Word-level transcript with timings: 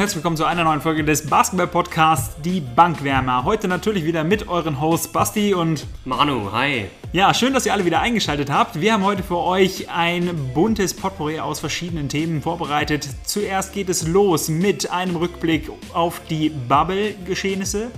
Und 0.00 0.04
herzlich 0.04 0.16
willkommen 0.16 0.38
zu 0.38 0.46
einer 0.46 0.64
neuen 0.64 0.80
Folge 0.80 1.04
des 1.04 1.26
Basketball-Podcasts 1.26 2.40
Die 2.40 2.62
Bankwärmer. 2.62 3.44
Heute 3.44 3.68
natürlich 3.68 4.06
wieder 4.06 4.24
mit 4.24 4.48
euren 4.48 4.80
Hosts 4.80 5.08
Basti 5.08 5.52
und 5.52 5.86
Manu. 6.06 6.50
Hi. 6.52 6.86
Ja, 7.12 7.34
schön, 7.34 7.52
dass 7.52 7.66
ihr 7.66 7.74
alle 7.74 7.84
wieder 7.84 8.00
eingeschaltet 8.00 8.50
habt. 8.50 8.80
Wir 8.80 8.94
haben 8.94 9.04
heute 9.04 9.22
für 9.22 9.36
euch 9.36 9.90
ein 9.90 10.52
buntes 10.54 10.94
Potpourri 10.94 11.38
aus 11.40 11.60
verschiedenen 11.60 12.08
Themen 12.08 12.40
vorbereitet. 12.40 13.10
Zuerst 13.24 13.74
geht 13.74 13.90
es 13.90 14.08
los 14.08 14.48
mit 14.48 14.90
einem 14.90 15.16
Rückblick 15.16 15.70
auf 15.92 16.22
die 16.30 16.48
Bubble-Geschehnisse 16.48 17.90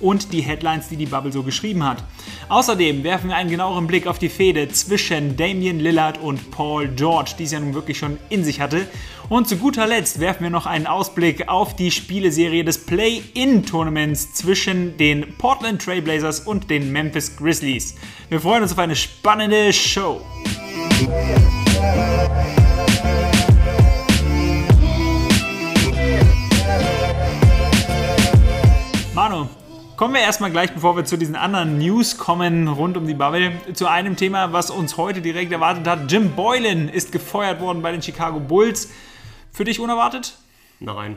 und 0.00 0.32
die 0.32 0.40
Headlines, 0.40 0.88
die 0.88 0.96
die 0.96 1.04
Bubble 1.04 1.30
so 1.30 1.42
geschrieben 1.42 1.84
hat. 1.84 2.02
Außerdem 2.48 3.04
werfen 3.04 3.28
wir 3.28 3.36
einen 3.36 3.50
genaueren 3.50 3.86
Blick 3.86 4.06
auf 4.06 4.18
die 4.18 4.30
Fehde 4.30 4.68
zwischen 4.68 5.36
Damian 5.36 5.78
Lillard 5.78 6.18
und 6.18 6.50
Paul 6.50 6.88
George, 6.88 7.32
die 7.38 7.44
es 7.44 7.52
ja 7.52 7.60
nun 7.60 7.74
wirklich 7.74 7.98
schon 7.98 8.16
in 8.30 8.44
sich 8.44 8.62
hatte. 8.62 8.86
Und 9.30 9.46
zu 9.46 9.58
guter 9.58 9.86
Letzt 9.86 10.18
werfen 10.18 10.42
wir 10.42 10.50
noch 10.50 10.66
einen 10.66 10.88
Ausblick 10.88 11.48
auf 11.48 11.76
die 11.76 11.92
Spieleserie 11.92 12.64
des 12.64 12.84
Play-In-Tournaments 12.84 14.34
zwischen 14.34 14.96
den 14.96 15.36
Portland 15.38 15.80
Trailblazers 15.80 16.40
und 16.40 16.68
den 16.68 16.90
Memphis 16.90 17.36
Grizzlies. 17.36 17.94
Wir 18.28 18.40
freuen 18.40 18.64
uns 18.64 18.72
auf 18.72 18.80
eine 18.80 18.96
spannende 18.96 19.72
Show. 19.72 20.20
Manu, 29.14 29.46
Kommen 29.96 30.14
wir 30.14 30.22
erstmal 30.22 30.50
gleich, 30.50 30.72
bevor 30.72 30.96
wir 30.96 31.04
zu 31.04 31.18
diesen 31.18 31.36
anderen 31.36 31.76
News 31.76 32.16
kommen 32.16 32.68
rund 32.68 32.96
um 32.96 33.06
die 33.06 33.12
Bubble, 33.12 33.52
zu 33.74 33.86
einem 33.86 34.16
Thema, 34.16 34.54
was 34.54 34.70
uns 34.70 34.96
heute 34.96 35.20
direkt 35.20 35.52
erwartet 35.52 35.86
hat. 35.86 36.10
Jim 36.10 36.30
Boylan 36.30 36.88
ist 36.88 37.12
gefeuert 37.12 37.60
worden 37.60 37.82
bei 37.82 37.92
den 37.92 38.00
Chicago 38.00 38.40
Bulls. 38.40 38.88
Für 39.52 39.64
dich 39.64 39.80
unerwartet? 39.80 40.38
Nein. 40.78 41.16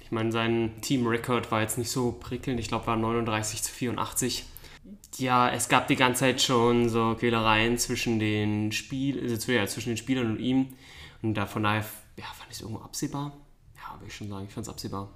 Ich 0.00 0.12
meine, 0.12 0.30
sein 0.30 0.72
Team-Record 0.82 1.50
war 1.50 1.62
jetzt 1.62 1.78
nicht 1.78 1.90
so 1.90 2.12
prickelnd. 2.12 2.60
Ich 2.60 2.68
glaube, 2.68 2.86
war 2.86 2.96
39 2.96 3.62
zu 3.62 3.72
84. 3.72 4.44
Ja, 5.16 5.50
es 5.50 5.68
gab 5.68 5.88
die 5.88 5.96
ganze 5.96 6.20
Zeit 6.20 6.40
schon 6.40 6.88
so 6.88 7.16
Quälereien 7.18 7.76
zwischen 7.78 8.18
den, 8.18 8.70
Spiel 8.72 9.20
also 9.20 9.50
ja, 9.50 9.66
zwischen 9.66 9.90
den 9.90 9.96
Spielern 9.96 10.26
und 10.32 10.38
ihm. 10.38 10.74
Und 11.22 11.34
da 11.34 11.46
von 11.46 11.62
daher 11.62 11.84
ja, 12.16 12.26
fand 12.26 12.50
ich 12.50 12.56
es 12.56 12.60
irgendwo 12.62 12.82
absehbar. 12.82 13.32
Ja, 13.74 13.98
würde 13.98 14.06
ich 14.06 14.14
schon 14.14 14.28
sagen, 14.28 14.46
ich 14.46 14.52
fand 14.52 14.66
es 14.66 14.72
absehbar. 14.72 15.10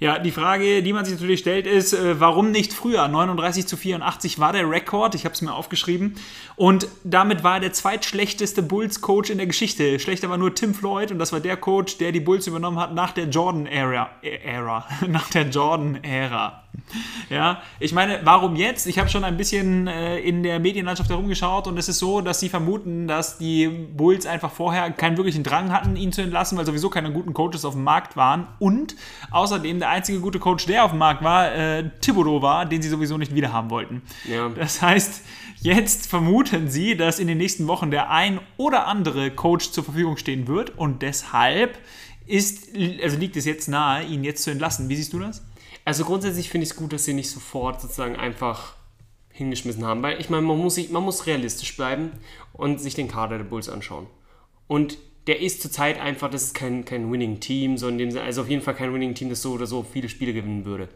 Ja, 0.00 0.18
die 0.18 0.30
Frage, 0.30 0.82
die 0.82 0.94
man 0.94 1.04
sich 1.04 1.12
natürlich 1.12 1.40
stellt, 1.40 1.66
ist, 1.66 1.92
äh, 1.92 2.18
warum 2.18 2.50
nicht 2.52 2.72
früher? 2.72 3.06
39 3.06 3.66
zu 3.66 3.76
84 3.76 4.38
war 4.38 4.54
der 4.54 4.68
Rekord, 4.68 5.14
ich 5.14 5.26
habe 5.26 5.34
es 5.34 5.42
mir 5.42 5.52
aufgeschrieben. 5.52 6.14
Und 6.56 6.88
damit 7.04 7.44
war 7.44 7.56
er 7.56 7.60
der 7.60 7.74
zweitschlechteste 7.74 8.62
Bulls-Coach 8.62 9.28
in 9.28 9.36
der 9.36 9.46
Geschichte. 9.46 10.00
Schlechter 10.00 10.30
war 10.30 10.38
nur 10.38 10.54
Tim 10.54 10.72
Floyd 10.72 11.12
und 11.12 11.18
das 11.18 11.34
war 11.34 11.40
der 11.40 11.58
Coach, 11.58 11.98
der 11.98 12.12
die 12.12 12.20
Bulls 12.20 12.46
übernommen 12.46 12.78
hat 12.78 12.94
nach 12.94 13.12
der 13.12 13.26
Jordan-Ära. 13.26 14.10
Ära. 14.22 14.86
nach 15.06 15.28
der 15.28 15.50
Jordan-Ära. 15.50 16.62
Ja, 17.30 17.62
ich 17.78 17.92
meine, 17.92 18.20
warum 18.24 18.56
jetzt? 18.56 18.86
Ich 18.86 18.98
habe 18.98 19.08
schon 19.08 19.22
ein 19.22 19.36
bisschen 19.36 19.86
äh, 19.86 20.18
in 20.18 20.42
der 20.42 20.58
Medienlandschaft 20.58 21.08
herumgeschaut 21.10 21.68
und 21.68 21.78
es 21.78 21.88
ist 21.88 22.00
so, 22.00 22.20
dass 22.20 22.40
sie 22.40 22.48
vermuten, 22.48 23.06
dass 23.06 23.38
die 23.38 23.68
Bulls 23.68 24.26
einfach 24.26 24.50
vorher 24.50 24.90
keinen 24.90 25.16
wirklichen 25.16 25.44
Drang 25.44 25.70
hatten, 25.70 25.94
ihn 25.94 26.12
zu 26.12 26.22
entlassen, 26.22 26.58
weil 26.58 26.66
sowieso 26.66 26.90
keine 26.90 27.12
guten 27.12 27.32
Coaches 27.32 27.64
auf 27.64 27.74
dem 27.74 27.84
Markt 27.84 28.16
waren 28.16 28.48
und 28.58 28.96
außerdem 29.30 29.78
der 29.78 29.90
einzige 29.90 30.18
gute 30.20 30.40
Coach, 30.40 30.66
der 30.66 30.84
auf 30.84 30.90
dem 30.90 30.98
Markt 30.98 31.22
war, 31.22 31.52
äh, 31.52 31.90
Thibodeau 32.00 32.42
war, 32.42 32.66
den 32.66 32.82
sie 32.82 32.88
sowieso 32.88 33.16
nicht 33.16 33.34
wiederhaben 33.34 33.70
wollten. 33.70 34.02
Ja. 34.28 34.48
Das 34.48 34.82
heißt, 34.82 35.22
jetzt 35.60 36.08
vermuten 36.08 36.68
sie, 36.68 36.96
dass 36.96 37.20
in 37.20 37.28
den 37.28 37.38
nächsten 37.38 37.68
Wochen 37.68 37.90
der 37.90 38.10
ein 38.10 38.40
oder 38.56 38.86
andere 38.86 39.30
Coach 39.30 39.70
zur 39.70 39.84
Verfügung 39.84 40.16
stehen 40.16 40.48
wird 40.48 40.76
und 40.76 41.02
deshalb 41.02 41.78
ist, 42.26 42.68
also 43.02 43.16
liegt 43.18 43.36
es 43.36 43.44
jetzt 43.44 43.68
nahe, 43.68 44.04
ihn 44.04 44.24
jetzt 44.24 44.42
zu 44.42 44.50
entlassen. 44.50 44.88
Wie 44.88 44.96
siehst 44.96 45.12
du 45.12 45.18
das? 45.18 45.42
Also 45.90 46.04
grundsätzlich 46.04 46.48
finde 46.50 46.66
ich 46.66 46.70
es 46.70 46.76
gut, 46.76 46.92
dass 46.92 47.04
sie 47.04 47.14
nicht 47.14 47.28
sofort 47.28 47.80
sozusagen 47.80 48.14
einfach 48.14 48.74
hingeschmissen 49.32 49.84
haben, 49.84 50.04
weil 50.04 50.20
ich 50.20 50.30
meine, 50.30 50.46
man 50.46 50.56
muss, 50.56 50.78
man 50.88 51.02
muss 51.02 51.26
realistisch 51.26 51.76
bleiben 51.76 52.12
und 52.52 52.80
sich 52.80 52.94
den 52.94 53.08
Kader 53.08 53.38
der 53.38 53.44
Bulls 53.44 53.68
anschauen. 53.68 54.06
Und 54.68 54.98
der 55.26 55.40
ist 55.40 55.60
zurzeit 55.60 55.98
einfach, 55.98 56.30
das 56.30 56.44
ist 56.44 56.54
kein, 56.54 56.84
kein 56.84 57.10
Winning-Team, 57.10 57.76
so 57.76 57.88
also 57.88 58.42
auf 58.42 58.48
jeden 58.48 58.62
Fall 58.62 58.76
kein 58.76 58.94
Winning-Team, 58.94 59.30
das 59.30 59.42
so 59.42 59.50
oder 59.50 59.66
so 59.66 59.82
viele 59.82 60.08
Spiele 60.08 60.32
gewinnen 60.32 60.64
würde. 60.64 60.88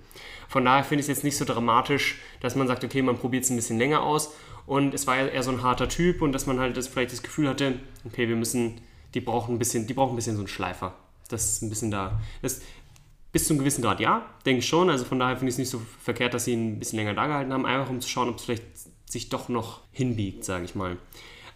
Von 0.48 0.64
daher 0.64 0.84
finde 0.84 1.00
ich 1.00 1.06
es 1.06 1.16
jetzt 1.16 1.24
nicht 1.24 1.36
so 1.36 1.44
dramatisch, 1.44 2.20
dass 2.38 2.54
man 2.54 2.68
sagt, 2.68 2.84
okay, 2.84 3.02
man 3.02 3.18
probiert 3.18 3.42
es 3.42 3.50
ein 3.50 3.56
bisschen 3.56 3.80
länger 3.80 4.00
aus 4.04 4.32
und 4.64 4.94
es 4.94 5.08
war 5.08 5.16
eher 5.16 5.42
so 5.42 5.50
ein 5.50 5.64
harter 5.64 5.88
Typ 5.88 6.22
und 6.22 6.30
dass 6.30 6.46
man 6.46 6.60
halt 6.60 6.76
das, 6.76 6.86
vielleicht 6.86 7.10
das 7.10 7.24
Gefühl 7.24 7.48
hatte, 7.48 7.80
okay, 8.04 8.28
wir 8.28 8.36
müssen, 8.36 8.80
die 9.14 9.20
brauchen 9.20 9.56
ein 9.56 9.58
bisschen, 9.58 9.88
die 9.88 9.94
brauchen 9.94 10.12
ein 10.12 10.16
bisschen 10.16 10.36
so 10.36 10.42
einen 10.42 10.46
Schleifer. 10.46 10.94
Das 11.30 11.44
ist 11.46 11.62
ein 11.62 11.70
bisschen 11.70 11.90
da. 11.90 12.20
Das, 12.42 12.60
bis 13.34 13.46
zu 13.46 13.52
einem 13.52 13.58
gewissen 13.58 13.82
Grad 13.82 14.00
ja, 14.00 14.24
denke 14.46 14.60
ich 14.60 14.68
schon. 14.68 14.88
Also 14.88 15.04
von 15.04 15.18
daher 15.18 15.36
finde 15.36 15.50
ich 15.50 15.54
es 15.54 15.58
nicht 15.58 15.68
so 15.68 15.82
verkehrt, 16.00 16.32
dass 16.32 16.44
sie 16.44 16.52
ihn 16.52 16.76
ein 16.76 16.78
bisschen 16.78 16.98
länger 16.98 17.14
da 17.14 17.26
gehalten 17.26 17.52
haben, 17.52 17.66
einfach 17.66 17.90
um 17.90 18.00
zu 18.00 18.08
schauen, 18.08 18.28
ob 18.28 18.36
es 18.36 18.44
vielleicht 18.44 18.64
sich 19.10 19.28
doch 19.28 19.48
noch 19.48 19.80
hinbiegt, 19.90 20.44
sage 20.44 20.64
ich 20.64 20.76
mal. 20.76 20.96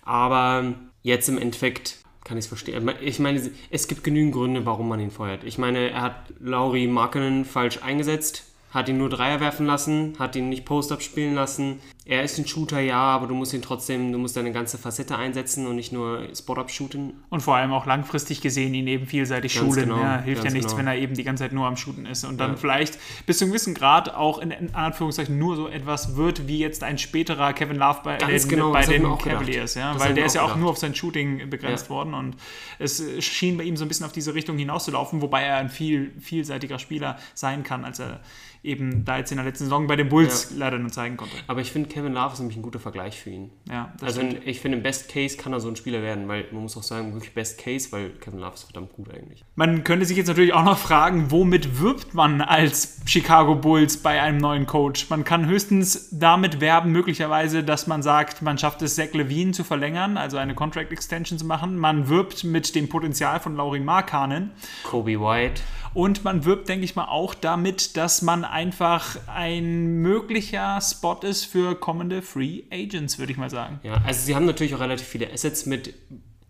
Aber 0.02 0.74
jetzt 1.02 1.28
im 1.28 1.38
Endeffekt 1.38 1.98
kann 2.24 2.36
ich 2.36 2.44
es 2.44 2.48
verstehen. 2.48 2.90
Ich 3.00 3.20
meine, 3.20 3.50
es 3.70 3.88
gibt 3.88 4.02
genügend 4.02 4.34
Gründe, 4.34 4.66
warum 4.66 4.88
man 4.88 5.00
ihn 5.00 5.12
feuert. 5.12 5.44
Ich 5.44 5.56
meine, 5.56 5.90
er 5.90 6.02
hat 6.02 6.34
Lauri 6.40 6.88
Markenen 6.88 7.44
falsch 7.44 7.80
eingesetzt 7.80 8.48
hat 8.70 8.88
ihn 8.88 8.98
nur 8.98 9.08
Dreier 9.08 9.40
werfen 9.40 9.66
lassen, 9.66 10.14
hat 10.18 10.36
ihn 10.36 10.48
nicht 10.48 10.64
Post-Up 10.64 11.02
spielen 11.02 11.34
lassen. 11.34 11.80
Er 12.08 12.22
ist 12.22 12.38
ein 12.38 12.46
Shooter, 12.46 12.80
ja, 12.80 12.96
aber 12.96 13.26
du 13.26 13.34
musst 13.34 13.52
ihn 13.52 13.60
trotzdem, 13.60 14.12
du 14.12 14.18
musst 14.18 14.34
deine 14.34 14.50
ganze 14.50 14.78
Facette 14.78 15.18
einsetzen 15.18 15.66
und 15.66 15.76
nicht 15.76 15.92
nur 15.92 16.26
Spot-Up 16.34 16.70
shooten. 16.70 17.12
Und 17.28 17.42
vor 17.42 17.56
allem 17.56 17.70
auch 17.70 17.84
langfristig 17.84 18.40
gesehen 18.40 18.72
ihn 18.72 18.86
eben 18.86 19.06
vielseitig 19.06 19.54
ganz 19.54 19.66
schulen. 19.66 19.90
Genau, 19.90 20.00
ja, 20.00 20.22
hilft 20.22 20.42
ja 20.42 20.50
nichts, 20.50 20.68
genau. 20.68 20.78
wenn 20.78 20.86
er 20.86 20.96
eben 20.96 21.12
die 21.12 21.22
ganze 21.22 21.44
Zeit 21.44 21.52
nur 21.52 21.66
am 21.66 21.76
Shooten 21.76 22.06
ist 22.06 22.24
und 22.24 22.38
dann 22.40 22.52
ja. 22.52 22.56
vielleicht 22.56 22.98
bis 23.26 23.36
zu 23.36 23.44
einem 23.44 23.52
gewissen 23.52 23.74
Grad 23.74 24.14
auch 24.14 24.38
in, 24.38 24.52
in, 24.52 24.74
Anführungszeichen 24.74 25.38
nur 25.38 25.56
so 25.56 25.68
etwas 25.68 26.16
wird 26.16 26.48
wie 26.48 26.58
jetzt 26.58 26.82
ein 26.82 26.96
späterer 26.96 27.52
Kevin 27.52 27.76
Love 27.76 28.00
bei, 28.02 28.16
den, 28.16 28.48
genau, 28.48 28.72
bei 28.72 28.86
den 28.86 29.02
Cavaliers, 29.18 29.74
ja, 29.74 30.00
weil 30.00 30.14
der 30.14 30.24
ist 30.24 30.34
ja 30.34 30.40
auch 30.40 30.46
gedacht. 30.46 30.60
nur 30.60 30.70
auf 30.70 30.78
sein 30.78 30.94
Shooting 30.94 31.50
begrenzt 31.50 31.90
worden 31.90 32.14
und 32.14 32.36
es 32.78 33.02
schien 33.22 33.58
bei 33.58 33.64
ihm 33.64 33.76
so 33.76 33.84
ein 33.84 33.88
bisschen 33.88 34.06
auf 34.06 34.12
diese 34.12 34.32
Richtung 34.32 34.56
hinauszulaufen, 34.56 35.20
wobei 35.20 35.42
er 35.42 35.58
ein 35.58 35.68
viel 35.68 36.12
vielseitiger 36.18 36.78
Spieler 36.78 37.18
sein 37.34 37.64
kann, 37.64 37.84
als 37.84 37.98
er 37.98 38.20
eben 38.62 39.04
da 39.04 39.18
jetzt 39.18 39.30
in 39.30 39.36
der 39.36 39.46
letzten 39.46 39.64
Saison 39.64 39.86
bei 39.86 39.96
den 39.96 40.08
Bulls 40.08 40.50
ja. 40.50 40.58
leider 40.58 40.78
nur 40.78 40.90
zeigen 40.90 41.16
konnte. 41.16 41.36
Aber 41.46 41.60
ich 41.60 41.70
finde, 41.70 41.88
Kevin 41.98 42.12
Love 42.12 42.32
ist 42.32 42.38
nämlich 42.38 42.56
ein 42.56 42.62
guter 42.62 42.78
Vergleich 42.78 43.20
für 43.20 43.30
ihn. 43.30 43.50
Ja, 43.68 43.92
also 44.00 44.20
in, 44.20 44.38
ich 44.44 44.60
finde, 44.60 44.76
im 44.76 44.84
Best 44.84 45.08
Case 45.08 45.36
kann 45.36 45.52
er 45.52 45.58
so 45.58 45.66
ein 45.66 45.74
Spieler 45.74 46.00
werden, 46.00 46.28
weil 46.28 46.44
man 46.52 46.62
muss 46.62 46.76
auch 46.76 46.84
sagen, 46.84 47.12
wirklich 47.12 47.34
Best 47.34 47.58
Case, 47.58 47.90
weil 47.90 48.10
Kevin 48.20 48.38
Love 48.38 48.54
ist 48.54 48.62
verdammt 48.62 48.92
gut 48.92 49.12
eigentlich. 49.12 49.44
Man 49.56 49.82
könnte 49.82 50.06
sich 50.06 50.16
jetzt 50.16 50.28
natürlich 50.28 50.54
auch 50.54 50.62
noch 50.62 50.78
fragen, 50.78 51.32
womit 51.32 51.80
wirbt 51.80 52.14
man 52.14 52.40
als 52.40 53.00
Chicago 53.04 53.56
Bulls 53.56 53.96
bei 53.96 54.22
einem 54.22 54.38
neuen 54.38 54.66
Coach? 54.66 55.10
Man 55.10 55.24
kann 55.24 55.46
höchstens 55.46 56.10
damit 56.12 56.60
werben, 56.60 56.92
möglicherweise, 56.92 57.64
dass 57.64 57.88
man 57.88 58.04
sagt, 58.04 58.42
man 58.42 58.58
schafft 58.58 58.80
es, 58.82 58.94
Zach 58.94 59.12
Levine 59.12 59.50
zu 59.50 59.64
verlängern, 59.64 60.16
also 60.16 60.36
eine 60.36 60.54
Contract 60.54 60.92
Extension 60.92 61.36
zu 61.36 61.46
machen. 61.46 61.76
Man 61.78 62.08
wirbt 62.08 62.44
mit 62.44 62.76
dem 62.76 62.88
Potenzial 62.88 63.40
von 63.40 63.56
Laurie 63.56 63.80
Markanen. 63.80 64.52
Kobe 64.84 65.20
White. 65.20 65.62
Und 65.98 66.22
man 66.22 66.44
wirbt, 66.44 66.68
denke 66.68 66.84
ich 66.84 66.94
mal, 66.94 67.06
auch 67.06 67.34
damit, 67.34 67.96
dass 67.96 68.22
man 68.22 68.44
einfach 68.44 69.18
ein 69.26 70.00
möglicher 70.00 70.80
Spot 70.80 71.18
ist 71.22 71.44
für 71.44 71.74
kommende 71.74 72.22
Free 72.22 72.62
Agents, 72.70 73.18
würde 73.18 73.32
ich 73.32 73.36
mal 73.36 73.50
sagen. 73.50 73.80
Ja, 73.82 74.00
also 74.06 74.24
sie 74.24 74.36
haben 74.36 74.46
natürlich 74.46 74.76
auch 74.76 74.80
relativ 74.80 75.08
viele 75.08 75.32
Assets 75.32 75.66
mit 75.66 75.92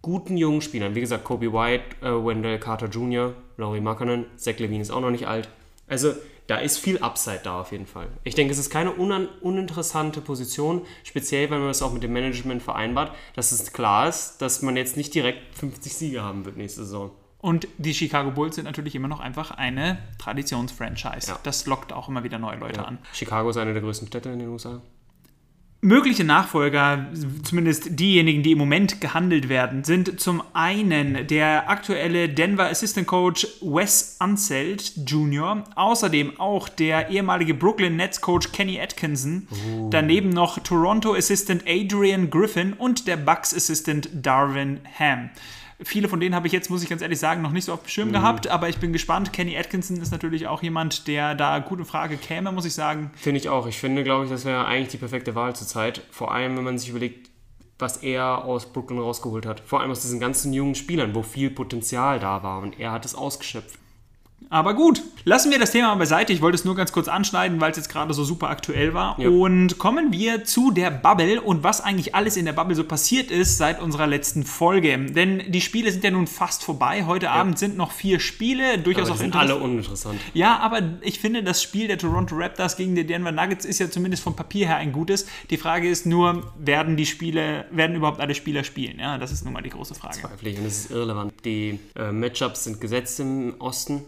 guten 0.02 0.36
jungen 0.36 0.60
Spielern. 0.60 0.94
Wie 0.94 1.00
gesagt, 1.00 1.24
Kobe 1.24 1.50
White, 1.50 1.82
äh, 2.02 2.10
Wendell 2.10 2.58
Carter 2.58 2.88
Jr., 2.88 3.32
Laurie 3.56 3.80
Markkanen, 3.80 4.26
Zach 4.36 4.58
Levine 4.58 4.82
ist 4.82 4.90
auch 4.90 5.00
noch 5.00 5.10
nicht 5.10 5.26
alt. 5.26 5.48
Also 5.86 6.12
da 6.46 6.58
ist 6.58 6.76
viel 6.76 6.98
Upside 6.98 7.40
da 7.42 7.62
auf 7.62 7.72
jeden 7.72 7.86
Fall. 7.86 8.08
Ich 8.24 8.34
denke, 8.34 8.52
es 8.52 8.58
ist 8.58 8.68
keine 8.68 8.98
un 8.98 9.28
uninteressante 9.40 10.20
Position, 10.20 10.82
speziell 11.04 11.48
wenn 11.48 11.60
man 11.60 11.68
das 11.68 11.80
auch 11.80 11.94
mit 11.94 12.02
dem 12.02 12.12
Management 12.12 12.62
vereinbart, 12.62 13.16
dass 13.34 13.52
es 13.52 13.72
klar 13.72 14.10
ist, 14.10 14.42
dass 14.42 14.60
man 14.60 14.76
jetzt 14.76 14.98
nicht 14.98 15.14
direkt 15.14 15.54
50 15.54 15.94
Siege 15.94 16.22
haben 16.22 16.44
wird 16.44 16.58
nächste 16.58 16.84
Saison. 16.84 17.12
Und 17.40 17.68
die 17.78 17.94
Chicago 17.94 18.32
Bulls 18.32 18.56
sind 18.56 18.64
natürlich 18.64 18.94
immer 18.96 19.08
noch 19.08 19.20
einfach 19.20 19.52
eine 19.52 19.98
Traditionsfranchise. 20.18 21.32
Ja. 21.32 21.40
Das 21.44 21.66
lockt 21.66 21.92
auch 21.92 22.08
immer 22.08 22.24
wieder 22.24 22.38
neue 22.38 22.58
Leute 22.58 22.80
ja. 22.80 22.86
an. 22.86 22.98
Chicago 23.12 23.50
ist 23.50 23.56
eine 23.56 23.72
der 23.72 23.82
größten 23.82 24.08
Städte 24.08 24.30
in 24.30 24.40
den 24.40 24.48
USA. 24.48 24.80
Mögliche 25.80 26.24
Nachfolger, 26.24 27.06
zumindest 27.44 28.00
diejenigen, 28.00 28.42
die 28.42 28.50
im 28.50 28.58
Moment 28.58 29.00
gehandelt 29.00 29.48
werden, 29.48 29.84
sind 29.84 30.18
zum 30.18 30.42
einen 30.52 31.28
der 31.28 31.70
aktuelle 31.70 32.28
Denver 32.28 32.68
Assistant 32.68 33.06
Coach 33.06 33.46
Wes 33.60 34.16
Unseld 34.18 34.94
Jr., 35.06 35.62
außerdem 35.76 36.40
auch 36.40 36.68
der 36.68 37.10
ehemalige 37.10 37.54
Brooklyn 37.54 37.94
Nets 37.94 38.20
Coach 38.20 38.50
Kenny 38.50 38.80
Atkinson, 38.80 39.46
uh. 39.52 39.88
daneben 39.88 40.30
noch 40.30 40.58
Toronto 40.58 41.14
Assistant 41.14 41.62
Adrian 41.64 42.28
Griffin 42.28 42.72
und 42.72 43.06
der 43.06 43.16
Bucks 43.16 43.54
Assistant 43.54 44.08
Darvin 44.12 44.80
Ham. 44.98 45.30
Viele 45.80 46.08
von 46.08 46.18
denen 46.18 46.34
habe 46.34 46.48
ich 46.48 46.52
jetzt, 46.52 46.70
muss 46.70 46.82
ich 46.82 46.88
ganz 46.88 47.02
ehrlich 47.02 47.20
sagen, 47.20 47.40
noch 47.40 47.52
nicht 47.52 47.64
so 47.64 47.72
auf 47.72 47.82
dem 47.82 47.88
Schirm 47.88 48.08
mhm. 48.08 48.12
gehabt, 48.12 48.48
aber 48.48 48.68
ich 48.68 48.78
bin 48.78 48.92
gespannt. 48.92 49.32
Kenny 49.32 49.56
Atkinson 49.56 50.00
ist 50.00 50.10
natürlich 50.10 50.48
auch 50.48 50.62
jemand, 50.62 51.06
der 51.06 51.34
da 51.36 51.60
gut 51.60 51.78
in 51.78 51.84
Frage 51.84 52.16
käme, 52.16 52.50
muss 52.50 52.64
ich 52.64 52.74
sagen. 52.74 53.12
Finde 53.14 53.38
ich 53.40 53.48
auch. 53.48 53.66
Ich 53.66 53.78
finde, 53.78 54.02
glaube 54.02 54.24
ich, 54.24 54.30
das 54.30 54.44
wäre 54.44 54.66
eigentlich 54.66 54.88
die 54.88 54.96
perfekte 54.96 55.34
Wahl 55.36 55.54
zurzeit. 55.54 56.02
Vor 56.10 56.32
allem, 56.32 56.56
wenn 56.56 56.64
man 56.64 56.78
sich 56.78 56.88
überlegt, 56.88 57.30
was 57.78 57.98
er 57.98 58.44
aus 58.44 58.72
Brooklyn 58.72 58.98
rausgeholt 58.98 59.46
hat. 59.46 59.60
Vor 59.60 59.80
allem 59.80 59.90
aus 59.90 60.02
diesen 60.02 60.18
ganzen 60.18 60.52
jungen 60.52 60.74
Spielern, 60.74 61.14
wo 61.14 61.22
viel 61.22 61.50
Potenzial 61.50 62.18
da 62.18 62.42
war 62.42 62.60
und 62.60 62.80
er 62.80 62.90
hat 62.90 63.04
es 63.04 63.14
ausgeschöpft. 63.14 63.78
Aber 64.50 64.74
gut, 64.74 65.02
lassen 65.24 65.50
wir 65.50 65.58
das 65.58 65.72
Thema 65.72 65.88
mal 65.88 65.96
beiseite. 65.96 66.32
Ich 66.32 66.40
wollte 66.40 66.56
es 66.56 66.64
nur 66.64 66.74
ganz 66.74 66.92
kurz 66.92 67.08
anschneiden, 67.08 67.60
weil 67.60 67.70
es 67.70 67.76
jetzt 67.76 67.90
gerade 67.90 68.14
so 68.14 68.24
super 68.24 68.48
aktuell 68.48 68.94
war. 68.94 69.18
Ja. 69.20 69.28
Und 69.28 69.78
kommen 69.78 70.12
wir 70.12 70.44
zu 70.44 70.70
der 70.70 70.90
Bubble 70.90 71.40
und 71.42 71.62
was 71.62 71.82
eigentlich 71.82 72.14
alles 72.14 72.36
in 72.36 72.46
der 72.46 72.54
Bubble 72.54 72.74
so 72.74 72.84
passiert 72.84 73.30
ist 73.30 73.58
seit 73.58 73.80
unserer 73.82 74.06
letzten 74.06 74.44
Folge. 74.44 74.98
Denn 74.98 75.42
die 75.48 75.60
Spiele 75.60 75.92
sind 75.92 76.02
ja 76.02 76.10
nun 76.10 76.26
fast 76.26 76.64
vorbei. 76.64 77.04
Heute 77.06 77.30
Abend 77.30 77.58
sind 77.58 77.76
noch 77.76 77.92
vier 77.92 78.20
Spiele, 78.20 78.78
durchaus 78.78 79.10
auch 79.10 79.16
sind 79.16 79.36
alle 79.36 79.56
uninteressant. 79.56 80.20
Ja, 80.32 80.58
aber 80.58 80.80
ich 81.02 81.20
finde, 81.20 81.42
das 81.42 81.62
Spiel 81.62 81.88
der 81.88 81.98
Toronto 81.98 82.34
Raptors 82.36 82.76
gegen 82.76 82.94
die 82.94 83.06
Denver 83.06 83.32
Nuggets 83.32 83.64
ist 83.64 83.78
ja 83.80 83.90
zumindest 83.90 84.22
vom 84.22 84.34
Papier 84.34 84.66
her 84.66 84.76
ein 84.76 84.92
gutes. 84.92 85.26
Die 85.50 85.58
Frage 85.58 85.88
ist 85.88 86.06
nur, 86.06 86.52
werden 86.58 86.96
die 86.96 87.06
Spiele, 87.06 87.66
werden 87.70 87.96
überhaupt 87.96 88.20
alle 88.20 88.34
Spieler 88.34 88.64
spielen? 88.64 88.98
Ja, 88.98 89.18
das 89.18 89.30
ist 89.30 89.44
nun 89.44 89.52
mal 89.52 89.62
die 89.62 89.70
große 89.70 89.94
Frage. 89.94 90.20
Zweifelig 90.20 90.58
und 90.58 90.64
es 90.64 90.84
ist 90.84 90.90
irrelevant. 90.90 91.34
Die 91.44 91.78
äh, 91.96 92.12
Matchups 92.12 92.64
sind 92.64 92.80
gesetzt 92.80 93.20
im 93.20 93.54
Osten. 93.58 94.02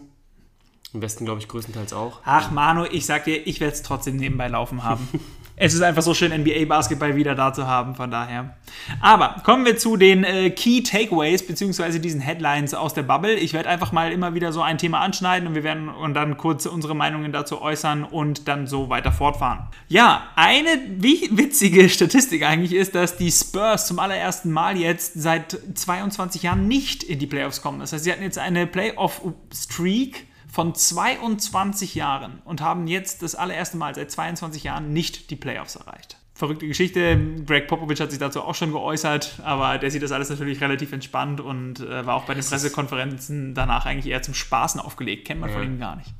Im 0.93 1.01
Westen, 1.01 1.23
glaube 1.23 1.39
ich, 1.39 1.47
größtenteils 1.47 1.93
auch. 1.93 2.19
Ach, 2.25 2.51
Manu, 2.51 2.83
ich 2.83 3.05
sag 3.05 3.23
dir, 3.23 3.47
ich 3.47 3.61
werde 3.61 3.73
es 3.73 3.81
trotzdem 3.81 4.17
nebenbei 4.17 4.49
laufen 4.49 4.83
haben. 4.83 5.07
es 5.55 5.73
ist 5.73 5.81
einfach 5.83 6.01
so 6.01 6.13
schön, 6.13 6.33
NBA-Basketball 6.33 7.15
wieder 7.15 7.33
da 7.33 7.53
zu 7.53 7.65
haben, 7.65 7.95
von 7.95 8.11
daher. 8.11 8.57
Aber 8.99 9.37
kommen 9.45 9.63
wir 9.63 9.77
zu 9.77 9.95
den 9.95 10.25
äh, 10.25 10.49
Key 10.49 10.83
Takeaways, 10.83 11.47
beziehungsweise 11.47 12.01
diesen 12.01 12.19
Headlines 12.19 12.73
aus 12.73 12.93
der 12.93 13.03
Bubble. 13.03 13.35
Ich 13.35 13.53
werde 13.53 13.69
einfach 13.69 13.93
mal 13.93 14.11
immer 14.11 14.33
wieder 14.33 14.51
so 14.51 14.61
ein 14.61 14.77
Thema 14.77 14.99
anschneiden 14.99 15.47
und 15.47 15.55
wir 15.55 15.63
werden 15.63 15.87
und 15.87 16.13
dann 16.13 16.35
kurz 16.35 16.65
unsere 16.65 16.93
Meinungen 16.93 17.31
dazu 17.31 17.61
äußern 17.61 18.03
und 18.03 18.49
dann 18.49 18.67
so 18.67 18.89
weiter 18.89 19.13
fortfahren. 19.13 19.67
Ja, 19.87 20.23
eine 20.35 20.69
wie 20.97 21.29
witzige 21.31 21.87
Statistik 21.87 22.43
eigentlich 22.43 22.73
ist, 22.73 22.95
dass 22.95 23.15
die 23.15 23.31
Spurs 23.31 23.87
zum 23.87 23.99
allerersten 23.99 24.51
Mal 24.51 24.75
jetzt 24.75 25.13
seit 25.13 25.57
22 25.73 26.43
Jahren 26.43 26.67
nicht 26.67 27.01
in 27.03 27.17
die 27.17 27.27
Playoffs 27.27 27.61
kommen. 27.61 27.79
Das 27.79 27.93
heißt, 27.93 28.03
sie 28.03 28.11
hatten 28.11 28.23
jetzt 28.23 28.39
eine 28.39 28.67
Playoff-Streak 28.67 30.30
von 30.51 30.75
22 30.75 31.95
Jahren 31.95 32.41
und 32.45 32.61
haben 32.61 32.87
jetzt 32.87 33.23
das 33.23 33.35
allererste 33.35 33.77
Mal 33.77 33.95
seit 33.95 34.11
22 34.11 34.63
Jahren 34.65 34.91
nicht 34.93 35.29
die 35.29 35.35
Playoffs 35.37 35.75
erreicht. 35.77 36.17
Verrückte 36.33 36.67
Geschichte. 36.67 37.19
Greg 37.45 37.67
Popovich 37.67 38.01
hat 38.01 38.09
sich 38.09 38.19
dazu 38.19 38.41
auch 38.41 38.55
schon 38.55 38.71
geäußert, 38.71 39.39
aber 39.45 39.77
der 39.77 39.91
sieht 39.91 40.01
das 40.01 40.11
alles 40.11 40.29
natürlich 40.29 40.59
relativ 40.59 40.91
entspannt 40.91 41.39
und 41.39 41.79
äh, 41.81 42.05
war 42.05 42.15
auch 42.15 42.25
bei 42.25 42.33
den 42.33 42.43
Pressekonferenzen 42.43 43.53
danach 43.53 43.85
eigentlich 43.85 44.11
eher 44.11 44.23
zum 44.23 44.33
Spaßen 44.33 44.81
aufgelegt. 44.81 45.25
Kennt 45.27 45.39
man 45.41 45.51
von 45.51 45.61
Ja. 45.61 45.67
ihm 45.67 45.79
gar 45.79 45.95
nicht. 45.97 46.13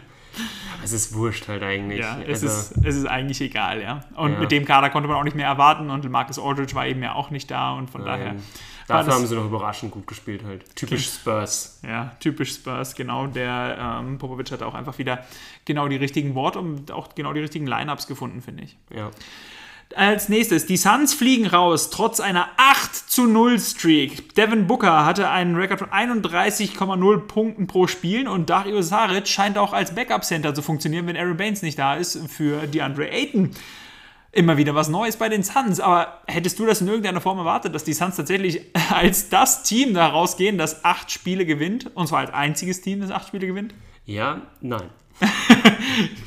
Es 0.83 0.91
ist 0.93 1.13
wurscht 1.13 1.47
halt 1.47 1.61
eigentlich. 1.63 1.99
Ja, 1.99 2.19
es, 2.21 2.43
Also, 2.43 2.47
ist, 2.47 2.85
es 2.85 2.95
ist 2.95 3.05
eigentlich 3.05 3.41
egal, 3.41 3.81
ja. 3.81 4.05
Und 4.15 4.33
Ja. 4.33 4.39
mit 4.39 4.51
dem 4.51 4.65
Kader 4.65 4.89
konnte 4.89 5.07
man 5.07 5.17
auch 5.17 5.23
nicht 5.23 5.35
mehr 5.35 5.47
erwarten 5.47 5.89
und 5.89 6.09
Marcus 6.09 6.39
Aldridge 6.39 6.73
war 6.75 6.87
eben 6.87 7.03
ja 7.03 7.13
auch 7.13 7.29
nicht 7.29 7.51
da 7.51 7.73
und 7.73 7.89
von 7.89 8.03
daher. 8.05 8.31
ähm, 8.31 8.43
war 8.87 8.97
dafür 8.99 9.13
haben 9.15 9.27
sie 9.27 9.35
noch 9.35 9.45
überraschend 9.45 9.91
gut 9.91 10.07
gespielt 10.07 10.43
halt. 10.43 10.75
Typisch 10.75 11.05
Spurs. 11.05 11.79
Ja, 11.87 12.15
typisch 12.19 12.55
Spurs, 12.55 12.95
genau. 12.95 13.27
Der 13.27 13.99
ähm, 14.01 14.17
Popovic 14.17 14.51
hat 14.51 14.63
auch 14.63 14.73
einfach 14.73 14.97
wieder 14.97 15.23
genau 15.65 15.87
die 15.87 15.95
richtigen 15.97 16.33
Worte 16.35 16.59
und 16.59 16.91
auch 16.91 17.13
genau 17.15 17.31
die 17.33 17.41
richtigen 17.41 17.67
Lineups 17.67 18.07
gefunden, 18.07 18.41
finde 18.41 18.63
ich. 18.63 18.75
Ja. 18.93 19.11
Als 19.95 20.29
nächstes, 20.29 20.65
die 20.65 20.77
Suns 20.77 21.13
fliegen 21.13 21.47
raus, 21.47 21.89
trotz 21.89 22.19
einer 22.19 22.49
8 22.57 22.95
zu 22.95 23.25
0 23.25 23.59
Streak. 23.59 24.35
Devin 24.35 24.67
Booker 24.67 25.05
hatte 25.05 25.29
einen 25.29 25.55
Rekord 25.55 25.79
von 25.79 25.89
31,0 25.89 27.19
Punkten 27.27 27.67
pro 27.67 27.87
Spiel 27.87 28.27
und 28.27 28.49
Dario 28.49 28.81
Saric 28.81 29.27
scheint 29.27 29.57
auch 29.57 29.73
als 29.73 29.95
Backup-Center 29.95 30.53
zu 30.53 30.61
funktionieren, 30.61 31.07
wenn 31.07 31.17
Aaron 31.17 31.37
Baines 31.37 31.61
nicht 31.61 31.77
da 31.77 31.95
ist, 31.95 32.19
für 32.29 32.67
DeAndre 32.67 33.09
Ayton. 33.09 33.51
Immer 34.33 34.57
wieder 34.57 34.73
was 34.75 34.87
Neues 34.87 35.17
bei 35.17 35.27
den 35.27 35.43
Suns, 35.43 35.81
aber 35.81 36.21
hättest 36.25 36.57
du 36.57 36.65
das 36.65 36.79
in 36.79 36.87
irgendeiner 36.87 37.19
Form 37.19 37.37
erwartet, 37.37 37.75
dass 37.75 37.83
die 37.83 37.93
Suns 37.93 38.15
tatsächlich 38.15 38.61
als 38.91 39.29
das 39.29 39.63
Team 39.63 39.93
da 39.93 40.07
rausgehen, 40.07 40.57
das 40.57 40.85
acht 40.85 41.11
Spiele 41.11 41.45
gewinnt, 41.45 41.95
und 41.95 42.07
zwar 42.07 42.19
als 42.19 42.33
einziges 42.33 42.81
Team, 42.81 43.01
das 43.01 43.11
acht 43.11 43.27
Spiele 43.27 43.47
gewinnt? 43.47 43.73
Ja, 44.05 44.41
nein. 44.61 44.89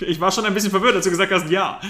Ich 0.01 0.21
war 0.21 0.31
schon 0.31 0.45
ein 0.45 0.53
bisschen 0.53 0.71
verwirrt, 0.71 0.95
als 0.95 1.05
du 1.05 1.11
gesagt 1.11 1.33
hast, 1.33 1.49
ja. 1.51 1.81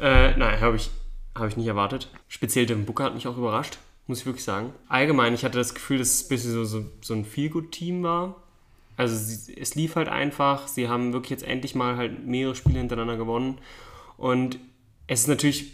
Äh, 0.00 0.36
nein, 0.36 0.60
habe 0.60 0.76
ich, 0.76 0.90
hab 1.34 1.48
ich 1.48 1.56
nicht 1.56 1.66
erwartet. 1.66 2.08
Speziell 2.28 2.66
Devin 2.66 2.86
Booker 2.86 3.04
hat 3.04 3.14
mich 3.14 3.26
auch 3.26 3.36
überrascht, 3.36 3.78
muss 4.06 4.20
ich 4.20 4.26
wirklich 4.26 4.44
sagen. 4.44 4.72
Allgemein, 4.88 5.34
ich 5.34 5.44
hatte 5.44 5.58
das 5.58 5.74
Gefühl, 5.74 5.98
dass 5.98 6.08
es 6.08 6.24
ein 6.24 6.28
bisschen 6.28 6.52
so, 6.52 6.64
so, 6.64 6.84
so 7.00 7.14
ein 7.14 7.24
Feel-Good-Team 7.24 8.02
war. 8.02 8.36
Also 8.96 9.16
sie, 9.16 9.56
es 9.56 9.74
lief 9.74 9.96
halt 9.96 10.08
einfach. 10.08 10.68
Sie 10.68 10.88
haben 10.88 11.12
wirklich 11.12 11.30
jetzt 11.30 11.44
endlich 11.44 11.74
mal 11.74 11.96
halt 11.96 12.26
mehrere 12.26 12.54
Spiele 12.54 12.78
hintereinander 12.78 13.16
gewonnen. 13.16 13.58
Und 14.16 14.58
es 15.06 15.20
ist 15.20 15.28
natürlich, 15.28 15.72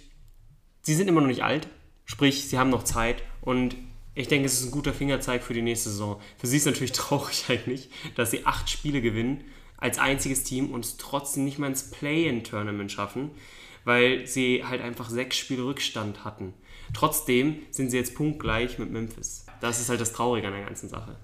sie 0.82 0.94
sind 0.94 1.08
immer 1.08 1.20
noch 1.20 1.28
nicht 1.28 1.42
alt. 1.42 1.68
Sprich, 2.04 2.48
sie 2.48 2.58
haben 2.58 2.70
noch 2.70 2.84
Zeit. 2.84 3.22
Und 3.40 3.76
ich 4.14 4.28
denke, 4.28 4.46
es 4.46 4.60
ist 4.60 4.66
ein 4.66 4.70
guter 4.70 4.92
Fingerzeig 4.92 5.42
für 5.42 5.54
die 5.54 5.62
nächste 5.62 5.90
Saison. 5.90 6.20
Für 6.38 6.46
sie 6.46 6.58
ist 6.58 6.66
natürlich 6.66 6.92
traurig 6.92 7.46
eigentlich, 7.48 7.90
dass 8.14 8.30
sie 8.30 8.46
acht 8.46 8.70
Spiele 8.70 9.00
gewinnen 9.00 9.44
als 9.76 9.98
einziges 9.98 10.44
Team 10.44 10.70
und 10.70 10.84
es 10.84 10.96
trotzdem 10.96 11.44
nicht 11.44 11.58
mal 11.58 11.66
ins 11.66 11.90
Play-in-Tournament 11.90 12.92
schaffen, 12.92 13.32
weil 13.84 14.26
sie 14.26 14.64
halt 14.64 14.80
einfach 14.80 15.10
sechs 15.10 15.36
Spiele 15.36 15.64
Rückstand 15.64 16.24
hatten. 16.24 16.54
Trotzdem 16.92 17.62
sind 17.70 17.90
sie 17.90 17.96
jetzt 17.96 18.14
punktgleich 18.14 18.78
mit 18.78 18.90
Memphis. 18.90 19.46
Das 19.60 19.80
ist 19.80 19.88
halt 19.88 20.00
das 20.00 20.12
Traurige 20.12 20.46
an 20.46 20.54
der 20.54 20.64
ganzen 20.64 20.88
Sache. 20.88 21.16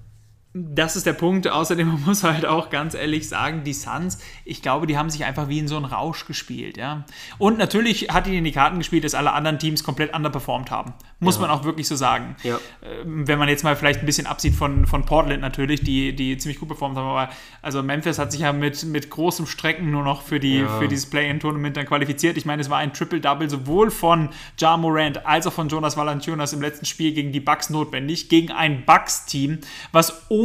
Das 0.52 0.96
ist 0.96 1.06
der 1.06 1.12
Punkt. 1.12 1.46
Außerdem 1.48 1.86
man 1.92 2.02
muss 2.04 2.24
halt 2.24 2.44
auch 2.44 2.70
ganz 2.70 2.94
ehrlich 2.94 3.28
sagen, 3.28 3.62
die 3.62 3.72
Suns, 3.72 4.18
ich 4.44 4.62
glaube, 4.62 4.88
die 4.88 4.98
haben 4.98 5.08
sich 5.08 5.24
einfach 5.24 5.48
wie 5.48 5.60
in 5.60 5.68
so 5.68 5.76
einen 5.76 5.84
Rausch 5.84 6.26
gespielt, 6.26 6.76
ja. 6.76 7.04
Und 7.38 7.56
natürlich 7.56 8.08
hat 8.10 8.26
ihnen 8.26 8.38
in 8.38 8.44
die 8.44 8.50
Karten 8.52 8.78
gespielt, 8.78 9.04
dass 9.04 9.14
alle 9.14 9.32
anderen 9.32 9.60
Teams 9.60 9.84
komplett 9.84 10.12
underperformed 10.12 10.72
haben. 10.72 10.92
Muss 11.20 11.36
Ja. 11.36 11.42
man 11.42 11.50
auch 11.50 11.62
wirklich 11.64 11.86
so 11.86 11.94
sagen. 11.94 12.34
Ja. 12.42 12.58
Ähm, 12.82 13.28
Wenn 13.28 13.38
man 13.38 13.48
jetzt 13.48 13.62
mal 13.62 13.76
vielleicht 13.76 14.00
ein 14.00 14.06
bisschen 14.06 14.26
absieht 14.26 14.54
von, 14.56 14.86
von 14.86 15.04
Portland 15.04 15.40
natürlich, 15.40 15.82
die, 15.82 16.16
die 16.16 16.36
ziemlich 16.36 16.58
gut 16.58 16.68
performt 16.68 16.96
haben, 16.96 17.06
aber 17.06 17.28
also 17.62 17.82
Memphis 17.84 18.18
hat 18.18 18.32
sich 18.32 18.40
ja 18.40 18.52
mit, 18.52 18.82
mit 18.84 19.08
großem 19.08 19.46
Strecken 19.46 19.92
nur 19.92 20.02
noch 20.02 20.22
für, 20.22 20.40
die, 20.40 20.58
Ja. 20.60 20.78
für 20.80 20.88
dieses 20.88 21.08
Play-In-Tournament 21.10 21.76
dann 21.76 21.86
qualifiziert. 21.86 22.36
Ich 22.36 22.44
meine, 22.44 22.60
es 22.62 22.68
war 22.70 22.78
ein 22.78 22.92
Triple-Double 22.92 23.48
sowohl 23.48 23.92
von 23.92 24.30
Ja 24.58 24.76
Morant 24.76 25.24
als 25.26 25.46
auch 25.46 25.52
von 25.52 25.68
Jonas 25.68 25.96
Valanciunas 25.96 26.52
im 26.54 26.60
letzten 26.60 26.86
Spiel 26.86 27.12
gegen 27.12 27.30
die 27.30 27.40
Bucks 27.40 27.70
notwendig, 27.70 28.28
gegen 28.28 28.50
ein 28.50 28.84
Bucks-Team, 28.84 29.58
was 29.92 30.22
ohne 30.28 30.39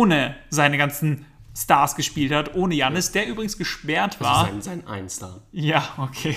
seine 0.49 0.77
ganzen 0.77 1.25
Stars 1.57 1.95
gespielt 1.95 2.33
hat, 2.33 2.53
ohne 2.55 2.75
Janis, 2.75 3.11
der 3.13 3.27
übrigens 3.27 3.57
gesperrt 3.57 4.19
war. 4.19 4.45
Also 4.45 4.51
sein, 4.59 4.61
sein 4.61 4.87
Einstar. 4.87 5.41
Ja, 5.53 5.87
okay. 5.97 6.35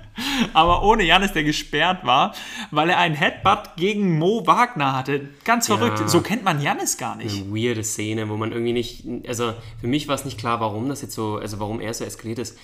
Aber 0.54 0.82
ohne 0.82 1.04
Janis, 1.04 1.32
der 1.32 1.44
gesperrt 1.44 2.04
war, 2.04 2.34
weil 2.72 2.90
er 2.90 2.98
einen 2.98 3.14
Headbutt 3.14 3.76
gegen 3.76 4.18
Mo 4.18 4.44
Wagner 4.46 4.96
hatte. 4.96 5.28
Ganz 5.44 5.66
verrückt. 5.66 6.00
Ja. 6.00 6.08
So 6.08 6.20
kennt 6.20 6.42
man 6.42 6.60
Janis 6.60 6.96
gar 6.96 7.14
nicht. 7.16 7.36
Eine 7.36 7.54
weirde 7.54 7.84
Szene, 7.84 8.28
wo 8.28 8.36
man 8.36 8.50
irgendwie 8.50 8.72
nicht, 8.72 9.04
also 9.28 9.54
für 9.80 9.86
mich 9.86 10.08
war 10.08 10.16
es 10.16 10.24
nicht 10.24 10.38
klar, 10.38 10.58
warum 10.60 10.88
das 10.88 11.02
jetzt 11.02 11.14
so, 11.14 11.36
also 11.36 11.60
warum 11.60 11.80
er 11.80 11.94
so 11.94 12.04
eskaliert 12.04 12.40
ist. 12.40 12.58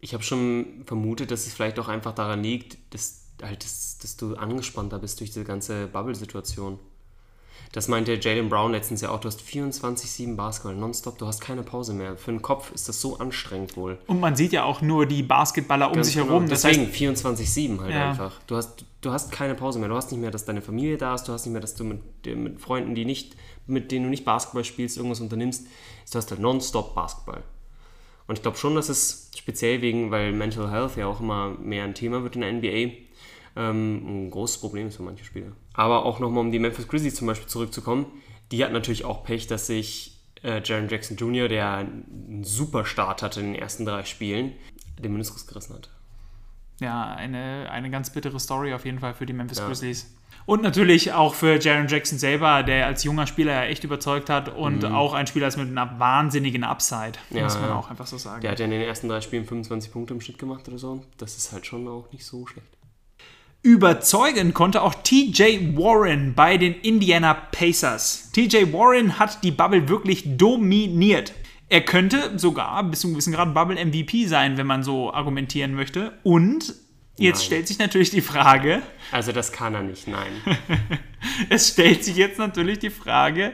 Ich 0.00 0.14
habe 0.14 0.22
schon 0.22 0.84
vermutet, 0.86 1.32
dass 1.32 1.46
es 1.46 1.54
vielleicht 1.54 1.80
auch 1.80 1.88
einfach 1.88 2.14
daran 2.14 2.42
liegt, 2.42 2.78
dass 2.94 3.24
halt, 3.42 3.64
dass, 3.64 3.98
dass 3.98 4.16
du 4.16 4.36
angespannter 4.36 4.98
bist 4.98 5.18
durch 5.18 5.30
diese 5.30 5.44
ganze 5.44 5.88
Bubble-Situation. 5.88 6.78
Das 7.72 7.86
meinte 7.86 8.14
Jalen 8.14 8.48
Brown 8.48 8.72
letztens 8.72 9.02
ja 9.02 9.10
auch, 9.10 9.20
du 9.20 9.28
hast 9.28 9.40
24-7 9.42 10.36
Basketball, 10.36 10.74
nonstop, 10.74 11.18
du 11.18 11.26
hast 11.26 11.40
keine 11.40 11.62
Pause 11.62 11.92
mehr. 11.92 12.16
Für 12.16 12.30
den 12.30 12.40
Kopf 12.40 12.72
ist 12.72 12.88
das 12.88 13.00
so 13.00 13.18
anstrengend 13.18 13.76
wohl. 13.76 13.98
Und 14.06 14.20
man 14.20 14.36
sieht 14.36 14.52
ja 14.52 14.64
auch 14.64 14.80
nur 14.80 15.04
die 15.06 15.22
Basketballer 15.22 15.88
um 15.88 15.94
Ganz 15.94 16.06
sich 16.06 16.16
genau. 16.16 16.28
herum. 16.28 16.48
Das 16.48 16.62
Deswegen 16.62 16.86
heißt, 16.86 17.26
24-7 17.26 17.80
halt 17.80 17.94
Ja. 17.94 18.10
einfach. 18.10 18.32
Du 18.46 18.56
hast, 18.56 18.84
du 19.02 19.10
hast 19.12 19.30
keine 19.32 19.54
Pause 19.54 19.78
mehr. 19.78 19.88
Du 19.88 19.96
hast 19.96 20.10
nicht 20.10 20.20
mehr, 20.20 20.30
dass 20.30 20.44
deine 20.46 20.62
Familie 20.62 20.96
da 20.96 21.14
ist. 21.14 21.24
Du 21.24 21.32
hast 21.32 21.44
nicht 21.44 21.52
mehr, 21.52 21.60
dass 21.60 21.74
du 21.74 21.84
mit, 21.84 22.00
mit 22.24 22.60
Freunden, 22.60 22.94
die 22.94 23.04
nicht, 23.04 23.36
mit 23.66 23.92
denen 23.92 24.04
du 24.06 24.10
nicht 24.10 24.24
Basketball 24.24 24.64
spielst, 24.64 24.96
irgendwas 24.96 25.20
unternimmst. 25.20 25.66
Du 26.10 26.16
hast 26.18 26.30
halt 26.30 26.40
nonstop 26.40 26.94
Basketball. 26.94 27.42
Und 28.26 28.36
ich 28.36 28.42
glaube 28.42 28.56
schon, 28.56 28.74
dass 28.74 28.88
es 28.88 29.30
speziell 29.36 29.80
wegen, 29.82 30.10
weil 30.10 30.32
Mental 30.32 30.70
Health 30.70 30.96
ja 30.96 31.06
auch 31.06 31.20
immer 31.20 31.50
mehr 31.60 31.84
ein 31.84 31.94
Thema 31.94 32.22
wird 32.22 32.34
in 32.36 32.42
der 32.42 32.52
NBA, 32.52 32.92
ähm, 33.56 34.26
ein 34.26 34.30
großes 34.30 34.58
Problem 34.58 34.88
ist 34.88 34.96
für 34.96 35.02
manche 35.02 35.24
Spieler. 35.24 35.52
Aber 35.78 36.04
auch 36.04 36.18
nochmal, 36.18 36.40
um 36.44 36.50
die 36.50 36.58
Memphis 36.58 36.88
Grizzlies 36.88 37.14
zum 37.14 37.26
Beispiel 37.28 37.48
zurückzukommen, 37.48 38.06
die 38.50 38.64
hatten 38.64 38.72
natürlich 38.72 39.04
auch 39.04 39.22
Pech, 39.22 39.46
dass 39.46 39.68
sich 39.68 40.16
äh, 40.42 40.60
Jaron 40.64 40.88
Jackson 40.88 41.16
Jr., 41.16 41.48
der 41.48 41.70
einen 41.72 42.42
super 42.44 42.84
Start 42.84 43.22
hatte 43.22 43.40
in 43.40 43.52
den 43.52 43.62
ersten 43.62 43.84
drei 43.84 44.04
Spielen, 44.04 44.52
den 44.98 45.12
Meniskus 45.12 45.46
gerissen 45.46 45.74
hat. 45.74 45.88
ja, 46.80 47.04
eine, 47.14 47.68
eine 47.70 47.90
ganz 47.90 48.10
bittere 48.10 48.38
Story 48.40 48.72
auf 48.74 48.84
jeden 48.84 48.98
Fall 49.00 49.14
für 49.14 49.26
die 49.26 49.32
Memphis 49.32 49.58
Ja. 49.58 49.66
Grizzlies. 49.66 50.14
Und 50.46 50.62
natürlich 50.62 51.12
auch 51.12 51.34
für 51.34 51.58
Jaron 51.60 51.88
Jackson 51.88 52.18
selber, 52.18 52.62
der 52.62 52.86
als 52.86 53.04
junger 53.04 53.26
Spieler 53.26 53.52
ja 53.52 53.62
echt 53.64 53.84
überzeugt 53.84 54.30
hat 54.30 54.48
und 54.48 54.84
auch 54.84 55.12
ein 55.12 55.26
Spieler 55.26 55.46
ist 55.46 55.58
mit 55.58 55.68
einer 55.68 55.98
wahnsinnigen 56.00 56.64
Upside, 56.64 57.18
Mhm. 57.30 57.36
Ja, 57.36 57.44
muss 57.44 57.60
man 57.60 57.70
auch 57.70 57.90
einfach 57.90 58.06
so 58.06 58.16
sagen. 58.16 58.40
Der 58.40 58.50
hat 58.52 58.58
ja 58.58 58.64
in 58.64 58.70
den 58.70 58.80
ersten 58.80 59.08
drei 59.08 59.20
Spielen 59.20 59.44
25 59.44 59.92
Punkte 59.92 60.14
im 60.14 60.20
Schnitt 60.20 60.38
gemacht 60.38 60.66
oder 60.68 60.78
so. 60.78 61.04
Das 61.18 61.36
ist 61.36 61.52
halt 61.52 61.66
schon 61.66 61.86
auch 61.86 62.10
nicht 62.12 62.24
so 62.24 62.46
schlecht. 62.46 62.66
Überzeugen 63.62 64.54
konnte 64.54 64.82
auch 64.82 64.94
TJ 64.94 65.76
Warren 65.76 66.34
bei 66.34 66.56
den 66.56 66.74
Indiana 66.74 67.34
Pacers. 67.34 68.30
TJ 68.32 68.72
Warren 68.72 69.18
hat 69.18 69.42
die 69.42 69.50
Bubble 69.50 69.88
wirklich 69.88 70.36
dominiert. 70.36 71.32
Er 71.68 71.82
könnte 71.82 72.38
sogar 72.38 72.82
bis 72.84 73.00
zu 73.00 73.08
einem 73.08 73.14
gewissen 73.14 73.32
Grad 73.32 73.52
Bubble 73.54 73.84
MVP 73.84 74.26
sein, 74.26 74.56
wenn 74.56 74.66
man 74.66 74.82
so 74.82 75.12
argumentieren 75.12 75.74
möchte. 75.74 76.16
Und 76.22 76.74
jetzt 77.18 77.38
Nein. 77.38 77.46
stellt 77.46 77.68
sich 77.68 77.78
natürlich 77.78 78.10
die 78.10 78.20
Frage, 78.22 78.80
Also 79.10 79.32
das 79.32 79.52
kann 79.52 79.74
er 79.74 79.82
nicht, 79.82 80.06
nein. 80.06 80.32
es 81.50 81.68
stellt 81.68 82.04
sich 82.04 82.16
jetzt 82.16 82.38
natürlich 82.38 82.78
die 82.78 82.90
Frage, 82.90 83.52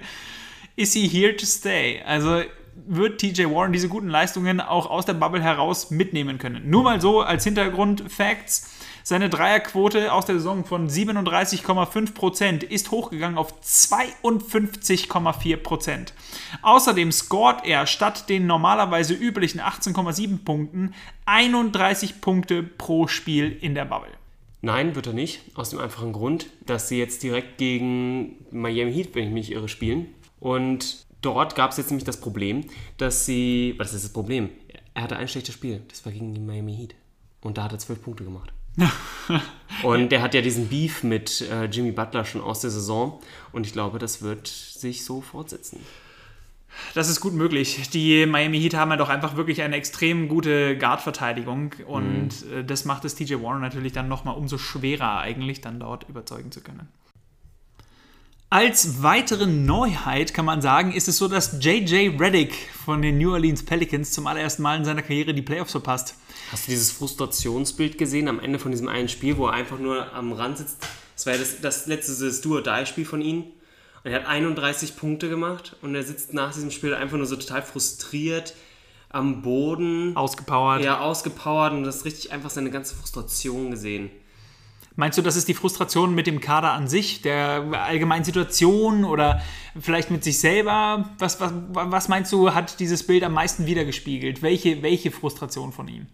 is 0.77 0.93
he 0.93 1.09
here 1.09 1.35
to 1.35 1.47
stay? 1.47 2.03
Also 2.07 2.43
wird 2.87 3.21
TJ 3.21 3.47
Warren 3.47 3.73
diese 3.73 3.89
guten 3.89 4.09
Leistungen 4.09 4.61
auch 4.61 4.89
aus 4.89 5.07
der 5.07 5.15
Bubble 5.15 5.43
heraus 5.43 5.91
mitnehmen 5.91 6.39
können. 6.39 6.69
Nur 6.69 6.83
mal 6.83 7.01
so 7.01 7.23
als 7.23 7.45
Hintergrund-Facts. 7.45 8.71
Seine 9.07 9.29
Dreierquote 9.29 10.15
aus 10.15 10.25
der 10.25 10.37
Saison 10.37 10.65
von 10.65 10.89
37,5% 10.89 12.65
ist 12.65 12.91
hochgegangen 12.91 13.37
auf 13.37 13.53
52,4%. 13.61 16.15
Außerdem 16.63 17.13
scored 17.13 17.67
er 17.67 17.87
statt 17.87 18.31
den 18.31 18.47
normalerweise 18.47 19.13
üblichen 19.13 19.61
18,7 19.61 20.43
Punkten 20.43 20.95
31 21.27 22.23
Punkte 22.23 22.63
pro 22.63 23.07
Spiel 23.07 23.55
in 23.61 23.75
der 23.75 23.85
Bubble. 23.85 24.09
Nein, 24.63 24.95
wird 24.95 25.09
er 25.09 25.13
nicht. 25.13 25.43
Aus 25.55 25.69
dem 25.69 25.81
einfachen 25.81 26.15
Grund, 26.15 26.47
dass 26.65 26.89
sie 26.89 26.99
jetzt 26.99 27.23
direkt 27.23 27.59
gegen 27.59 28.37
Miami 28.53 28.95
Heat, 28.95 29.15
wenn 29.15 29.27
ich 29.27 29.35
mich 29.35 29.53
irre, 29.53 29.69
spielen. 29.69 30.15
Und 30.41 31.05
dort 31.21 31.57
gab 31.57 31.73
es 31.73 31.77
jetzt 31.77 31.91
nämlich 31.91 32.07
das 32.07 32.23
Problem, 32.23 32.65
dass 32.97 33.27
sie. 33.27 33.75
Was 33.77 33.93
ist 33.93 34.05
das 34.05 34.15
Problem? 34.15 34.49
Er 34.95 35.03
hatte 35.03 35.19
ein 35.19 35.29
schlechtes 35.29 35.55
Spiel. 35.55 35.83
Das 35.89 36.07
war 36.07 36.13
gegen 36.13 36.33
die 36.33 36.41
Miami 36.41 36.75
Heat. 36.75 36.95
Und 37.43 37.59
da 37.59 37.65
hat 37.65 37.73
er 37.73 37.79
zwölf 37.79 38.01
Punkte 38.01 38.25
gemacht. 38.25 38.51
und 39.83 40.11
der 40.11 40.23
hat 40.23 40.35
ja 40.35 40.43
diesen 40.43 40.69
Beef 40.69 41.03
mit 41.03 41.41
äh, 41.43 41.67
Jimmy 41.67 41.93
Butler 41.93 42.25
schon 42.25 42.41
aus 42.41 42.61
der 42.61 42.71
Saison. 42.71 43.21
Und 43.53 43.67
ich 43.67 43.73
glaube, 43.73 43.99
das 43.99 44.23
wird 44.23 44.49
sich 44.49 45.05
so 45.05 45.21
fortsetzen. 45.21 45.81
Das 46.95 47.09
ist 47.09 47.21
gut 47.21 47.35
möglich. 47.35 47.89
Die 47.91 48.27
Miami 48.27 48.61
Heat 48.61 48.75
haben 48.75 48.91
ja 48.91 48.97
doch 48.97 49.09
einfach 49.09 49.37
wirklich 49.37 49.63
eine 49.63 49.77
extrem 49.77 50.29
gute 50.29 50.77
Guard-Verteidigung 50.77 51.75
und 51.87 52.29
mhm. 52.45 52.67
das 52.67 52.85
macht 52.85 53.05
es 53.05 53.15
TJ 53.15 53.35
Warren 53.35 53.61
natürlich 53.61 53.93
dann 53.93 54.09
nochmal 54.09 54.37
umso 54.37 54.59
schwerer 54.59 55.21
eigentlich 55.21 55.61
dann 55.61 55.79
dort 55.79 56.09
überzeugen 56.09 56.51
zu 56.51 56.61
können. 56.61 56.89
Als 58.51 59.03
weitere 59.03 59.47
Neuheit 59.47 60.33
kann 60.33 60.45
man 60.45 60.63
sagen, 60.63 60.93
ist 60.93 61.09
es 61.09 61.19
so, 61.19 61.27
dass 61.27 61.59
JJ 61.61 62.17
Reddick 62.21 62.55
von 62.85 63.03
den 63.03 63.19
New 63.19 63.33
Orleans 63.33 63.65
Pelicans 63.65 64.13
zum 64.13 64.29
allerersten 64.29 64.63
Mal 64.63 64.77
in 64.79 64.85
seiner 64.85 65.03
Karriere 65.03 65.35
die 65.35 65.43
Playoffs 65.43 65.73
verpasst. 65.73 66.17
Hast 66.55 66.69
du 66.69 66.71
dieses 66.71 66.93
Frustrationsbild 66.93 67.99
gesehen 67.99 68.29
am 68.29 68.39
Ende 68.39 68.61
von 68.61 68.71
diesem 68.71 68.87
einen 68.87 69.09
Spiel, 69.09 69.37
wo 69.39 69.49
er 69.49 69.55
einfach 69.55 69.81
nur 69.81 70.13
am 70.13 70.33
Rand 70.33 70.59
sitzt? 70.59 70.77
Das 71.17 71.27
war 71.27 71.33
ja 71.33 71.41
das, 71.41 71.61
das 71.61 71.87
letzte 71.87 72.31
Do-or-Die-Spiel 72.31 73.05
von 73.05 73.21
ihm. 73.21 73.47
Und 74.05 74.13
er 74.13 74.21
hat 74.21 74.29
31 74.29 74.95
Punkte 74.95 75.29
gemacht 75.29 75.75
und 75.83 75.97
er 75.97 76.05
sitzt 76.05 76.33
nach 76.33 76.55
diesem 76.55 76.71
Spiel 76.71 76.95
einfach 76.95 77.17
nur 77.17 77.27
so 77.27 77.35
total 77.35 77.63
frustriert 77.63 78.55
am 79.09 79.43
Boden. 79.43 80.17
Ausgepowert. 80.17 80.85
Ja, 80.85 81.01
ausgepowert 81.01 81.73
und 81.73 81.83
das 81.83 82.05
richtig 82.05 82.31
einfach 82.31 82.51
seine 82.51 82.71
ganze 82.71 82.95
Frustration 82.95 83.73
gesehen. 83.73 84.13
Meinst 84.97 85.19
du, 85.19 85.23
das 85.23 85.35
ist 85.35 85.49
die 85.49 85.55
Frustration 85.55 86.15
mit 86.15 86.27
dem 86.27 86.41
Kader 86.41 86.71
an 86.73 86.87
sich, 86.87 87.21
der 87.21 87.65
allgemeinen 87.73 88.25
Situation 88.25 89.05
oder 89.05 89.43
vielleicht 89.81 90.11
mit 90.11 90.23
sich 90.23 90.39
selber? 90.39 91.11
Was, 91.19 91.41
was, 91.41 91.53
was 91.73 92.09
meinst 92.09 92.33
du, 92.33 92.55
hat 92.55 92.79
dieses 92.79 93.05
Bild 93.05 93.25
am 93.25 93.33
meisten 93.33 93.67
wiedergespiegelt? 93.67 94.41
Welche, 94.43 94.83
welche 94.83 95.11
Frustration 95.11 95.73
von 95.73 95.89
ihm? 95.89 96.07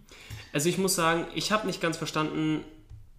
Also 0.51 0.67
ich 0.67 0.77
muss 0.77 0.95
sagen, 0.95 1.25
ich 1.35 1.51
habe 1.51 1.67
nicht 1.67 1.79
ganz 1.79 1.97
verstanden, 1.97 2.63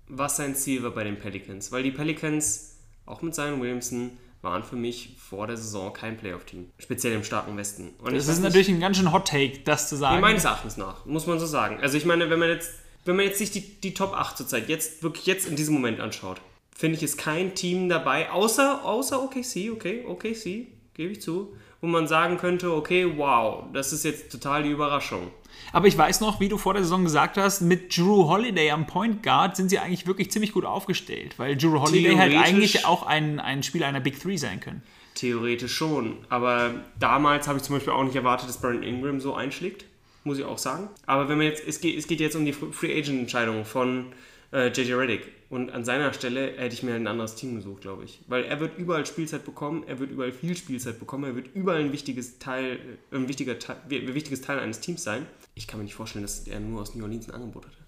was 0.08 0.36
sein 0.36 0.54
Ziel 0.54 0.82
war 0.82 0.90
bei 0.90 1.04
den 1.04 1.18
Pelicans, 1.18 1.70
weil 1.70 1.82
die 1.82 1.92
Pelicans, 1.92 2.76
auch 3.06 3.22
mit 3.22 3.34
Zion 3.34 3.60
Williamson, 3.60 4.10
waren 4.42 4.64
für 4.64 4.76
mich 4.76 5.16
vor 5.18 5.46
der 5.46 5.56
Saison 5.56 5.92
kein 5.92 6.16
Playoff-Team. 6.16 6.70
Speziell 6.78 7.14
im 7.14 7.22
starken 7.22 7.56
Westen. 7.56 7.90
Und 8.02 8.14
das 8.14 8.26
ist 8.26 8.42
natürlich 8.42 8.68
ein 8.68 8.80
ganz 8.80 8.96
schön 8.96 9.12
Hot 9.12 9.28
Take, 9.28 9.60
das 9.64 9.88
zu 9.88 9.96
sagen. 9.96 10.20
meines 10.20 10.44
Erachtens 10.44 10.76
nach, 10.76 11.06
muss 11.06 11.26
man 11.26 11.38
so 11.38 11.46
sagen. 11.46 11.78
Also 11.80 11.96
ich 11.96 12.04
meine, 12.04 12.28
wenn 12.28 12.40
man 12.40 12.48
jetzt, 12.48 12.72
wenn 13.04 13.16
man 13.16 13.26
jetzt 13.26 13.38
sich 13.38 13.50
die, 13.50 13.60
die 13.60 13.94
Top 13.94 14.14
8 14.14 14.36
zurzeit 14.36 14.68
jetzt 14.68 15.02
wirklich 15.02 15.26
jetzt 15.26 15.46
in 15.46 15.56
diesem 15.56 15.74
Moment 15.74 16.00
anschaut, 16.00 16.40
finde 16.74 16.96
ich, 16.96 17.02
ist 17.02 17.18
kein 17.18 17.54
Team 17.54 17.88
dabei, 17.88 18.30
außer, 18.30 18.84
außer 18.84 19.22
OKC, 19.22 19.70
okay, 19.72 20.04
OKC, 20.06 20.66
gebe 20.94 21.12
ich 21.12 21.20
zu, 21.20 21.54
wo 21.80 21.86
man 21.86 22.06
sagen 22.06 22.38
könnte, 22.38 22.72
okay, 22.72 23.12
wow, 23.16 23.64
das 23.72 23.92
ist 23.92 24.04
jetzt 24.04 24.30
total 24.30 24.62
die 24.62 24.70
Überraschung. 24.70 25.30
Aber 25.72 25.86
ich 25.86 25.98
weiß 25.98 26.20
noch, 26.20 26.40
wie 26.40 26.48
du 26.48 26.58
vor 26.58 26.74
der 26.74 26.82
Saison 26.82 27.04
gesagt 27.04 27.36
hast, 27.36 27.60
mit 27.60 27.96
Drew 27.96 28.28
Holiday 28.28 28.70
am 28.70 28.86
Point 28.86 29.22
Guard 29.22 29.56
sind 29.56 29.68
sie 29.68 29.78
eigentlich 29.78 30.06
wirklich 30.06 30.30
ziemlich 30.30 30.52
gut 30.52 30.64
aufgestellt, 30.64 31.38
weil 31.38 31.56
Drew 31.56 31.80
Holiday 31.80 32.16
halt 32.16 32.36
eigentlich 32.36 32.86
auch 32.86 33.04
ein, 33.04 33.40
ein 33.40 33.62
Spieler 33.62 33.86
einer 33.86 34.00
Big 34.00 34.20
Three 34.20 34.36
sein 34.36 34.60
können. 34.60 34.82
Theoretisch 35.14 35.74
schon, 35.74 36.18
aber 36.30 36.74
damals 36.98 37.46
habe 37.46 37.58
ich 37.58 37.64
zum 37.64 37.76
Beispiel 37.76 37.92
auch 37.92 38.04
nicht 38.04 38.16
erwartet, 38.16 38.48
dass 38.48 38.60
Brandon 38.60 38.82
Ingram 38.82 39.20
so 39.20 39.34
einschlägt, 39.34 39.84
muss 40.24 40.38
ich 40.38 40.44
auch 40.44 40.58
sagen. 40.58 40.88
Aber 41.06 41.28
wenn 41.28 41.38
man 41.38 41.46
jetzt, 41.46 41.66
es 41.66 41.80
geht, 41.80 41.98
es 41.98 42.06
geht 42.06 42.20
jetzt 42.20 42.36
um 42.36 42.44
die 42.44 42.52
Free 42.52 42.98
Agent 42.98 43.20
Entscheidung 43.20 43.64
von 43.64 44.12
äh, 44.52 44.68
JJ 44.68 44.94
Reddick. 44.94 45.28
Und 45.50 45.70
an 45.70 45.84
seiner 45.84 46.14
Stelle 46.14 46.54
hätte 46.56 46.74
ich 46.74 46.82
mir 46.82 46.94
ein 46.94 47.06
anderes 47.06 47.34
Team 47.34 47.56
gesucht, 47.56 47.82
glaube 47.82 48.04
ich. 48.04 48.20
Weil 48.26 48.44
er 48.44 48.58
wird 48.60 48.78
überall 48.78 49.04
Spielzeit 49.04 49.44
bekommen, 49.44 49.84
er 49.86 49.98
wird 49.98 50.10
überall 50.10 50.32
viel 50.32 50.56
Spielzeit 50.56 50.98
bekommen, 50.98 51.24
er 51.24 51.36
wird 51.36 51.54
überall 51.54 51.80
ein 51.80 51.92
wichtiges 51.92 52.38
Teil, 52.38 52.78
äh, 53.10 53.16
ein 53.16 53.28
wichtiger 53.28 53.58
Teil, 53.58 53.76
ein 53.90 54.14
wichtiges 54.14 54.40
Teil 54.40 54.58
eines 54.60 54.80
Teams 54.80 55.02
sein. 55.02 55.26
Ich 55.54 55.66
kann 55.66 55.78
mir 55.78 55.84
nicht 55.84 55.94
vorstellen, 55.94 56.22
dass 56.22 56.46
er 56.46 56.60
nur 56.60 56.80
aus 56.80 56.94
New 56.94 57.04
Orleans 57.04 57.28
ein 57.28 57.34
Angebot 57.34 57.66
hatte. 57.66 57.81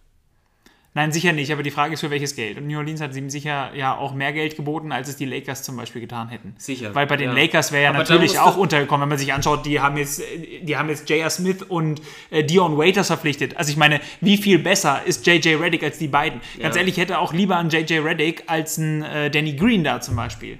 Nein, 0.97 1.11
sicher 1.11 1.33
nicht, 1.33 1.51
aber 1.51 1.65
die 1.65 1.73
Frage 1.73 1.95
ist 1.95 2.01
für 2.01 2.11
welches 2.11 2.37
Geld. 2.37 2.57
Und 2.57 2.69
New 2.69 2.79
Orleans 2.79 3.01
hat 3.01 3.17
ihm 3.17 3.29
sicher 3.29 3.73
ja 3.75 3.97
auch 3.97 4.15
mehr 4.15 4.33
Geld 4.33 4.55
geboten, 4.55 4.93
als 4.93 5.09
es 5.09 5.17
die 5.17 5.25
Lakers 5.25 5.65
zum 5.65 5.77
Beispiel 5.77 6.01
getan 6.01 6.29
hätten. 6.29 6.55
Sicher. 6.57 6.95
Weil 6.95 7.09
bei 7.09 7.17
den 7.17 7.31
ja. 7.31 7.35
Lakers 7.35 7.73
wäre 7.73 7.83
ja 7.83 7.89
aber 7.89 7.99
natürlich 7.99 8.39
auch 8.39 8.57
untergekommen, 8.57 9.03
wenn 9.03 9.09
man 9.09 9.19
sich 9.19 9.33
anschaut, 9.33 9.67
die 9.67 9.81
haben 9.81 9.97
jetzt, 9.97 10.23
die 10.63 10.77
haben 10.77 10.89
jetzt 10.89 11.11
J.R. 11.11 11.31
Smith 11.31 11.63
und 11.63 12.01
äh, 12.31 12.45
Dion 12.45 12.79
Waiters 12.79 13.09
verpflichtet. 13.09 13.57
Also 13.57 13.73
ich 13.73 13.77
meine, 13.77 14.01
wie 14.21 14.37
viel 14.37 14.61
besser 14.61 15.03
ist 15.05 15.27
J.J. 15.27 15.61
Reddick 15.61 15.83
als 15.83 15.99
die 15.99 16.07
beiden? 16.07 16.41
Ganz 16.61 16.77
ja. 16.77 16.83
ehrlich, 16.83 16.97
hätte 16.97 17.19
auch 17.19 17.33
lieber 17.33 17.57
an 17.57 17.71
J.J. 17.71 18.05
Reddick 18.05 18.45
als 18.47 18.79
ein 18.79 19.03
äh, 19.03 19.33
Danny 19.33 19.55
Green 19.55 19.83
da 19.83 20.01
zum 20.01 20.15
Beispiel 20.15 20.59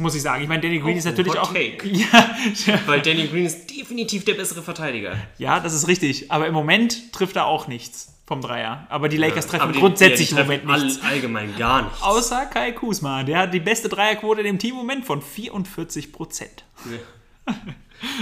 muss 0.00 0.14
ich 0.14 0.22
sagen. 0.22 0.44
Ich 0.44 0.48
meine, 0.48 0.62
Danny 0.62 0.78
Green 0.78 0.94
oh, 0.94 0.98
ist 0.98 1.06
natürlich 1.06 1.36
auch. 1.36 1.52
Ja, 1.82 2.80
Weil 2.86 3.02
Danny 3.02 3.26
Green 3.26 3.46
ist 3.46 3.68
definitiv 3.76 4.24
der 4.24 4.34
bessere 4.34 4.62
Verteidiger. 4.62 5.16
Ja, 5.38 5.58
das 5.58 5.74
ist 5.74 5.88
richtig. 5.88 6.30
Aber 6.30 6.46
im 6.46 6.54
Moment 6.54 7.12
trifft 7.12 7.34
er 7.34 7.46
auch 7.46 7.66
nichts 7.66 8.17
vom 8.28 8.42
Dreier. 8.42 8.86
Aber 8.90 9.08
die 9.08 9.16
Lakers 9.16 9.50
ja, 9.50 9.58
treffen 9.58 9.72
grundsätzlich 9.72 10.32
im 10.32 10.36
Moment 10.36 10.66
nichts. 10.66 11.02
allgemein 11.02 11.56
gar 11.56 11.84
nichts. 11.84 12.02
Außer 12.02 12.44
Kai 12.44 12.72
Kusma. 12.72 13.22
Der 13.22 13.38
hat 13.38 13.54
die 13.54 13.60
beste 13.60 13.88
Dreierquote 13.88 14.42
in 14.42 14.46
dem 14.46 14.58
Team 14.58 14.72
im 14.72 14.76
Moment 14.76 15.06
von 15.06 15.22
44 15.22 16.12
Prozent. 16.12 16.64
Ja. 16.84 17.54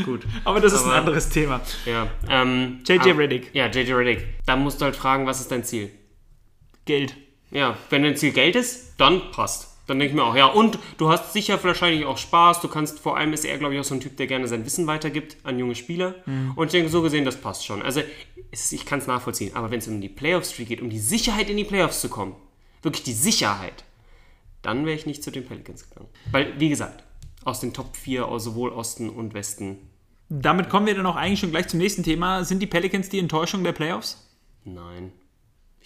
Gut. 0.04 0.24
aber 0.44 0.60
das 0.60 0.74
ist 0.74 0.84
aber, 0.84 0.92
ein 0.92 0.98
anderes 1.00 1.28
Thema. 1.28 1.60
Ja. 1.84 2.06
Ähm, 2.30 2.84
JJ 2.86 3.10
Reddick. 3.10 3.52
Ja, 3.52 3.66
JJ 3.66 3.94
Reddick. 3.94 4.28
Da 4.46 4.54
musst 4.54 4.80
du 4.80 4.84
halt 4.84 4.94
fragen, 4.94 5.26
was 5.26 5.40
ist 5.40 5.50
dein 5.50 5.64
Ziel? 5.64 5.90
Geld. 6.84 7.16
Ja, 7.50 7.76
wenn 7.90 8.04
dein 8.04 8.16
Ziel 8.16 8.30
Geld 8.30 8.54
ist, 8.54 8.94
dann 8.98 9.32
passt. 9.32 9.75
Dann 9.86 9.98
denke 9.98 10.10
ich 10.10 10.16
mir 10.16 10.24
auch, 10.24 10.34
ja, 10.34 10.46
und 10.46 10.78
du 10.98 11.10
hast 11.10 11.32
sicher 11.32 11.62
wahrscheinlich 11.62 12.04
auch 12.04 12.18
Spaß. 12.18 12.60
Du 12.60 12.68
kannst, 12.68 12.98
vor 12.98 13.16
allem 13.16 13.32
ist 13.32 13.44
er, 13.44 13.56
glaube 13.58 13.74
ich, 13.74 13.80
auch 13.80 13.84
so 13.84 13.94
ein 13.94 14.00
Typ, 14.00 14.16
der 14.16 14.26
gerne 14.26 14.48
sein 14.48 14.66
Wissen 14.66 14.86
weitergibt 14.86 15.36
an 15.44 15.58
junge 15.58 15.76
Spieler. 15.76 16.16
Mhm. 16.26 16.52
Und 16.56 16.66
ich 16.66 16.72
denke, 16.72 16.88
so 16.88 17.02
gesehen, 17.02 17.24
das 17.24 17.40
passt 17.40 17.64
schon. 17.64 17.82
Also, 17.82 18.02
es, 18.50 18.72
ich 18.72 18.84
kann 18.84 18.98
es 18.98 19.06
nachvollziehen. 19.06 19.54
Aber 19.54 19.70
wenn 19.70 19.78
es 19.78 19.88
um 19.88 20.00
die 20.00 20.08
Playoffs 20.08 20.56
geht, 20.56 20.82
um 20.82 20.90
die 20.90 20.98
Sicherheit 20.98 21.48
in 21.48 21.56
die 21.56 21.64
Playoffs 21.64 22.00
zu 22.00 22.08
kommen, 22.08 22.34
wirklich 22.82 23.04
die 23.04 23.12
Sicherheit, 23.12 23.84
dann 24.62 24.86
wäre 24.86 24.96
ich 24.96 25.06
nicht 25.06 25.22
zu 25.22 25.30
den 25.30 25.46
Pelicans 25.46 25.88
gegangen. 25.88 26.08
Weil, 26.32 26.58
wie 26.58 26.68
gesagt, 26.68 27.04
aus 27.44 27.60
den 27.60 27.72
Top 27.72 27.96
4, 27.96 28.28
sowohl 28.38 28.70
Osten 28.70 29.08
und 29.08 29.34
Westen. 29.34 29.78
Damit 30.28 30.68
kommen 30.68 30.86
wir 30.86 30.94
dann 30.96 31.06
auch 31.06 31.14
eigentlich 31.14 31.38
schon 31.38 31.52
gleich 31.52 31.68
zum 31.68 31.78
nächsten 31.78 32.02
Thema. 32.02 32.44
Sind 32.44 32.60
die 32.60 32.66
Pelicans 32.66 33.08
die 33.08 33.20
Enttäuschung 33.20 33.62
der 33.62 33.72
Playoffs? 33.72 34.28
Nein, 34.64 35.12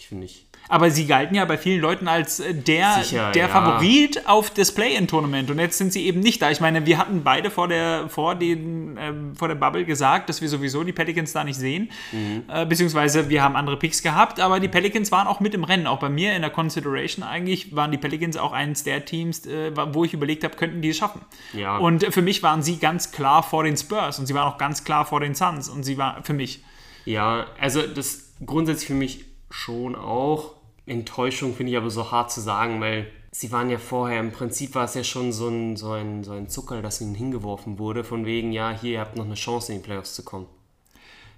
ich 0.00 0.08
finde 0.08 0.22
nicht. 0.22 0.46
Aber 0.68 0.90
sie 0.90 1.06
galten 1.06 1.34
ja 1.34 1.44
bei 1.44 1.58
vielen 1.58 1.80
Leuten 1.80 2.08
als 2.08 2.40
äh, 2.40 2.54
der, 2.54 3.02
Sicher, 3.02 3.32
der 3.32 3.46
ja. 3.46 3.48
Favorit 3.48 4.26
auf 4.26 4.50
das 4.50 4.72
Play-In-Tournament. 4.72 5.50
Und 5.50 5.58
jetzt 5.58 5.76
sind 5.76 5.92
sie 5.92 6.06
eben 6.06 6.20
nicht 6.20 6.40
da. 6.40 6.50
Ich 6.50 6.60
meine, 6.60 6.86
wir 6.86 6.96
hatten 6.96 7.22
beide 7.22 7.50
vor 7.50 7.68
der, 7.68 8.08
vor 8.08 8.34
den, 8.34 8.96
äh, 8.96 9.12
vor 9.34 9.48
der 9.48 9.56
Bubble 9.56 9.84
gesagt, 9.84 10.30
dass 10.30 10.40
wir 10.40 10.48
sowieso 10.48 10.84
die 10.84 10.92
Pelicans 10.92 11.32
da 11.32 11.44
nicht 11.44 11.58
sehen. 11.58 11.90
Mhm. 12.12 12.44
Äh, 12.48 12.64
beziehungsweise 12.64 13.28
wir 13.28 13.42
haben 13.42 13.56
andere 13.56 13.76
Picks 13.76 14.02
gehabt, 14.02 14.40
aber 14.40 14.58
die 14.58 14.68
Pelicans 14.68 15.12
waren 15.12 15.26
auch 15.26 15.40
mit 15.40 15.54
im 15.54 15.64
Rennen. 15.64 15.86
Auch 15.86 15.98
bei 15.98 16.08
mir 16.08 16.34
in 16.34 16.40
der 16.40 16.50
Consideration 16.50 17.24
eigentlich 17.24 17.76
waren 17.76 17.90
die 17.90 17.98
Pelicans 17.98 18.38
auch 18.38 18.52
eines 18.52 18.82
der 18.84 19.04
Teams, 19.04 19.44
äh, 19.46 19.72
wo 19.92 20.04
ich 20.04 20.14
überlegt 20.14 20.44
habe, 20.44 20.56
könnten 20.56 20.80
die 20.80 20.90
es 20.90 20.96
schaffen. 20.96 21.20
Ja. 21.52 21.76
Und 21.76 22.06
für 22.06 22.22
mich 22.22 22.42
waren 22.42 22.62
sie 22.62 22.78
ganz 22.78 23.12
klar 23.12 23.42
vor 23.42 23.64
den 23.64 23.76
Spurs 23.76 24.18
und 24.18 24.24
sie 24.24 24.34
waren 24.34 24.50
auch 24.50 24.58
ganz 24.58 24.82
klar 24.82 25.04
vor 25.04 25.20
den 25.20 25.34
Suns. 25.34 25.68
Und 25.68 25.82
sie 25.82 25.98
war 25.98 26.22
für 26.22 26.32
mich. 26.32 26.64
Ja, 27.04 27.46
also 27.60 27.82
das 27.82 28.30
grundsätzlich 28.44 28.86
für 28.86 28.94
mich 28.94 29.29
schon 29.50 29.94
auch. 29.96 30.54
Enttäuschung 30.86 31.54
finde 31.54 31.72
ich 31.72 31.78
aber 31.78 31.90
so 31.90 32.10
hart 32.10 32.32
zu 32.32 32.40
sagen, 32.40 32.80
weil 32.80 33.10
sie 33.32 33.52
waren 33.52 33.70
ja 33.70 33.78
vorher, 33.78 34.20
im 34.20 34.32
Prinzip 34.32 34.74
war 34.74 34.84
es 34.84 34.94
ja 34.94 35.04
schon 35.04 35.32
so 35.32 35.48
ein, 35.48 35.76
so 35.76 35.92
ein, 35.92 36.24
so 36.24 36.32
ein 36.32 36.48
Zucker, 36.48 36.82
das 36.82 37.00
ihnen 37.00 37.14
hingeworfen 37.14 37.78
wurde, 37.78 38.04
von 38.04 38.26
wegen, 38.26 38.52
ja, 38.52 38.70
hier, 38.70 38.92
ihr 38.92 39.00
habt 39.00 39.16
noch 39.16 39.24
eine 39.24 39.34
Chance 39.34 39.72
in 39.72 39.78
die 39.78 39.84
Playoffs 39.84 40.14
zu 40.14 40.24
kommen. 40.24 40.46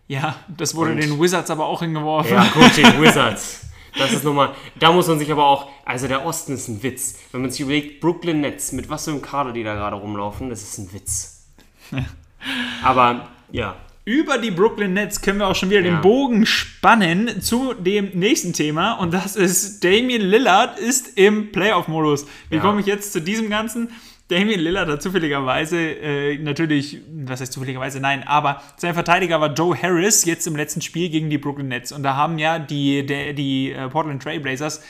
Ja, 0.09 0.37
das 0.49 0.75
wurde 0.75 0.93
Und, 0.93 1.03
den 1.03 1.21
Wizards 1.21 1.51
aber 1.51 1.67
auch 1.67 1.81
hingeworfen. 1.81 2.35
Ja, 2.35 2.45
gut, 2.45 2.77
den 2.77 3.01
Wizards. 3.01 3.67
Das 3.99 4.13
ist 4.13 4.25
nochmal, 4.25 4.55
da 4.79 4.91
muss 4.91 5.07
man 5.07 5.19
sich 5.19 5.31
aber 5.31 5.45
auch, 5.45 5.69
also 5.85 6.09
der 6.09 6.25
Osten 6.25 6.55
ist 6.55 6.69
ein 6.69 6.83
Witz. 6.83 7.19
Wenn 7.31 7.43
man 7.43 7.51
sich 7.51 7.61
überlegt, 7.61 8.01
Brooklyn 8.01 8.41
Nets, 8.41 8.73
mit 8.73 8.89
was 8.89 9.05
für 9.05 9.11
einem 9.11 9.21
Kader 9.21 9.53
die 9.53 9.63
da 9.63 9.75
gerade 9.75 9.97
rumlaufen, 9.97 10.49
das 10.49 10.63
ist 10.63 10.79
ein 10.79 10.93
Witz. 10.95 11.47
aber 12.83 13.29
ja, 13.51 13.77
über 14.05 14.39
die 14.39 14.51
Brooklyn 14.51 14.95
Nets 14.95 15.21
können 15.21 15.39
wir 15.39 15.47
auch 15.47 15.55
schon 15.55 15.71
wieder 15.71 15.81
ja. 15.81 15.91
den 15.91 16.01
Bogen 16.01 16.45
spannen 16.45 17.41
zu 17.41 17.73
dem 17.75 18.11
nächsten 18.15 18.53
Thema 18.53 18.95
und 18.95 19.15
das 19.15 19.37
ist 19.37 19.85
Damian 19.85 20.23
Lillard 20.23 20.79
ist 20.79 21.17
im 21.17 21.53
Playoff-Modus. 21.53 22.27
Wie 22.51 22.57
ja. 22.57 22.63
komme 22.63 22.81
ich 22.81 22.87
jetzt 22.87 23.13
zu 23.13 23.21
diesem 23.21 23.49
Ganzen? 23.49 23.91
Damian 24.29 24.61
Lillard 24.61 24.89
hat 24.89 25.03
zufälligerweise, 25.03 25.77
äh, 25.79 26.39
natürlich, 26.39 27.01
was 27.27 27.41
heißt 27.41 27.53
zufälligerweise, 27.53 28.01
nein, 28.01 28.27
aber 28.27 28.63
sein 28.77 28.95
Verteidiger 28.95 29.41
war 29.41 29.53
Joe 29.53 29.77
Harris 29.81 30.25
jetzt 30.25 30.47
im 30.47 30.57
letzten 30.57 30.81
Spiel 30.81 31.11
gegen 31.11 31.29
die 31.29 31.39
Brooklyn 31.39 31.69
Nets. 31.69 31.93
Und 31.93 32.03
da 32.03 32.17
haben 32.17 32.39
ja 32.39 32.59
die, 32.59 33.05
der, 33.05 33.35
die 33.35 33.73
äh, 33.73 33.89
Portland 33.89 34.23
Trailblazers 34.23 34.83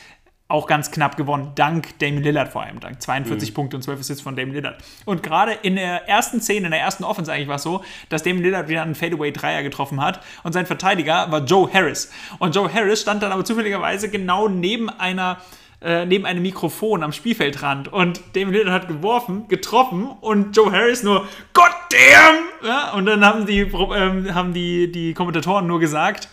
auch 0.53 0.67
ganz 0.67 0.91
knapp 0.91 1.17
gewonnen, 1.17 1.53
dank 1.55 1.99
Damian 1.99 2.23
Lillard 2.23 2.49
vor 2.49 2.63
allem, 2.63 2.79
dank 2.79 3.01
42 3.01 3.51
mhm. 3.51 3.55
Punkte 3.55 3.77
und 3.77 3.83
12 3.83 4.01
Assists 4.01 4.23
von 4.23 4.37
Damian 4.37 4.55
Lillard. 4.55 4.77
Und 5.07 5.23
gerade 5.23 5.53
in 5.63 5.77
der 5.77 6.09
ersten 6.09 6.43
Szene, 6.43 6.67
in 6.67 6.73
der 6.73 6.81
ersten 6.81 7.05
Offense 7.05 7.33
eigentlich 7.33 7.49
war 7.49 7.57
es 7.57 7.63
so, 7.63 7.83
dass 8.11 8.23
Damian 8.23 8.45
Lillard 8.45 8.69
wieder 8.69 8.83
einen 8.83 8.95
Fadeaway-Dreier 8.95 9.63
getroffen 9.63 10.01
hat 10.03 10.21
und 10.43 10.53
sein 10.53 10.67
Verteidiger 10.67 11.33
war 11.33 11.41
Joe 11.45 11.73
Harris. 11.73 12.13
Und 12.39 12.55
Joe 12.55 12.73
Harris 12.73 13.01
stand 13.01 13.23
dann 13.23 13.33
aber 13.33 13.45
zufälligerweise 13.45 14.11
genau 14.11 14.49
neben 14.49 14.91
einer 14.91 15.39
äh, 15.81 16.05
neben 16.05 16.27
einem 16.27 16.43
Mikrofon 16.43 17.03
am 17.03 17.13
Spielfeldrand 17.13 17.89
und 17.89 18.21
Damian 18.35 18.53
Lillard 18.53 18.83
hat 18.83 18.89
geworfen, 18.89 19.49
getroffen 19.49 20.11
und 20.21 20.55
Joe 20.55 20.71
Harris 20.71 21.03
nur 21.03 21.27
God 21.55 21.73
damn! 21.91 22.69
Ja, 22.69 22.93
und 22.93 23.07
dann 23.07 23.25
haben 23.25 23.47
die, 23.47 23.61
ähm, 23.61 24.35
haben 24.35 24.53
die, 24.53 24.93
die 24.93 25.15
Kommentatoren 25.15 25.67
nur 25.67 25.81
gesagt, 25.81 26.29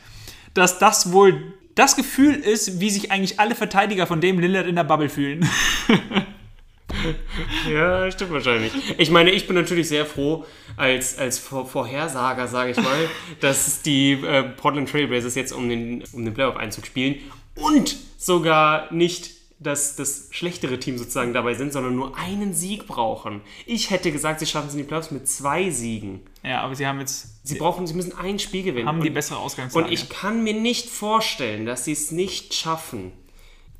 dass 0.53 0.77
das 0.77 1.13
wohl 1.13 1.53
das 1.79 1.95
Gefühl 1.95 2.36
ist, 2.36 2.79
wie 2.81 2.89
sich 2.89 3.09
eigentlich 3.09 3.39
alle 3.39 3.55
Verteidiger 3.55 4.05
von 4.05 4.19
dem 4.19 4.38
Lillard 4.38 4.67
in 4.67 4.75
der 4.75 4.83
Bubble 4.83 5.07
fühlen. 5.07 5.50
ja, 7.71 8.12
stimmt 8.12 8.31
wahrscheinlich. 8.31 8.74
Ich 8.98 9.09
meine, 9.12 9.31
ich 9.31 9.48
bin 9.48 9.55
natürlich 9.55 9.88
sehr 9.88 10.05
froh, 10.05 10.45
als, 10.75 11.17
als 11.17 11.39
Vorhersager, 11.39 12.48
sage 12.48 12.71
ich 12.71 12.77
mal, 12.77 13.07
dass 13.39 13.81
die 13.81 14.12
äh, 14.12 14.43
Portland 14.43 14.89
Trailblazers 14.89 15.36
jetzt 15.36 15.53
um 15.53 15.69
den, 15.69 16.03
um 16.12 16.25
den 16.25 16.33
Playoff-Einzug 16.33 16.86
spielen 16.86 17.15
und 17.55 17.95
sogar 18.17 18.93
nicht 18.93 19.39
dass 19.59 19.98
das 19.98 20.29
schlechtere 20.31 20.79
Team 20.79 20.98
sozusagen 20.98 21.33
dabei 21.33 21.53
sind, 21.53 21.74
sondern 21.74 21.93
nur 21.93 22.17
einen 22.17 22.53
Sieg 22.53 22.88
brauchen. 22.88 23.41
Ich 23.65 23.89
hätte 23.89 24.12
gesagt, 24.12 24.39
sie 24.39 24.45
schaffen 24.45 24.67
es 24.67 24.74
in 24.74 24.79
die 24.79 24.86
Playoffs 24.86 25.12
mit 25.12 25.27
zwei 25.27 25.69
Siegen. 25.69 26.21
Ja, 26.43 26.62
aber 26.62 26.75
sie 26.75 26.88
haben 26.88 27.00
jetzt. 27.00 27.38
Sie 27.50 27.58
brauchen, 27.58 27.88
sie 27.88 27.94
müssen 27.94 28.18
ein 28.18 28.39
Spiel 28.39 28.63
gewinnen. 28.63 28.88
Haben 28.88 29.01
die 29.01 29.10
bessere 29.10 29.39
Ausgangslage. 29.39 29.88
Und 29.88 29.91
ich 29.91 30.10
kann 30.10 30.44
mir 30.44 30.53
nicht 30.53 30.89
vorstellen, 30.89 31.65
dass 31.65 31.86
sie 31.86 31.94
es 31.94 32.12
nicht 32.12 32.53
schaffen. 32.53 33.12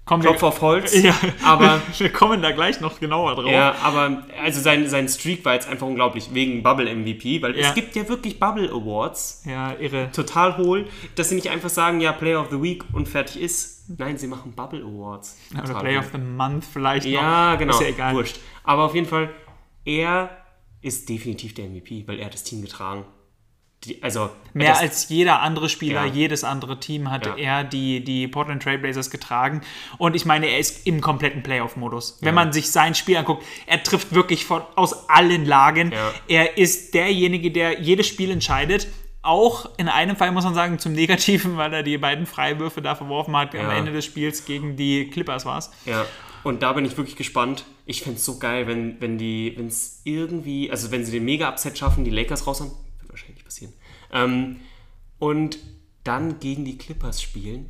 Kommen 0.06 0.24
Klopf 0.24 0.42
auf 0.42 0.62
Holz. 0.62 0.96
Ja, 1.04 1.16
aber 1.46 1.82
wir 1.98 2.12
kommen 2.12 2.42
da 2.42 2.52
gleich 2.52 2.82
noch 2.82 3.00
genauer 3.00 3.36
drauf. 3.36 3.52
Ja, 3.52 3.76
aber 3.84 4.24
also 4.42 4.60
sein, 4.60 4.90
sein 4.90 5.08
Streak 5.08 5.46
war 5.46 5.54
jetzt 5.54 5.70
einfach 5.70 5.86
unglaublich 5.86 6.34
wegen 6.34 6.64
Bubble 6.64 6.94
MVP, 6.94 7.44
weil 7.44 7.56
ja. 7.56 7.68
es 7.68 7.76
gibt 7.76 7.96
ja 7.96 8.10
wirklich 8.10 8.40
Bubble 8.40 8.70
Awards. 8.72 9.44
Ja, 9.46 9.74
irre. 9.80 10.10
Total 10.12 10.58
hohl, 10.58 10.88
dass 11.16 11.30
sie 11.30 11.36
nicht 11.36 11.50
einfach 11.50 11.70
sagen, 11.70 12.02
ja, 12.02 12.12
Player 12.12 12.42
of 12.42 12.48
the 12.50 12.62
Week 12.62 12.84
und 12.92 13.08
fertig 13.08 13.40
ist 13.40 13.80
Nein, 13.98 14.18
sie 14.18 14.28
machen 14.28 14.54
Bubble 14.54 14.84
Awards. 14.84 15.38
Oder 15.52 15.80
Play 15.80 15.98
of 15.98 16.10
the 16.12 16.20
Month 16.20 16.66
vielleicht 16.66 17.08
noch. 17.08 17.14
Ja, 17.14 17.56
genau. 17.56 17.74
Ist 17.74 17.82
ja 17.82 17.88
egal. 17.88 18.14
Wurscht. 18.14 18.40
Aber 18.64 18.84
auf 18.84 18.94
jeden 18.94 19.08
Fall, 19.08 19.32
er 19.84 20.30
ist 20.82 21.10
definitiv 21.10 21.56
der 21.56 21.66
MVP, 21.66 22.08
weil 22.08 22.20
er 22.20 22.28
hat 22.28 22.34
das 22.34 22.44
Team 22.44 22.62
getragen. 22.62 23.06
Die, 23.86 24.04
also 24.04 24.30
mehr 24.54 24.72
das, 24.72 24.80
als 24.82 25.10
jeder 25.10 25.42
andere 25.42 25.70
Spieler, 25.70 26.06
ja. 26.06 26.12
jedes 26.12 26.44
andere 26.44 26.82
Team 26.82 27.10
hat 27.10 27.26
ja. 27.26 27.36
er 27.38 27.64
die, 27.64 28.04
die 28.04 28.28
Portland 28.28 28.62
Trailblazers 28.62 29.10
getragen. 29.10 29.62
Und 29.98 30.18
ich 30.18 30.26
meine, 30.26 30.48
er 30.48 30.60
ist 30.60 30.86
im 30.86 31.00
kompletten 31.00 31.44
Playoff-Modus. 31.44 32.18
Wenn 32.20 32.28
ja. 32.28 32.34
man 32.34 32.52
sich 32.52 32.72
sein 32.72 32.94
Spiel 32.94 33.16
anguckt, 33.16 33.46
er 33.68 33.82
trifft 33.82 34.14
wirklich 34.14 34.46
von, 34.46 34.64
aus 34.76 35.10
allen 35.10 35.46
Lagen. 35.46 35.94
Er 36.28 36.58
ist 36.58 36.94
derjenige, 36.94 37.52
der 37.52 37.80
jedes 37.80 38.08
Spiel 38.08 38.32
entscheidet 38.32 38.88
auch 39.22 39.70
in 39.78 39.90
einem 39.90 40.16
Fall 40.16 40.32
muss 40.32 40.46
man 40.46 40.54
sagen 40.54 40.80
zum 40.80 40.94
Negativen, 40.94 41.58
weil 41.58 41.74
er 41.74 41.84
die 41.84 41.98
beiden 41.98 42.26
Freiwürfe 42.26 42.82
da 42.82 42.96
verworfen 42.96 43.36
hat 43.36 43.54
am 43.54 43.70
Ende 43.70 43.92
des 43.92 44.06
Spiels 44.06 44.46
gegen 44.46 44.78
die 44.78 45.10
Clippers 45.10 45.46
war 45.46 45.58
es. 45.58 45.72
Ja. 45.86 46.06
Und 46.44 46.64
da 46.64 46.72
bin 46.72 46.86
ich 46.86 46.96
wirklich 46.96 47.18
gespannt. 47.18 47.66
Ich 47.86 48.02
fände 48.02 48.18
es 48.18 48.26
so 48.26 48.40
geil, 48.40 48.66
wenn, 48.68 49.02
wenn 49.02 49.18
die, 49.18 49.54
wenn 49.58 49.68
es 49.68 50.02
irgendwie, 50.06 50.72
also 50.72 50.90
wenn 50.92 51.04
sie 51.04 51.12
den 51.12 51.26
Mega-Upset 51.26 51.78
schaffen, 51.78 52.06
die 52.06 52.12
Lakers 52.12 52.48
raus 52.48 52.62
haben, 52.62 52.72
passieren. 53.50 53.74
Ähm, 54.14 54.58
und 55.18 55.58
dann 56.04 56.40
gegen 56.40 56.66
die 56.66 56.78
Clippers 56.78 57.22
spielen 57.22 57.70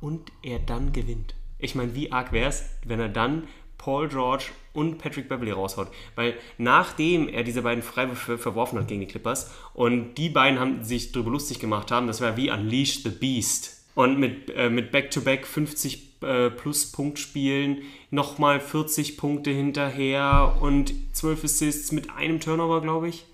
und 0.00 0.30
er 0.42 0.58
dann 0.58 0.92
gewinnt. 0.92 1.34
Ich 1.58 1.74
meine, 1.74 1.94
wie 1.94 2.12
arg 2.12 2.32
wäre 2.32 2.50
es, 2.50 2.64
wenn 2.84 3.00
er 3.00 3.08
dann 3.08 3.48
Paul 3.78 4.08
George 4.08 4.46
und 4.74 4.98
Patrick 4.98 5.28
Beverly 5.28 5.50
raushaut. 5.50 5.88
Weil 6.14 6.34
nachdem 6.58 7.28
er 7.28 7.42
diese 7.42 7.62
beiden 7.62 7.82
Freiwürfe 7.82 8.38
verworfen 8.38 8.78
hat 8.78 8.88
gegen 8.88 9.00
die 9.00 9.06
Clippers 9.06 9.50
und 9.72 10.14
die 10.14 10.28
beiden 10.28 10.60
haben 10.60 10.84
sich 10.84 11.12
darüber 11.12 11.30
lustig 11.30 11.58
gemacht 11.58 11.90
haben, 11.90 12.06
das 12.06 12.20
war 12.20 12.36
wie 12.36 12.50
Unleash 12.50 13.02
the 13.02 13.10
Beast. 13.10 13.82
Und 13.94 14.18
mit, 14.18 14.50
äh, 14.50 14.70
mit 14.70 14.90
Back-to-Back 14.90 15.46
50 15.46 16.22
äh, 16.22 16.50
plus 16.50 16.90
Punktspielen, 16.90 17.82
nochmal 18.10 18.60
40 18.60 19.16
Punkte 19.16 19.52
hinterher 19.52 20.56
und 20.60 20.92
12 21.12 21.44
Assists 21.44 21.92
mit 21.92 22.10
einem 22.10 22.40
Turnover, 22.40 22.80
glaube 22.80 23.08
ich 23.08 23.24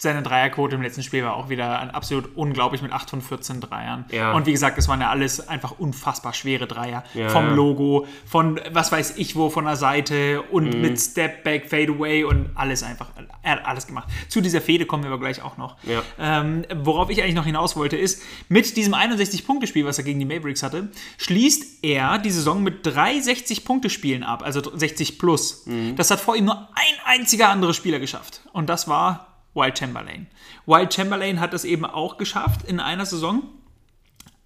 seine 0.00 0.22
Dreierquote 0.22 0.76
im 0.76 0.82
letzten 0.82 1.02
Spiel 1.02 1.22
war 1.24 1.36
auch 1.36 1.50
wieder 1.50 1.94
absolut 1.94 2.34
unglaublich 2.34 2.80
mit 2.80 2.90
8 2.90 3.10
von 3.10 3.20
14 3.20 3.60
Dreiern. 3.60 4.06
Ja. 4.10 4.32
Und 4.32 4.46
wie 4.46 4.52
gesagt, 4.52 4.78
es 4.78 4.88
waren 4.88 5.02
ja 5.02 5.10
alles 5.10 5.46
einfach 5.46 5.78
unfassbar 5.78 6.32
schwere 6.32 6.66
Dreier. 6.66 7.04
Ja, 7.12 7.28
Vom 7.28 7.54
Logo, 7.54 8.06
von 8.24 8.58
was 8.72 8.92
weiß 8.92 9.18
ich 9.18 9.36
wo, 9.36 9.50
von 9.50 9.66
der 9.66 9.76
Seite 9.76 10.40
und 10.40 10.74
mhm. 10.74 10.80
mit 10.80 10.98
Stepback, 10.98 11.68
Fadeaway 11.68 12.24
und 12.24 12.48
alles 12.54 12.82
einfach, 12.82 13.08
er 13.42 13.52
hat 13.52 13.66
alles 13.66 13.86
gemacht. 13.86 14.08
Zu 14.28 14.40
dieser 14.40 14.62
Fede 14.62 14.86
kommen 14.86 15.02
wir 15.02 15.10
aber 15.10 15.20
gleich 15.20 15.42
auch 15.42 15.58
noch. 15.58 15.76
Ja. 15.82 16.02
Ähm, 16.18 16.64
worauf 16.74 17.10
ich 17.10 17.22
eigentlich 17.22 17.34
noch 17.34 17.44
hinaus 17.44 17.76
wollte, 17.76 17.98
ist, 17.98 18.22
mit 18.48 18.78
diesem 18.78 18.94
61-Punkte-Spiel, 18.94 19.84
was 19.84 19.98
er 19.98 20.04
gegen 20.04 20.18
die 20.18 20.24
Mavericks 20.24 20.62
hatte, 20.62 20.88
schließt 21.18 21.84
er 21.84 22.16
die 22.18 22.30
Saison 22.30 22.62
mit 22.62 22.86
drei 22.86 23.18
60-Punkte-Spielen 23.18 24.22
ab, 24.22 24.42
also 24.42 24.62
60 24.62 25.18
plus. 25.18 25.66
Mhm. 25.66 25.96
Das 25.96 26.10
hat 26.10 26.20
vor 26.20 26.36
ihm 26.36 26.46
nur 26.46 26.56
ein 26.56 26.94
einziger 27.04 27.50
anderer 27.50 27.74
Spieler 27.74 27.98
geschafft. 27.98 28.40
Und 28.54 28.70
das 28.70 28.88
war 28.88 29.29
Wild 29.54 29.78
Chamberlain. 29.78 30.26
Wild 30.66 30.94
Chamberlain 30.94 31.40
hat 31.40 31.54
es 31.54 31.64
eben 31.64 31.84
auch 31.84 32.18
geschafft 32.18 32.62
in 32.64 32.80
einer 32.80 33.06
Saison. 33.06 33.42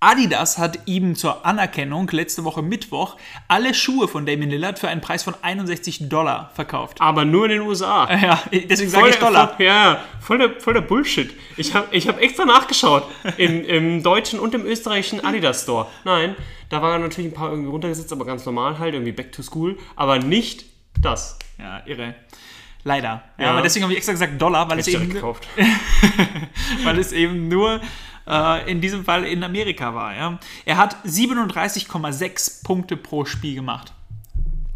Adidas 0.05 0.59
hat 0.59 0.81
ihm 0.85 1.14
zur 1.17 1.47
Anerkennung 1.47 2.07
letzte 2.11 2.45
Woche 2.45 2.61
Mittwoch 2.61 3.17
alle 3.49 3.73
Schuhe 3.73 4.07
von 4.07 4.27
Damien 4.27 4.51
Lillard 4.51 4.79
für 4.79 4.88
einen 4.88 5.01
Preis 5.01 5.23
von 5.23 5.35
61 5.40 6.11
Dollar 6.11 6.51
verkauft. 6.55 7.01
Aber 7.01 7.25
nur 7.25 7.47
in 7.47 7.53
den 7.53 7.61
USA. 7.62 8.07
Ja, 8.25 8.43
deswegen 8.53 8.90
sage 8.90 9.09
ich 9.09 9.17
Dollar. 9.17 9.57
Voll, 9.57 9.64
ja, 9.64 10.01
voll 10.21 10.38
der, 10.38 10.61
voll 10.61 10.75
der 10.75 10.83
Bullshit. 10.83 11.33
Ich 11.57 11.75
habe 11.75 11.88
ich 11.90 12.07
hab 12.07 12.21
extra 12.21 12.45
nachgeschaut 12.45 13.05
im, 13.38 13.64
im 13.64 14.03
deutschen 14.03 14.38
und 14.40 14.55
im 14.55 14.67
österreichischen 14.67 15.25
Adidas 15.25 15.62
Store. 15.62 15.87
Nein, 16.05 16.37
da 16.69 16.83
waren 16.83 17.01
natürlich 17.01 17.33
ein 17.33 17.35
paar 17.35 17.51
irgendwie 17.51 17.71
runtergesetzt, 17.71 18.12
aber 18.12 18.27
ganz 18.27 18.45
normal 18.45 18.79
halt, 18.79 18.95
irgendwie 18.95 19.12
back 19.12 19.33
to 19.33 19.43
school. 19.43 19.79
Aber 19.97 20.19
nicht 20.19 20.67
das. 21.01 21.38
Ja, 21.59 21.83
irre. 21.87 22.14
Leider. 22.85 23.23
Ja, 23.38 23.44
ja. 23.44 23.51
aber 23.53 23.62
deswegen 23.62 23.83
habe 23.83 23.92
ich 23.92 23.99
extra 23.99 24.12
gesagt 24.12 24.40
Dollar, 24.40 24.68
weil 24.68 24.79
es 24.79 24.88
eben, 24.88 25.12
weil 26.85 26.99
es 26.99 27.12
eben 27.12 27.49
nur 27.49 27.81
äh, 28.27 28.70
in 28.70 28.81
diesem 28.81 29.05
Fall 29.05 29.25
in 29.25 29.42
Amerika 29.42 29.94
war. 29.94 30.14
Ja. 30.14 30.38
Er 30.64 30.77
hat 30.77 30.97
37,6 31.05 32.62
Punkte 32.62 32.97
pro 32.97 33.25
Spiel 33.25 33.55
gemacht. 33.55 33.92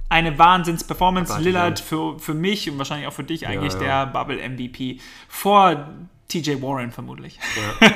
Eine 0.08 0.38
Wahnsinns-Performance. 0.38 1.38
Lillard 1.38 1.80
für, 1.80 2.18
für 2.18 2.32
mich 2.32 2.70
und 2.70 2.78
wahrscheinlich 2.78 3.06
auch 3.06 3.12
für 3.12 3.24
dich 3.24 3.46
eigentlich 3.46 3.74
der 3.74 4.06
Bubble-MVP. 4.06 5.00
Vor 5.28 5.86
TJ 6.28 6.62
Warren 6.62 6.92
vermutlich. 6.92 7.38
Ja. 7.80 7.90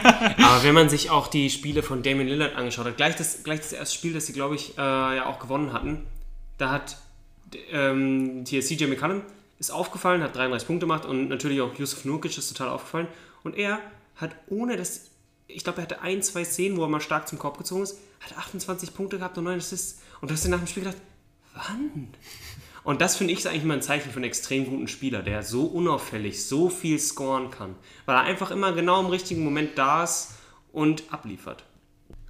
Aber 0.45 0.63
wenn 0.63 0.75
man 0.75 0.91
sich 0.91 1.09
auch 1.09 1.29
die 1.29 1.49
Spiele 1.49 1.83
von 1.83 2.03
Damien 2.03 2.29
Lillard 2.29 2.55
angeschaut 2.55 2.87
hat, 2.87 2.99
gleich 2.99 3.17
das, 3.17 3.45
gleich 3.45 3.61
das 3.61 3.73
erste 3.73 3.95
Spiel, 3.95 4.13
das 4.13 4.27
sie, 4.27 4.35
glaube 4.35 4.57
ich, 4.57 4.77
äh, 4.77 4.81
ja 4.81 5.27
auch 5.27 5.39
gewonnen 5.39 5.73
hatten, 5.73 6.03
da 6.59 6.71
hat 6.71 6.99
ähm, 7.71 8.45
hier 8.47 8.61
CJ 8.61 8.87
McCallum 8.87 9.23
ist 9.63 9.71
aufgefallen, 9.71 10.23
hat 10.23 10.35
33 10.35 10.67
Punkte 10.67 10.87
gemacht 10.87 11.07
und 11.07 11.29
natürlich 11.29 11.61
auch 11.61 11.73
Yusuf 11.79 12.05
Nurkic 12.05 12.37
ist 12.37 12.49
total 12.49 12.69
aufgefallen. 12.69 13.07
Und 13.45 13.57
er 13.57 13.79
hat 14.17 14.35
ohne 14.49 14.77
das, 14.77 15.11
ich 15.47 15.63
glaube, 15.63 15.79
er 15.79 15.83
hatte 15.83 16.03
ein, 16.03 16.21
zwei 16.23 16.45
Szenen, 16.45 16.77
wo 16.77 16.83
er 16.83 16.89
mal 16.89 17.01
stark 17.01 17.29
zum 17.29 17.39
Korb 17.39 17.59
gezogen 17.59 17.85
ist, 17.85 17.99
hat 18.21 18.37
28 18.37 18.93
Punkte 18.93 19.19
gehabt 19.19 19.39
und 19.39 19.45
9 19.45 19.59
Assists. 19.59 20.03
Und 20.21 20.31
du 20.31 20.35
hast 20.35 20.45
dir 20.45 20.49
nach 20.49 20.59
dem 20.59 20.67
Spiel 20.67 20.83
gedacht, 20.83 21.01
wann? 21.55 22.09
Und 22.83 23.01
das 23.01 23.17
finde 23.17 23.33
ich 23.33 23.39
ist 23.39 23.47
eigentlich 23.47 23.63
immer 23.63 23.75
ein 23.75 23.83
Zeichen 23.83 24.11
für 24.11 24.17
einen 24.17 24.25
extrem 24.25 24.65
guten 24.65 24.89
Spieler, 24.89 25.23
der 25.23 25.45
so 25.45 25.67
unauffällig 25.67 26.45
so 26.45 26.69
viel 26.69 26.99
scoren 26.99 27.53
kann, 27.53 27.77
weil 28.07 28.17
er 28.17 28.23
einfach 28.23 28.51
immer 28.51 28.73
genau 28.73 28.99
im 29.01 29.07
richtigen 29.07 29.45
Moment 29.45 29.79
da 29.79 30.03
ist 30.03 30.33
und 30.73 31.05
abliefert. 31.13 31.63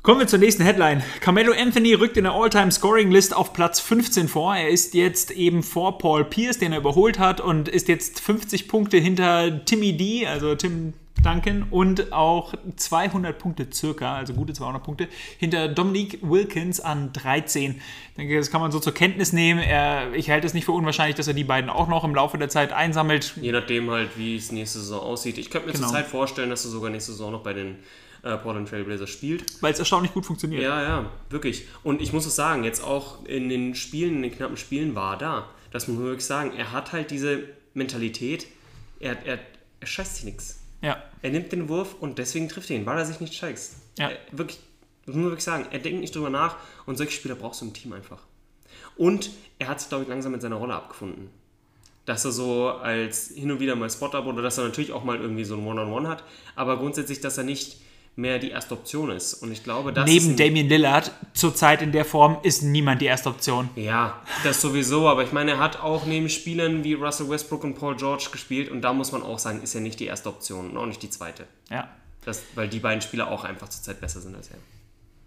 Kommen 0.02 0.18
wir 0.18 0.26
zur 0.26 0.40
nächsten 0.40 0.64
Headline. 0.64 1.04
Carmelo 1.20 1.52
Anthony 1.52 1.94
rückt 1.94 2.16
in 2.16 2.24
der 2.24 2.32
All-Time-Scoring-List 2.32 3.36
auf 3.36 3.52
Platz 3.52 3.78
15 3.78 4.26
vor. 4.26 4.56
Er 4.56 4.68
ist 4.68 4.94
jetzt 4.94 5.30
eben 5.30 5.62
vor 5.62 5.98
Paul 5.98 6.24
Pierce, 6.24 6.58
den 6.58 6.72
er 6.72 6.78
überholt 6.78 7.20
hat, 7.20 7.40
und 7.40 7.68
ist 7.68 7.86
jetzt 7.86 8.18
50 8.18 8.66
Punkte 8.66 8.96
hinter 8.96 9.64
Timmy 9.64 9.96
D, 9.96 10.26
also 10.26 10.56
Tim 10.56 10.94
Duncan, 11.22 11.66
und 11.70 12.12
auch 12.12 12.52
200 12.74 13.38
Punkte 13.38 13.68
circa, 13.72 14.16
also 14.16 14.34
gute 14.34 14.52
200 14.54 14.82
Punkte, 14.82 15.06
hinter 15.38 15.68
Dominique 15.68 16.18
Wilkins 16.20 16.80
an 16.80 17.12
13. 17.12 17.76
Ich 17.76 18.16
denke, 18.16 18.36
das 18.36 18.50
kann 18.50 18.60
man 18.60 18.72
so 18.72 18.80
zur 18.80 18.94
Kenntnis 18.94 19.32
nehmen. 19.32 19.60
Er, 19.60 20.12
ich 20.14 20.30
halte 20.30 20.48
es 20.48 20.52
nicht 20.52 20.64
für 20.64 20.72
unwahrscheinlich, 20.72 21.14
dass 21.14 21.28
er 21.28 21.34
die 21.34 21.44
beiden 21.44 21.70
auch 21.70 21.86
noch 21.86 22.02
im 22.02 22.16
Laufe 22.16 22.36
der 22.38 22.48
Zeit 22.48 22.72
einsammelt. 22.72 23.34
Je 23.40 23.52
nachdem 23.52 23.88
halt, 23.88 24.18
wie 24.18 24.34
es 24.34 24.50
nächste 24.50 24.80
Saison 24.80 25.00
aussieht. 25.00 25.38
Ich 25.38 25.48
könnte 25.48 25.68
mir 25.68 25.74
genau. 25.74 25.86
zur 25.86 25.94
Zeit 25.94 26.08
vorstellen, 26.08 26.50
dass 26.50 26.64
er 26.64 26.72
sogar 26.72 26.90
nächste 26.90 27.12
Saison 27.12 27.30
noch 27.30 27.44
bei 27.44 27.52
den 27.52 27.76
äh, 28.22 28.36
Portland 28.36 28.68
Trailblazers 28.68 29.10
spielt. 29.10 29.62
Weil 29.62 29.72
es 29.72 29.78
erstaunlich 29.78 30.12
gut 30.12 30.26
funktioniert. 30.26 30.62
Ja, 30.62 30.82
ja, 30.82 31.10
wirklich. 31.30 31.66
Und 31.82 32.00
ich 32.00 32.12
muss 32.12 32.26
es 32.26 32.36
sagen, 32.36 32.64
jetzt 32.64 32.82
auch 32.82 33.24
in 33.26 33.48
den 33.48 33.74
Spielen, 33.74 34.16
in 34.16 34.22
den 34.22 34.32
knappen 34.32 34.56
Spielen 34.56 34.94
war 34.94 35.14
er 35.14 35.18
da. 35.18 35.50
Das 35.70 35.88
muss 35.88 35.96
man 35.96 36.06
wirklich 36.06 36.26
sagen. 36.26 36.52
Er 36.56 36.72
hat 36.72 36.92
halt 36.92 37.10
diese 37.10 37.40
Mentalität, 37.74 38.46
er, 39.00 39.24
er, 39.26 39.38
er 39.80 39.86
scheißt 39.86 40.16
sich 40.16 40.24
nichts. 40.24 40.60
Ja. 40.82 41.02
Er 41.22 41.30
nimmt 41.30 41.52
den 41.52 41.68
Wurf 41.68 41.94
und 42.00 42.18
deswegen 42.18 42.48
trifft 42.48 42.70
er 42.70 42.76
ihn, 42.76 42.86
weil 42.86 42.98
er 42.98 43.06
sich 43.06 43.20
nicht 43.20 43.34
scheißt. 43.34 43.76
Ja. 43.98 44.10
Er, 44.10 44.18
wirklich, 44.32 44.58
das 45.06 45.14
muss 45.14 45.16
man 45.16 45.24
wirklich 45.26 45.44
sagen. 45.44 45.66
Er 45.70 45.78
denkt 45.78 46.00
nicht 46.00 46.14
drüber 46.14 46.30
nach 46.30 46.56
und 46.86 46.96
solche 46.96 47.12
Spieler 47.12 47.34
brauchst 47.34 47.60
du 47.60 47.66
im 47.66 47.72
Team 47.72 47.92
einfach. 47.92 48.22
Und 48.96 49.30
er 49.58 49.68
hat 49.68 49.80
sich, 49.80 49.88
glaube 49.88 50.04
ich, 50.04 50.10
langsam 50.10 50.32
mit 50.32 50.42
seiner 50.42 50.56
Rolle 50.56 50.74
abgefunden. 50.74 51.30
Dass 52.04 52.24
er 52.24 52.32
so 52.32 52.68
als 52.68 53.28
hin 53.28 53.50
und 53.50 53.60
wieder 53.60 53.76
mal 53.76 53.88
Spot-Up 53.88 54.26
oder 54.26 54.42
dass 54.42 54.58
er 54.58 54.64
natürlich 54.64 54.92
auch 54.92 55.04
mal 55.04 55.20
irgendwie 55.20 55.44
so 55.44 55.56
ein 55.56 55.64
One-on-One 55.64 56.08
hat, 56.08 56.24
aber 56.56 56.76
grundsätzlich, 56.78 57.20
dass 57.20 57.38
er 57.38 57.44
nicht 57.44 57.80
mehr 58.14 58.38
die 58.38 58.50
erste 58.50 58.74
Option 58.74 59.10
ist. 59.10 59.34
Und 59.34 59.52
ich 59.52 59.64
glaube, 59.64 59.92
das 59.92 60.08
ist 60.08 60.24
Neben 60.24 60.36
Damian 60.36 60.68
Lillard 60.68 61.12
zurzeit 61.32 61.80
in 61.82 61.92
der 61.92 62.04
Form 62.04 62.36
ist 62.42 62.62
niemand 62.62 63.00
die 63.00 63.06
erste 63.06 63.30
Option. 63.30 63.70
Ja, 63.74 64.20
das 64.44 64.60
sowieso, 64.60 65.08
aber 65.08 65.24
ich 65.24 65.32
meine, 65.32 65.52
er 65.52 65.58
hat 65.58 65.80
auch 65.80 66.04
neben 66.04 66.28
Spielern 66.28 66.84
wie 66.84 66.92
Russell 66.94 67.28
Westbrook 67.30 67.64
und 67.64 67.74
Paul 67.74 67.96
George 67.96 68.28
gespielt 68.30 68.70
und 68.70 68.82
da 68.82 68.92
muss 68.92 69.12
man 69.12 69.22
auch 69.22 69.38
sagen, 69.38 69.62
ist 69.62 69.74
er 69.74 69.80
nicht 69.80 69.98
die 70.00 70.06
erste 70.06 70.28
Option 70.28 70.70
und 70.70 70.76
auch 70.76 70.86
nicht 70.86 71.02
die 71.02 71.10
zweite. 71.10 71.46
Ja. 71.70 71.88
Das, 72.24 72.42
weil 72.54 72.68
die 72.68 72.78
beiden 72.80 73.00
Spieler 73.00 73.30
auch 73.30 73.44
einfach 73.44 73.68
zurzeit 73.68 74.00
besser 74.00 74.20
sind 74.20 74.36
als 74.36 74.48
er. 74.50 74.58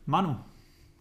Manu, 0.05 0.35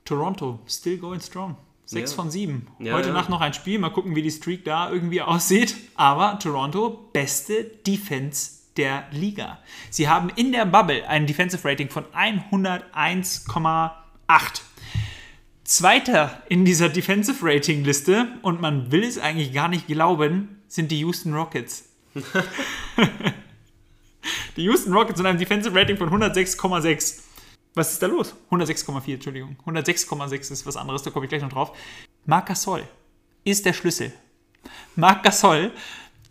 Toronto, 0.04 0.58
still 0.66 0.98
going 0.98 1.20
strong. 1.20 1.56
6 1.86 2.10
Ja. 2.12 2.16
von 2.16 2.30
7. 2.30 2.66
Ja, 2.78 2.94
Heute 2.94 3.08
ja. 3.08 3.14
Nacht 3.14 3.28
noch 3.28 3.42
ein 3.42 3.52
Spiel, 3.52 3.78
mal 3.78 3.90
gucken, 3.90 4.16
wie 4.16 4.22
die 4.22 4.30
Streak 4.30 4.64
da 4.64 4.90
irgendwie 4.90 5.20
aussieht. 5.22 5.76
Aber 5.94 6.38
Toronto, 6.38 7.10
beste 7.12 7.62
Defense 7.86 8.52
der 8.76 9.06
Liga. 9.10 9.58
Sie 9.90 10.08
haben 10.08 10.30
in 10.30 10.52
der 10.52 10.66
Bubble 10.66 11.06
ein 11.08 11.26
Defensive 11.26 11.66
Rating 11.68 11.88
von 11.88 12.04
101,8. 12.06 13.92
Zweiter 15.64 16.42
in 16.48 16.64
dieser 16.64 16.88
Defensive 16.88 17.38
Rating 17.42 17.84
Liste, 17.84 18.28
und 18.42 18.60
man 18.60 18.92
will 18.92 19.02
es 19.04 19.18
eigentlich 19.18 19.52
gar 19.52 19.68
nicht 19.68 19.86
glauben, 19.86 20.62
sind 20.68 20.90
die 20.90 20.98
Houston 21.00 21.32
Rockets. 21.34 21.88
die 24.56 24.62
Houston 24.64 24.92
Rockets 24.92 25.20
in 25.20 25.26
einem 25.26 25.38
Defensive 25.38 25.74
Rating 25.74 25.96
von 25.96 26.10
106,6. 26.10 27.20
Was 27.74 27.92
ist 27.92 28.02
da 28.02 28.06
los? 28.06 28.34
106,4, 28.50 29.14
Entschuldigung. 29.14 29.56
106,6 29.66 30.52
ist 30.52 30.66
was 30.66 30.76
anderes, 30.76 31.02
da 31.02 31.10
komme 31.10 31.24
ich 31.24 31.30
gleich 31.30 31.42
noch 31.42 31.48
drauf. 31.48 31.76
Marc 32.26 32.46
Gasol 32.46 32.86
ist 33.44 33.64
der 33.64 33.72
Schlüssel. 33.72 34.12
Marc 34.96 35.22
Gasol, 35.22 35.72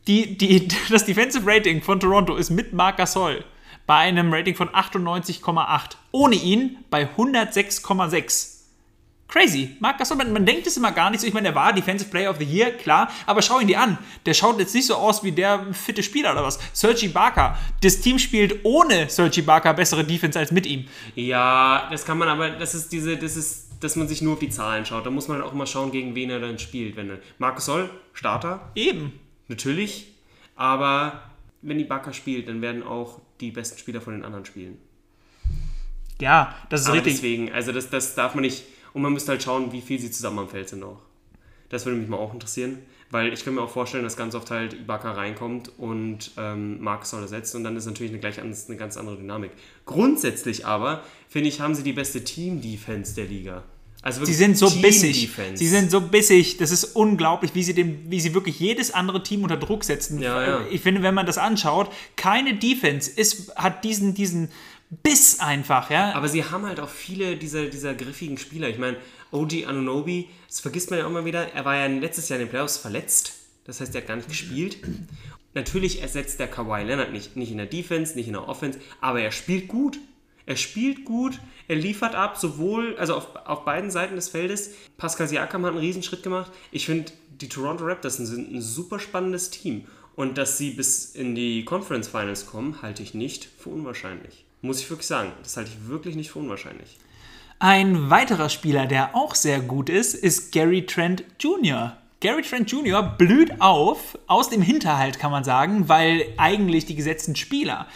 die, 0.07 0.37
die, 0.37 0.67
das 0.89 1.05
Defensive 1.05 1.45
Rating 1.45 1.81
von 1.81 1.99
Toronto 1.99 2.35
ist 2.35 2.49
mit 2.49 2.73
Marc 2.73 2.97
Gasol 2.97 3.43
bei 3.85 3.97
einem 3.97 4.33
Rating 4.33 4.55
von 4.55 4.69
98,8. 4.69 5.91
Ohne 6.11 6.35
ihn 6.35 6.77
bei 6.89 7.09
106,6. 7.17 8.53
Crazy. 9.27 9.75
Marc 9.79 9.97
Gasol, 9.97 10.17
man, 10.17 10.31
man 10.31 10.45
denkt 10.45 10.67
es 10.67 10.77
immer 10.77 10.91
gar 10.91 11.09
nicht 11.09 11.21
so. 11.21 11.27
Ich 11.27 11.33
meine, 11.33 11.47
er 11.49 11.55
war 11.55 11.73
Defensive 11.73 12.09
Player 12.09 12.29
of 12.29 12.37
the 12.37 12.45
Year, 12.45 12.71
klar, 12.71 13.09
aber 13.25 13.41
schau 13.41 13.59
ihn 13.59 13.67
dir 13.67 13.81
an. 13.81 13.97
Der 14.27 14.35
schaut 14.35 14.59
jetzt 14.59 14.75
nicht 14.75 14.85
so 14.85 14.95
aus 14.95 15.23
wie 15.23 15.31
der 15.31 15.73
fitte 15.73 16.03
Spieler 16.03 16.33
oder 16.33 16.43
was. 16.43 16.59
Sergi 16.71 17.07
Barker. 17.07 17.57
Das 17.81 17.99
Team 17.99 18.19
spielt 18.19 18.63
ohne 18.63 19.09
Sergi 19.09 19.41
Barker 19.41 19.73
bessere 19.73 20.03
Defense 20.03 20.37
als 20.37 20.51
mit 20.51 20.67
ihm. 20.67 20.85
Ja, 21.15 21.87
das 21.89 22.05
kann 22.05 22.19
man 22.19 22.29
aber, 22.29 22.51
das 22.51 22.75
ist 22.75 22.91
diese, 22.91 23.17
das 23.17 23.35
ist, 23.35 23.69
dass 23.79 23.95
man 23.95 24.07
sich 24.07 24.21
nur 24.21 24.33
auf 24.33 24.39
die 24.39 24.49
Zahlen 24.49 24.85
schaut. 24.85 25.05
Da 25.05 25.09
muss 25.09 25.27
man 25.27 25.41
auch 25.41 25.53
mal 25.53 25.65
schauen, 25.65 25.91
gegen 25.91 26.13
wen 26.13 26.29
er 26.29 26.39
dann 26.39 26.59
spielt. 26.59 26.95
Wenn 26.95 27.17
Marcus 27.39 27.65
Soll, 27.65 27.89
Starter, 28.13 28.71
Eben. 28.75 29.19
Natürlich, 29.53 30.13
aber 30.55 31.23
wenn 31.61 31.77
die 31.77 31.83
Bakker 31.83 32.13
spielt, 32.13 32.47
dann 32.47 32.61
werden 32.61 32.83
auch 32.83 33.21
die 33.39 33.51
besten 33.51 33.77
Spieler 33.77 34.01
von 34.01 34.13
den 34.13 34.23
anderen 34.23 34.45
spielen. 34.45 34.77
Ja, 36.19 36.55
das 36.69 36.81
ist 36.81 36.87
Aber 36.87 36.97
richtig. 36.97 37.13
deswegen, 37.13 37.51
also 37.51 37.71
das, 37.71 37.89
das 37.89 38.15
darf 38.15 38.35
man 38.35 38.43
nicht. 38.43 38.63
Und 38.93 39.01
man 39.01 39.13
müsste 39.13 39.31
halt 39.31 39.43
schauen, 39.43 39.71
wie 39.71 39.81
viel 39.81 39.99
sie 39.99 40.11
zusammen 40.11 40.39
am 40.39 40.49
Feld 40.49 40.69
sind 40.69 40.83
auch. 40.83 41.01
Das 41.69 41.85
würde 41.85 41.97
mich 41.97 42.07
mal 42.07 42.17
auch 42.17 42.33
interessieren, 42.33 42.77
weil 43.09 43.33
ich 43.33 43.43
kann 43.43 43.55
mir 43.55 43.61
auch 43.61 43.69
vorstellen, 43.69 44.03
dass 44.03 44.15
ganz 44.15 44.35
oft 44.35 44.51
halt 44.51 44.73
Ibaka 44.73 45.13
reinkommt 45.13 45.71
und 45.79 46.31
ähm, 46.37 46.81
Marcus 46.81 47.09
Soll 47.09 47.23
ersetzt 47.23 47.55
und 47.55 47.63
dann 47.63 47.75
ist 47.75 47.87
natürlich 47.87 48.11
eine, 48.11 48.19
gleich 48.19 48.39
eine 48.39 48.77
ganz 48.77 48.95
andere 48.95 49.17
Dynamik. 49.17 49.51
Grundsätzlich 49.85 50.67
aber, 50.67 51.03
finde 51.27 51.49
ich, 51.49 51.61
haben 51.61 51.73
sie 51.73 51.81
die 51.81 51.93
beste 51.93 52.23
Team-Defense 52.23 53.15
der 53.15 53.25
Liga. 53.25 53.63
Also 54.03 54.25
Sie 54.25 54.33
sind 54.33 54.57
so 54.57 54.69
bissig. 54.69 55.13
Team-Defense. 55.13 55.57
Sie 55.57 55.69
sind 55.69 55.89
so 55.89 56.01
bissig. 56.01 56.57
Das 56.57 56.71
ist 56.71 56.83
unglaublich, 56.83 57.55
wie 57.55 57.63
sie, 57.63 57.73
dem, 57.73 58.11
wie 58.11 58.19
sie 58.19 58.33
wirklich 58.33 58.59
jedes 58.59 58.91
andere 58.91 59.23
Team 59.23 59.43
unter 59.43 59.55
Druck 59.55 59.85
setzen. 59.85 60.21
Ja, 60.21 60.45
ja. 60.45 60.65
Ich 60.69 60.81
finde, 60.81 61.01
wenn 61.03 61.15
man 61.15 61.25
das 61.25 61.37
anschaut, 61.37 61.89
keine 62.17 62.53
Defense 62.55 63.09
ist, 63.09 63.55
hat 63.55 63.85
diesen, 63.85 64.13
diesen 64.13 64.49
Biss 64.89 65.39
einfach. 65.39 65.89
Ja? 65.89 66.13
Aber 66.15 66.27
sie 66.27 66.43
haben 66.43 66.65
halt 66.65 66.81
auch 66.81 66.89
viele 66.89 67.37
dieser, 67.37 67.67
dieser 67.67 67.93
griffigen 67.93 68.37
Spieler. 68.37 68.67
Ich 68.67 68.77
meine, 68.77 68.97
OG 69.31 69.65
Anunobi, 69.67 70.27
das 70.47 70.59
vergisst 70.59 70.89
man 70.89 70.99
ja 70.99 71.07
auch 71.07 71.11
mal 71.11 71.23
wieder, 71.23 71.53
er 71.53 71.63
war 71.63 71.77
ja 71.77 71.87
letztes 71.87 72.27
Jahr 72.27 72.39
in 72.39 72.45
den 72.45 72.49
Playoffs 72.49 72.77
verletzt. 72.77 73.33
Das 73.65 73.79
heißt, 73.79 73.95
er 73.95 74.01
hat 74.01 74.07
gar 74.09 74.17
nicht 74.17 74.27
gespielt. 74.27 74.77
Natürlich 75.53 76.01
ersetzt 76.01 76.39
der 76.39 76.47
Kawhi 76.47 76.83
Leonard 76.83 77.13
nicht, 77.13 77.37
nicht 77.37 77.51
in 77.51 77.57
der 77.57 77.67
Defense, 77.67 78.15
nicht 78.15 78.27
in 78.27 78.33
der 78.33 78.49
Offense, 78.49 78.79
aber 78.99 79.21
er 79.21 79.31
spielt 79.31 79.69
gut. 79.69 79.97
Er 80.45 80.58
spielt 80.58 81.06
gut, 81.06 81.39
er 81.67 81.75
liefert 81.75 82.15
ab, 82.15 82.38
sowohl, 82.38 82.97
also 82.97 83.15
auf, 83.15 83.36
auf 83.45 83.65
beiden 83.65 83.91
Seiten 83.91 84.15
des 84.15 84.29
Feldes. 84.29 84.71
Pascal 84.97 85.27
Siakam 85.27 85.65
hat 85.65 85.71
einen 85.71 85.79
Riesenschritt 85.79 86.23
gemacht. 86.23 86.51
Ich 86.71 86.86
finde, 86.86 87.12
die 87.41 87.49
Toronto 87.49 87.86
Raptors 87.86 88.17
sind 88.17 88.53
ein 88.53 88.62
super 88.62 88.99
spannendes 88.99 89.49
Team. 89.49 89.86
Und 90.15 90.38
dass 90.38 90.58
sie 90.58 90.71
bis 90.71 91.15
in 91.15 91.34
die 91.34 91.65
Conference 91.65 92.08
Finals 92.08 92.45
kommen, 92.45 92.82
halte 92.82 93.01
ich 93.01 93.13
nicht 93.13 93.47
für 93.58 93.69
unwahrscheinlich. 93.69 94.45
Muss 94.62 94.79
ich 94.79 94.89
wirklich 94.89 95.08
sagen. 95.08 95.32
Das 95.41 95.58
halte 95.58 95.71
ich 95.71 95.89
wirklich 95.89 96.15
nicht 96.15 96.32
für 96.32 96.39
unwahrscheinlich. 96.39 96.97
Ein 97.60 98.10
weiterer 98.10 98.49
Spieler, 98.49 98.86
der 98.86 99.15
auch 99.15 99.36
sehr 99.36 99.60
gut 99.60 99.89
ist, 99.89 100.13
ist 100.13 100.51
Gary 100.51 100.86
Trent 100.86 101.23
Jr. 101.39 101.97
Gary 102.19 102.41
Trent 102.41 102.71
Jr. 102.71 103.03
blüht 103.03 103.60
auf, 103.60 104.17
aus 104.27 104.49
dem 104.49 104.62
Hinterhalt 104.62 105.19
kann 105.19 105.32
man 105.32 105.43
sagen, 105.43 105.89
weil 105.89 106.25
eigentlich 106.38 106.86
die 106.86 106.95
gesetzten 106.95 107.36
Spieler 107.36 107.88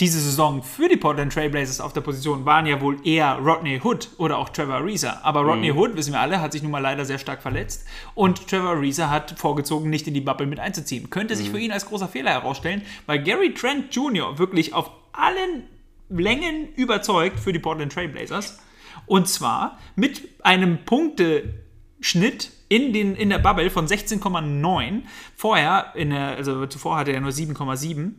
diese 0.00 0.18
Saison 0.18 0.62
für 0.62 0.88
die 0.88 0.96
Portland 0.96 1.32
Trailblazers 1.32 1.80
auf 1.80 1.92
der 1.92 2.00
Position 2.00 2.46
waren 2.46 2.64
ja 2.64 2.80
wohl 2.80 3.06
eher 3.06 3.34
Rodney 3.34 3.78
Hood 3.84 4.08
oder 4.16 4.38
auch 4.38 4.48
Trevor 4.48 4.76
Ariza. 4.76 5.20
Aber 5.22 5.42
Rodney 5.42 5.70
Hood, 5.72 5.94
wissen 5.94 6.14
wir 6.14 6.20
alle, 6.20 6.40
hat 6.40 6.52
sich 6.52 6.62
nun 6.62 6.72
mal 6.72 6.78
leider 6.78 7.04
sehr 7.04 7.18
stark 7.18 7.42
verletzt 7.42 7.86
und 8.14 8.48
Trevor 8.48 8.70
Ariza 8.70 9.10
hat 9.10 9.38
vorgezogen, 9.38 9.90
nicht 9.90 10.08
in 10.08 10.14
die 10.14 10.22
Bubble 10.22 10.46
mit 10.46 10.58
einzuziehen. 10.58 11.10
Könnte 11.10 11.36
sich 11.36 11.50
für 11.50 11.58
ihn 11.58 11.70
als 11.70 11.84
großer 11.84 12.08
Fehler 12.08 12.30
herausstellen, 12.30 12.82
weil 13.04 13.22
Gary 13.22 13.52
Trent 13.52 13.94
Jr. 13.94 14.38
wirklich 14.38 14.72
auf 14.72 14.90
allen 15.12 15.64
Längen 16.08 16.72
überzeugt 16.76 17.38
für 17.38 17.52
die 17.52 17.58
Portland 17.58 17.92
Trailblazers. 17.92 18.58
Und 19.04 19.28
zwar 19.28 19.78
mit 19.96 20.28
einem 20.42 20.84
Punkteschnitt 20.84 22.52
in, 22.70 22.92
den, 22.94 23.16
in 23.16 23.28
der 23.28 23.38
Bubble 23.38 23.68
von 23.68 23.86
16,9. 23.86 25.02
Vorher, 25.36 25.92
der, 25.94 26.36
also 26.36 26.64
zuvor 26.66 26.96
hatte 26.96 27.12
er 27.12 27.20
nur 27.20 27.32
7,7. 27.32 28.12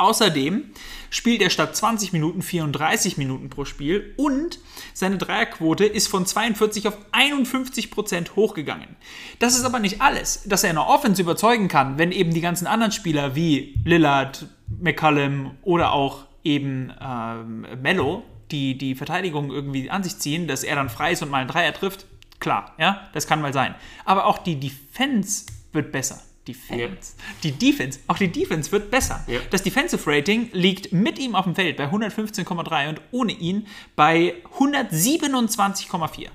Außerdem 0.00 0.70
spielt 1.10 1.42
er 1.42 1.50
statt 1.50 1.76
20 1.76 2.14
Minuten 2.14 2.40
34 2.40 3.18
Minuten 3.18 3.50
pro 3.50 3.66
Spiel 3.66 4.14
und 4.16 4.58
seine 4.94 5.18
Dreierquote 5.18 5.84
ist 5.84 6.08
von 6.08 6.24
42 6.24 6.88
auf 6.88 6.96
51 7.12 7.90
Prozent 7.90 8.34
hochgegangen. 8.34 8.96
Das 9.40 9.58
ist 9.58 9.64
aber 9.64 9.78
nicht 9.78 10.00
alles. 10.00 10.42
Dass 10.46 10.64
er 10.64 10.70
in 10.70 10.76
der 10.76 10.88
Offense 10.88 11.20
überzeugen 11.20 11.68
kann, 11.68 11.98
wenn 11.98 12.12
eben 12.12 12.32
die 12.32 12.40
ganzen 12.40 12.66
anderen 12.66 12.92
Spieler 12.92 13.34
wie 13.36 13.74
Lillard, 13.84 14.46
McCallum 14.80 15.50
oder 15.62 15.92
auch 15.92 16.24
eben 16.44 16.92
ähm, 16.98 17.66
Mello 17.82 18.24
die 18.50 18.76
die 18.76 18.96
Verteidigung 18.96 19.52
irgendwie 19.52 19.90
an 19.90 20.02
sich 20.02 20.18
ziehen, 20.18 20.48
dass 20.48 20.64
er 20.64 20.74
dann 20.74 20.88
frei 20.88 21.12
ist 21.12 21.22
und 21.22 21.30
mal 21.30 21.38
einen 21.38 21.48
Dreier 21.48 21.72
trifft, 21.72 22.06
klar, 22.40 22.74
ja, 22.78 23.08
das 23.12 23.28
kann 23.28 23.40
mal 23.40 23.52
sein. 23.52 23.76
Aber 24.04 24.26
auch 24.26 24.38
die 24.38 24.58
Defense 24.58 25.46
wird 25.72 25.92
besser. 25.92 26.20
Defense. 26.48 27.14
Die 27.42 27.52
Defense, 27.52 28.00
auch 28.06 28.16
die 28.16 28.32
Defense 28.32 28.72
wird 28.72 28.90
besser. 28.90 29.24
Ja. 29.26 29.40
Das 29.50 29.62
Defensive 29.62 30.02
Rating 30.10 30.48
liegt 30.52 30.92
mit 30.92 31.18
ihm 31.18 31.34
auf 31.34 31.44
dem 31.44 31.54
Feld 31.54 31.76
bei 31.76 31.84
115,3 31.84 32.88
und 32.88 33.00
ohne 33.10 33.32
ihn 33.32 33.66
bei 33.94 34.34
127,4. 34.58 36.28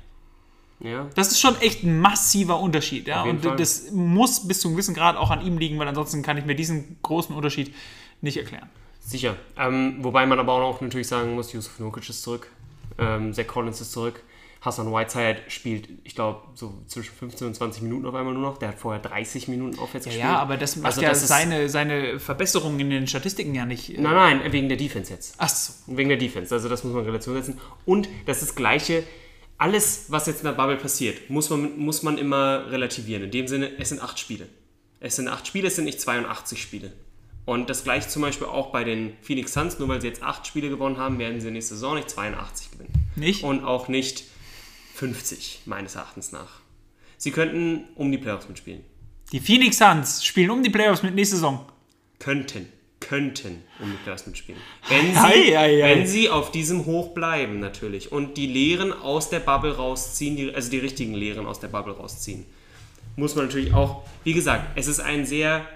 Ja. 0.80 1.08
Das 1.16 1.32
ist 1.32 1.40
schon 1.40 1.60
echt 1.62 1.84
ein 1.84 2.00
massiver 2.00 2.60
Unterschied. 2.60 3.08
Ja? 3.08 3.24
Und 3.24 3.44
Fall. 3.44 3.56
das 3.56 3.92
muss 3.92 4.48
bis 4.48 4.60
zu 4.60 4.68
einem 4.68 4.76
gewissen 4.76 4.94
Grad 4.94 5.16
auch 5.18 5.32
an 5.32 5.46
ihm 5.46 5.58
liegen, 5.58 5.80
weil 5.80 5.88
ansonsten 5.88 6.22
kann 6.22 6.38
ich 6.38 6.46
mir 6.46 6.56
diesen 6.56 6.98
großen 7.02 7.36
Unterschied 7.36 7.74
nicht 8.22 8.38
erklären. 8.38 8.70
Sicher. 9.00 9.36
Ähm, 9.58 9.98
wobei 10.02 10.26
man 10.26 10.40
aber 10.40 10.54
auch 10.54 10.82
natürlich 10.82 11.08
sagen 11.08 11.36
muss, 11.36 11.54
Yusuf 11.54 11.80
Nurkic 11.80 12.10
ist 12.10 12.24
zurück, 12.24 12.50
ähm, 12.98 13.34
Zach 13.34 13.48
Collins 13.48 13.82
ist 13.82 13.92
zurück, 13.92 14.24
Hassan 14.66 14.92
Whiteside 14.92 15.38
spielt, 15.48 15.88
ich 16.04 16.16
glaube, 16.16 16.42
so 16.56 16.74
zwischen 16.88 17.14
15 17.14 17.48
und 17.48 17.54
20 17.54 17.84
Minuten 17.84 18.06
auf 18.08 18.16
einmal 18.16 18.34
nur 18.34 18.42
noch. 18.42 18.58
Der 18.58 18.70
hat 18.70 18.80
vorher 18.80 19.02
30 19.02 19.48
Minuten 19.48 19.78
aufwärts 19.78 20.06
gespielt. 20.06 20.26
Ja, 20.26 20.40
aber 20.40 20.58
das 20.58 20.76
macht 20.76 20.88
Also 20.88 21.02
ja 21.02 21.10
das 21.10 21.28
seine, 21.28 21.70
seine 21.70 22.20
Verbesserungen 22.20 22.80
in 22.80 22.90
den 22.90 23.08
Statistiken 23.08 23.54
ja 23.54 23.66
nicht. 23.66 23.92
äh, 23.98 24.02
Nein, 24.02 24.40
nein, 24.40 24.52
wegen 24.52 24.68
der 24.68 24.78
Defense 24.78 25.14
jetzt. 25.14 25.36
Ach 25.38 25.48
so. 25.50 25.74
Wegen 25.96 26.10
der 26.10 26.18
Defense. 26.18 26.54
Also 26.54 26.68
das 26.68 26.84
muss 26.84 26.94
man 26.94 27.04
in 27.04 27.10
Relation 27.10 27.36
setzen. 27.36 27.60
Und 27.86 28.10
das 28.26 28.40
ist 28.42 28.50
das 28.50 28.56
Gleiche. 28.56 29.04
Alles, 29.58 30.06
was 30.10 30.26
jetzt 30.26 30.40
in 30.40 30.46
der 30.46 30.54
Bubble 30.54 30.78
passiert, 30.78 31.30
muss 31.30 31.50
man, 31.50 31.78
muss 31.78 32.04
man 32.04 32.18
immer 32.18 32.70
relativieren. 32.72 33.24
In 33.24 33.32
dem 33.32 33.48
Sinne, 33.48 33.72
es 33.78 33.90
sind 33.90 34.02
acht 34.02 34.20
Spiele. 34.20 34.48
Es 35.00 35.16
sind 35.16 35.28
acht 35.28 35.46
Spiele, 35.48 35.68
es 35.68 35.76
sind 35.76 35.86
nicht 35.86 36.02
82 36.02 36.62
Spiele. 36.62 36.92
Und 37.46 37.70
das 37.70 37.84
gleiche 37.84 38.10
zum 38.10 38.24
Beispiel 38.24 38.48
auch 38.48 38.72
bei 38.72 38.84
den 38.84 39.14
Phoenix 39.22 39.54
Suns. 39.54 39.78
Nur 39.78 39.88
weil 39.88 40.02
sie 40.02 40.08
jetzt 40.08 40.24
acht 40.24 40.48
Spiele 40.48 40.70
gewonnen 40.70 40.98
haben, 40.98 41.20
werden 41.20 41.40
sie 41.40 41.52
nächste 41.52 41.76
Saison 41.76 41.96
nicht 41.96 42.10
82 42.10 42.72
gewinnen. 42.72 42.92
Nicht? 43.16 43.44
Und 43.44 43.64
auch 43.64 43.88
nicht 43.88 44.24
50, 44.96 45.64
meines 45.66 45.96
Erachtens 45.96 46.32
nach. 46.32 46.62
Sie 47.18 47.32
könnten 47.32 47.84
um 47.96 48.12
die 48.12 48.18
Playoffs 48.18 48.48
mitspielen. 48.48 48.82
Die 49.32 49.42
Phoenix 49.42 49.78
Suns 49.78 50.24
spielen 50.24 50.50
um 50.52 50.64
die 50.64 50.70
Playoffs 50.70 51.04
mit 51.04 51.16
nächste 51.16 51.36
Saison. 51.36 51.66
Könnten, 52.20 52.68
könnten 53.02 53.64
um 53.80 53.92
die 53.92 53.98
Playoffs 53.98 54.26
mitspielen. 54.26 54.62
Wenn 54.88 55.12
sie, 55.12 55.18
Ei, 55.18 55.58
ei, 55.58 55.84
ei. 55.84 55.96
wenn 55.96 56.08
sie 56.08 56.30
auf 56.30 56.52
diesem 56.52 56.86
Hoch 56.86 57.14
bleiben, 57.14 57.60
natürlich. 57.60 58.14
Und 58.14 58.38
die 58.38 58.48
Lehren 58.48 58.94
aus 58.94 59.30
der 59.30 59.42
Bubble 59.42 59.76
rausziehen, 59.76 60.38
die, 60.38 60.56
also 60.56 60.72
die 60.72 60.80
richtigen 60.80 61.14
Lehren 61.14 61.46
aus 61.46 61.60
der 61.60 61.68
Bubble 61.68 61.94
rausziehen. 61.94 62.46
Muss 63.18 63.36
man 63.36 63.46
natürlich 63.46 63.74
auch, 63.74 64.04
wie 64.24 64.34
gesagt, 64.34 64.78
es 64.78 64.88
ist 64.88 65.02
ein 65.02 65.26
sehr, 65.26 65.68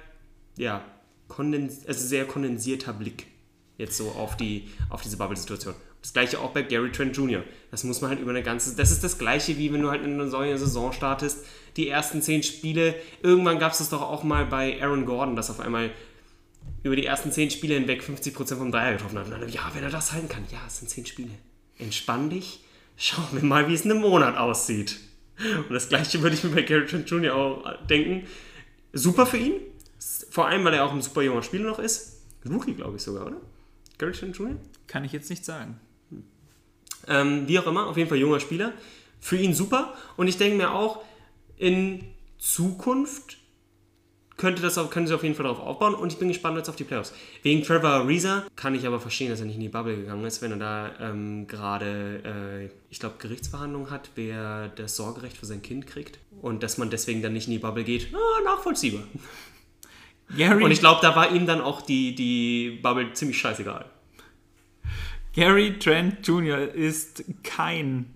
ja, 0.58 0.82
kondens, 1.28 1.86
also 1.86 2.08
sehr 2.08 2.26
kondensierter 2.26 2.94
Blick 2.94 3.28
jetzt 3.78 3.98
so 3.98 4.12
auf, 4.12 4.38
die, 4.38 4.70
auf 4.90 5.02
diese 5.02 5.18
Bubble-Situation. 5.18 5.74
Das 6.02 6.14
gleiche 6.14 6.40
auch 6.40 6.52
bei 6.52 6.62
Gary 6.62 6.92
Trent 6.92 7.16
Jr. 7.16 7.44
Das 7.72 7.84
muss 7.84 8.02
man 8.02 8.12
halt 8.12 8.20
über 8.20 8.32
eine 8.32 8.42
ganze. 8.42 8.76
Das 8.76 8.92
ist 8.92 9.04
das 9.04 9.18
gleiche, 9.18 9.58
wie 9.58 9.72
wenn 9.74 9.82
du 9.82 9.90
halt 9.90 10.04
in 10.04 10.14
eine 10.14 10.26
neue 10.26 10.58
Saison 10.58 10.94
startest. 10.94 11.46
Die 11.76 11.90
ersten 11.90 12.22
zehn 12.22 12.42
Spiele. 12.42 12.96
Irgendwann 13.22 13.60
gab 13.60 13.74
es 13.74 13.80
das 13.80 13.90
doch 13.90 14.02
auch 14.02 14.24
mal 14.24 14.46
bei 14.46 14.82
Aaron 14.82 15.06
Gordon, 15.06 15.36
dass 15.36 15.50
auf 15.50 15.60
einmal 15.60 15.92
über 16.84 16.96
die 16.96 17.06
ersten 17.06 17.32
zehn 17.32 17.52
Spiele 17.52 17.76
hinweg 17.76 18.02
50% 18.02 18.56
vom 18.56 18.72
Dreier 18.72 18.94
getroffen 18.94 19.18
hat. 19.18 19.26
Und 19.26 19.32
dann, 19.32 19.50
ja, 19.50 19.70
wenn 19.74 19.84
er 19.84 19.90
das 19.90 20.14
halten 20.14 20.30
kann. 20.30 20.46
Ja, 20.52 20.60
es 20.68 20.80
sind 20.80 20.90
zehn 20.90 21.06
Spiele. 21.06 21.32
Entspann 21.78 22.30
dich. 22.30 22.64
Schauen 22.98 23.28
wir 23.32 23.44
mal, 23.44 23.68
wie 23.68 23.74
es 23.74 23.86
in 23.86 23.92
einem 23.92 24.02
Monat 24.02 24.38
aussieht. 24.38 25.00
Und 25.40 25.72
das 25.72 25.90
gleiche 25.90 26.22
würde 26.22 26.36
ich 26.36 26.44
mir 26.44 26.52
bei 26.52 26.64
Gary 26.64 26.86
Trent 26.86 27.10
Jr. 27.10 27.36
auch 27.36 27.64
denken. 27.88 28.28
Super 28.94 29.26
für 29.26 29.38
ihn. 29.38 29.54
Vor 30.30 30.48
allem, 30.48 30.64
weil 30.66 30.74
er 30.74 30.86
auch 30.86 30.94
ein 30.94 31.02
super 31.02 31.22
junger 31.22 31.44
Spieler 31.44 31.70
noch 31.70 31.80
ist. 31.80 32.22
Rookie, 32.50 32.74
glaube 32.74 32.98
ich 32.98 33.04
sogar, 33.04 33.28
oder? 33.28 33.38
Gary 33.98 34.12
Trent 34.12 34.38
Jr.? 34.38 34.56
Kann 34.88 35.06
ich 35.06 35.12
jetzt 35.12 35.30
nicht 35.30 35.46
sagen. 35.46 35.80
Ähm, 37.10 37.48
wie 37.48 37.60
auch 37.60 37.68
immer, 37.68 37.88
auf 37.88 37.98
jeden 37.98 38.08
Fall 38.08 38.18
junger 38.18 38.40
Spieler. 38.40 38.74
Für 39.20 39.36
ihn 39.36 39.54
super. 39.54 39.94
Und 40.16 40.28
ich 40.28 40.38
denke 40.38 40.58
mir 40.58 40.72
auch, 40.72 41.02
in 41.58 42.06
Zukunft 42.38 43.38
könnte 44.40 44.62
das 44.62 44.78
auch, 44.78 44.90
können 44.90 45.06
sie 45.06 45.14
auf 45.14 45.24
jeden 45.24 45.36
Fall 45.36 45.44
darauf 45.44 45.60
aufbauen. 45.60 45.94
Und 45.94 46.14
ich 46.14 46.18
bin 46.18 46.30
gespannt 46.30 46.58
jetzt 46.58 46.70
auf 46.70 46.78
die 46.78 46.86
Playoffs. 46.86 47.14
Wegen 47.44 47.62
Trevor 47.62 47.90
Ariza 47.90 48.46
kann 48.56 48.74
ich 48.74 48.88
aber 48.88 49.00
verstehen, 49.00 49.30
dass 49.30 49.42
er 49.42 49.46
nicht 49.46 49.56
in 49.56 49.62
die 49.62 49.70
Bubble 49.70 49.98
gegangen 49.98 50.24
ist, 50.26 50.42
wenn 50.42 50.52
er 50.52 50.58
da 50.58 50.92
ähm, 51.02 51.46
gerade, 51.48 52.70
äh, 52.70 52.70
ich 52.90 53.00
glaube, 53.00 53.16
Gerichtsverhandlungen 53.20 53.92
hat, 53.92 54.12
wer 54.16 54.70
das 54.70 54.96
Sorgerecht 54.96 55.38
für 55.38 55.46
sein 55.46 55.62
Kind 55.62 55.86
kriegt. 55.86 56.20
Und 56.42 56.64
dass 56.64 56.78
man 56.78 56.90
deswegen 56.90 57.22
dann 57.22 57.34
nicht 57.34 57.48
in 57.48 57.54
die 57.54 57.60
Bubble 57.60 57.84
geht. 57.84 58.08
Ah, 58.14 58.44
nachvollziehbar. 58.46 59.04
Gary, 60.36 60.64
Und 60.64 60.72
ich 60.72 60.80
glaube, 60.80 61.00
da 61.02 61.16
war 61.16 61.32
ihm 61.34 61.46
dann 61.46 61.60
auch 61.60 61.82
die, 61.82 62.16
die 62.16 62.80
Bubble 62.82 63.12
ziemlich 63.14 63.38
scheißegal. 63.38 63.86
Gary 65.34 65.78
Trent 65.80 66.26
Jr. 66.28 66.74
ist 66.74 67.24
kein 67.44 68.14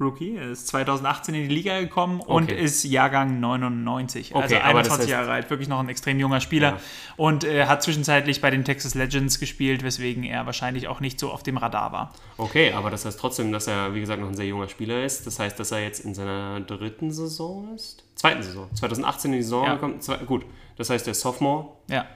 Rookie. 0.00 0.36
Er 0.36 0.50
ist 0.50 0.66
2018 0.68 1.34
in 1.34 1.48
die 1.48 1.54
Liga 1.54 1.78
gekommen 1.78 2.20
und 2.20 2.44
Okay. 2.50 2.58
ist 2.64 2.84
Jahrgang 2.84 3.38
99. 3.38 4.34
also 4.34 4.46
Okay, 4.46 4.54
das 4.54 4.64
21 4.64 5.06
heißt- 5.06 5.10
Jahre 5.10 5.30
alt. 5.30 5.50
Wirklich 5.50 5.68
noch 5.68 5.78
ein 5.78 5.90
extrem 5.90 6.18
junger 6.18 6.40
Spieler. 6.40 6.68
Ja. 6.70 6.80
Und 7.18 7.44
äh, 7.44 7.66
hat 7.66 7.82
zwischenzeitlich 7.82 8.40
bei 8.40 8.50
den 8.50 8.64
Texas 8.64 8.94
Legends 8.94 9.38
gespielt, 9.38 9.82
weswegen 9.82 10.24
er 10.24 10.46
wahrscheinlich 10.46 10.88
auch 10.88 11.00
nicht 11.00 11.20
so 11.20 11.30
auf 11.30 11.42
dem 11.42 11.58
Radar 11.58 11.92
war. 11.92 12.14
Okay, 12.38 12.72
aber 12.72 12.88
das 12.90 13.04
heißt 13.04 13.20
trotzdem, 13.20 13.52
dass 13.52 13.66
er, 13.66 13.94
wie 13.94 14.00
gesagt, 14.00 14.20
noch 14.22 14.28
ein 14.28 14.34
sehr 14.36 14.46
junger 14.46 14.68
Spieler 14.68 15.04
ist. 15.04 15.26
Das 15.26 15.38
heißt, 15.38 15.60
dass 15.60 15.70
er 15.70 15.82
jetzt 15.82 16.00
in 16.04 16.14
seiner 16.14 16.60
dritten 16.62 17.12
Saison 17.12 17.74
ist? 17.74 18.02
Zweiten 18.14 18.42
Saison. 18.42 18.68
2018 18.74 19.32
in 19.32 19.38
die 19.38 19.42
Saison 19.44 19.66
Ja. 19.66 19.74
gekommen. 19.74 20.00
Zwei, 20.00 20.16
gut, 20.16 20.46
das 20.76 20.88
heißt, 20.88 21.06
der 21.06 21.14
Sophomore. 21.14 21.68
Ja. 21.88 22.06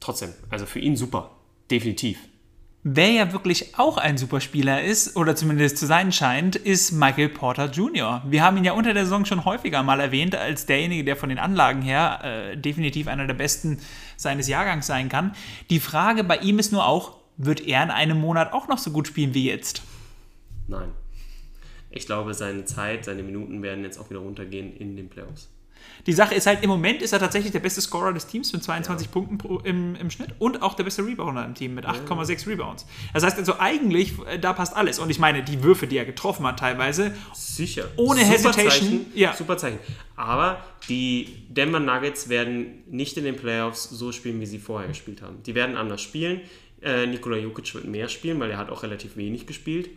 Trotzdem, 0.00 0.34
also 0.50 0.66
für 0.66 0.80
ihn 0.80 0.96
super. 0.96 1.30
Definitiv. 1.70 2.18
Wer 2.88 3.10
ja 3.10 3.32
wirklich 3.32 3.76
auch 3.76 3.96
ein 3.96 4.16
Superspieler 4.16 4.80
ist, 4.80 5.16
oder 5.16 5.34
zumindest 5.34 5.76
zu 5.76 5.86
sein 5.86 6.12
scheint, 6.12 6.54
ist 6.54 6.92
Michael 6.92 7.30
Porter 7.30 7.68
Jr. 7.68 8.22
Wir 8.24 8.44
haben 8.44 8.56
ihn 8.58 8.62
ja 8.62 8.74
unter 8.74 8.94
der 8.94 9.06
Saison 9.06 9.24
schon 9.24 9.44
häufiger 9.44 9.82
mal 9.82 9.98
erwähnt, 9.98 10.36
als 10.36 10.66
derjenige, 10.66 11.02
der 11.02 11.16
von 11.16 11.28
den 11.28 11.40
Anlagen 11.40 11.82
her 11.82 12.20
äh, 12.22 12.56
definitiv 12.56 13.08
einer 13.08 13.26
der 13.26 13.34
besten 13.34 13.80
seines 14.16 14.46
Jahrgangs 14.46 14.86
sein 14.86 15.08
kann. 15.08 15.34
Die 15.68 15.80
Frage 15.80 16.22
bei 16.22 16.36
ihm 16.36 16.60
ist 16.60 16.70
nur 16.70 16.86
auch, 16.86 17.16
wird 17.36 17.60
er 17.66 17.82
in 17.82 17.90
einem 17.90 18.20
Monat 18.20 18.52
auch 18.52 18.68
noch 18.68 18.78
so 18.78 18.92
gut 18.92 19.08
spielen 19.08 19.34
wie 19.34 19.46
jetzt? 19.46 19.82
Nein. 20.68 20.92
Ich 21.90 22.06
glaube, 22.06 22.34
seine 22.34 22.66
Zeit, 22.66 23.04
seine 23.04 23.24
Minuten 23.24 23.64
werden 23.64 23.82
jetzt 23.82 23.98
auch 23.98 24.10
wieder 24.10 24.20
runtergehen 24.20 24.76
in 24.76 24.96
den 24.96 25.08
Playoffs. 25.08 25.50
Die 26.06 26.12
Sache 26.12 26.34
ist 26.34 26.46
halt, 26.46 26.62
im 26.62 26.70
Moment 26.70 27.02
ist 27.02 27.12
er 27.12 27.18
tatsächlich 27.18 27.52
der 27.52 27.60
beste 27.60 27.80
Scorer 27.80 28.12
des 28.12 28.26
Teams 28.26 28.52
mit 28.52 28.62
22 28.62 29.10
Punkten 29.10 29.38
pro, 29.38 29.58
im, 29.58 29.96
im 29.96 30.10
Schnitt 30.10 30.30
und 30.38 30.62
auch 30.62 30.74
der 30.74 30.84
beste 30.84 31.04
Rebounder 31.04 31.44
im 31.44 31.54
Team 31.54 31.74
mit 31.74 31.86
8,6 31.86 32.46
Rebounds. 32.46 32.86
Das 33.12 33.24
heißt 33.24 33.38
also 33.38 33.58
eigentlich, 33.58 34.14
äh, 34.26 34.38
da 34.38 34.52
passt 34.52 34.76
alles. 34.76 34.98
Und 34.98 35.10
ich 35.10 35.18
meine, 35.18 35.42
die 35.42 35.62
Würfe, 35.62 35.86
die 35.86 35.96
er 35.96 36.04
getroffen 36.04 36.46
hat 36.46 36.58
teilweise, 36.60 37.12
Sicher. 37.34 37.88
Ohne 37.96 38.20
Super 38.20 38.32
Hesitation, 38.32 38.70
Zeichen, 38.70 39.06
ja. 39.14 39.32
Super 39.32 39.56
Zeichen. 39.56 39.78
Aber 40.14 40.62
die 40.88 41.44
Denver 41.48 41.80
Nuggets 41.80 42.28
werden 42.28 42.84
nicht 42.90 43.16
in 43.16 43.24
den 43.24 43.36
Playoffs 43.36 43.84
so 43.90 44.12
spielen, 44.12 44.40
wie 44.40 44.46
sie 44.46 44.58
vorher 44.58 44.88
gespielt 44.88 45.22
haben. 45.22 45.42
Die 45.44 45.54
werden 45.54 45.76
anders 45.76 46.02
spielen. 46.02 46.40
Äh, 46.82 47.06
Nikola 47.06 47.36
Jokic 47.36 47.74
wird 47.74 47.86
mehr 47.86 48.08
spielen, 48.08 48.38
weil 48.38 48.50
er 48.50 48.58
hat 48.58 48.70
auch 48.70 48.82
relativ 48.82 49.16
wenig 49.16 49.46
gespielt. 49.46 49.90